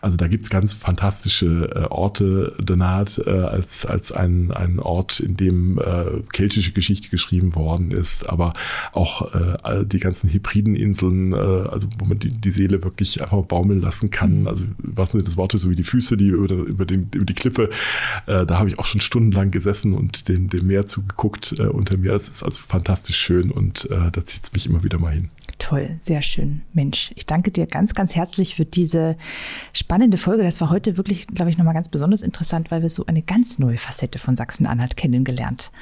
Also 0.00 0.16
da 0.16 0.28
gibt's 0.28 0.50
ganz 0.50 0.72
fantastische 0.72 1.88
Orte. 1.90 2.54
Donat 2.62 3.26
als, 3.26 3.84
als 3.84 4.12
ein, 4.12 4.52
ein 4.52 4.78
Ort, 4.78 5.18
in 5.18 5.36
dem 5.36 5.78
äh, 6.06 6.22
keltische 6.32 6.72
Geschichte 6.72 7.08
geschrieben 7.08 7.54
worden 7.54 7.90
ist, 7.90 8.28
aber 8.28 8.52
auch 8.92 9.34
äh, 9.34 9.84
die 9.84 9.98
ganzen 9.98 10.28
Hebrideninseln, 10.28 11.32
äh, 11.32 11.36
also 11.36 11.88
wo 11.98 12.06
man 12.06 12.18
die, 12.18 12.30
die 12.30 12.50
Seele 12.50 12.82
wirklich 12.82 13.22
einfach 13.22 13.42
baumeln 13.42 13.80
lassen 13.80 14.10
kann. 14.10 14.42
Mhm. 14.42 14.48
Also 14.48 14.66
was 14.78 15.12
sind 15.12 15.26
das 15.26 15.36
Worte, 15.36 15.58
so 15.58 15.70
wie 15.70 15.76
die 15.76 15.82
Füße, 15.82 16.16
die 16.16 16.28
über, 16.28 16.52
über, 16.54 16.84
den, 16.84 17.08
über 17.14 17.24
die 17.24 17.34
Klippe, 17.34 17.70
äh, 18.26 18.46
da 18.46 18.58
habe 18.58 18.70
ich 18.70 18.78
auch 18.78 18.84
schon 18.84 19.00
stundenlang 19.00 19.50
gesessen 19.50 19.94
und 19.94 20.28
dem, 20.28 20.48
dem 20.48 20.66
Meer 20.66 20.86
zugeguckt 20.86 21.58
äh, 21.58 21.66
unter 21.66 21.96
mir. 21.96 22.12
Es 22.12 22.28
ist 22.28 22.42
also 22.42 22.60
fantastisch 22.66 23.16
schön 23.16 23.50
und 23.50 23.90
äh, 23.90 24.10
da 24.10 24.24
zieht 24.24 24.44
es 24.44 24.52
mich 24.52 24.66
immer 24.66 24.84
wieder 24.84 24.98
mal 24.98 25.12
hin. 25.12 25.30
Toll, 25.58 25.96
sehr 26.00 26.22
schön. 26.22 26.62
Mensch, 26.72 27.12
ich 27.16 27.26
danke 27.26 27.50
dir 27.50 27.66
ganz, 27.66 27.94
ganz 27.94 28.14
herzlich 28.14 28.54
für 28.54 28.64
diese 28.64 29.16
spannende 29.72 30.16
Folge. 30.16 30.44
Das 30.44 30.60
war 30.60 30.70
heute 30.70 30.96
wirklich, 30.96 31.26
glaube 31.26 31.50
ich, 31.50 31.58
nochmal 31.58 31.74
ganz 31.74 31.88
besonders 31.88 32.22
interessant, 32.22 32.70
weil 32.70 32.82
wir 32.82 32.88
so 32.88 33.06
eine 33.06 33.22
ganz 33.22 33.58
neue 33.58 33.76
Facette 33.76 34.20
von 34.20 34.36
Sachsen-Anhalt 34.36 34.96
kennengelernt 34.96 35.72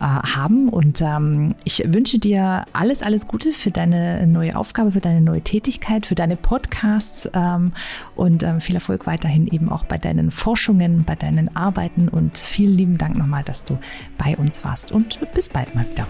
äh, 0.00 0.02
haben. 0.04 0.68
Und 0.68 1.00
ähm, 1.00 1.54
ich 1.62 1.84
wünsche 1.86 2.18
dir 2.18 2.64
alles, 2.72 3.02
alles 3.02 3.28
Gute 3.28 3.52
für 3.52 3.70
deine 3.70 4.26
neue 4.26 4.56
Aufgabe, 4.56 4.90
für 4.92 5.00
deine 5.00 5.20
neue 5.20 5.42
Tätigkeit, 5.42 6.06
für 6.06 6.16
deine 6.16 6.34
Podcasts 6.34 7.30
ähm, 7.32 7.72
und 8.16 8.42
ähm, 8.42 8.60
viel 8.60 8.74
Erfolg 8.74 9.06
weiterhin 9.06 9.46
eben 9.46 9.70
auch 9.70 9.84
bei 9.84 9.96
deinen 9.96 10.32
Forschungen, 10.32 11.04
bei 11.04 11.14
deinen 11.14 11.54
Arbeiten. 11.54 12.08
Und 12.08 12.36
vielen 12.36 12.76
lieben 12.76 12.98
Dank 12.98 13.16
nochmal, 13.16 13.44
dass 13.44 13.64
du 13.64 13.78
bei 14.18 14.36
uns 14.36 14.64
warst. 14.64 14.90
Und 14.90 15.20
bis 15.32 15.48
bald 15.48 15.72
mal 15.76 15.88
wieder. 15.88 16.08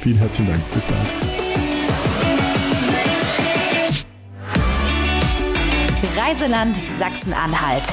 Vielen 0.00 0.18
herzlichen 0.18 0.52
Dank. 0.52 0.74
Bis 0.74 0.84
bald. 0.84 1.51
Reiseland 6.16 6.76
Sachsen-Anhalt. 6.92 7.84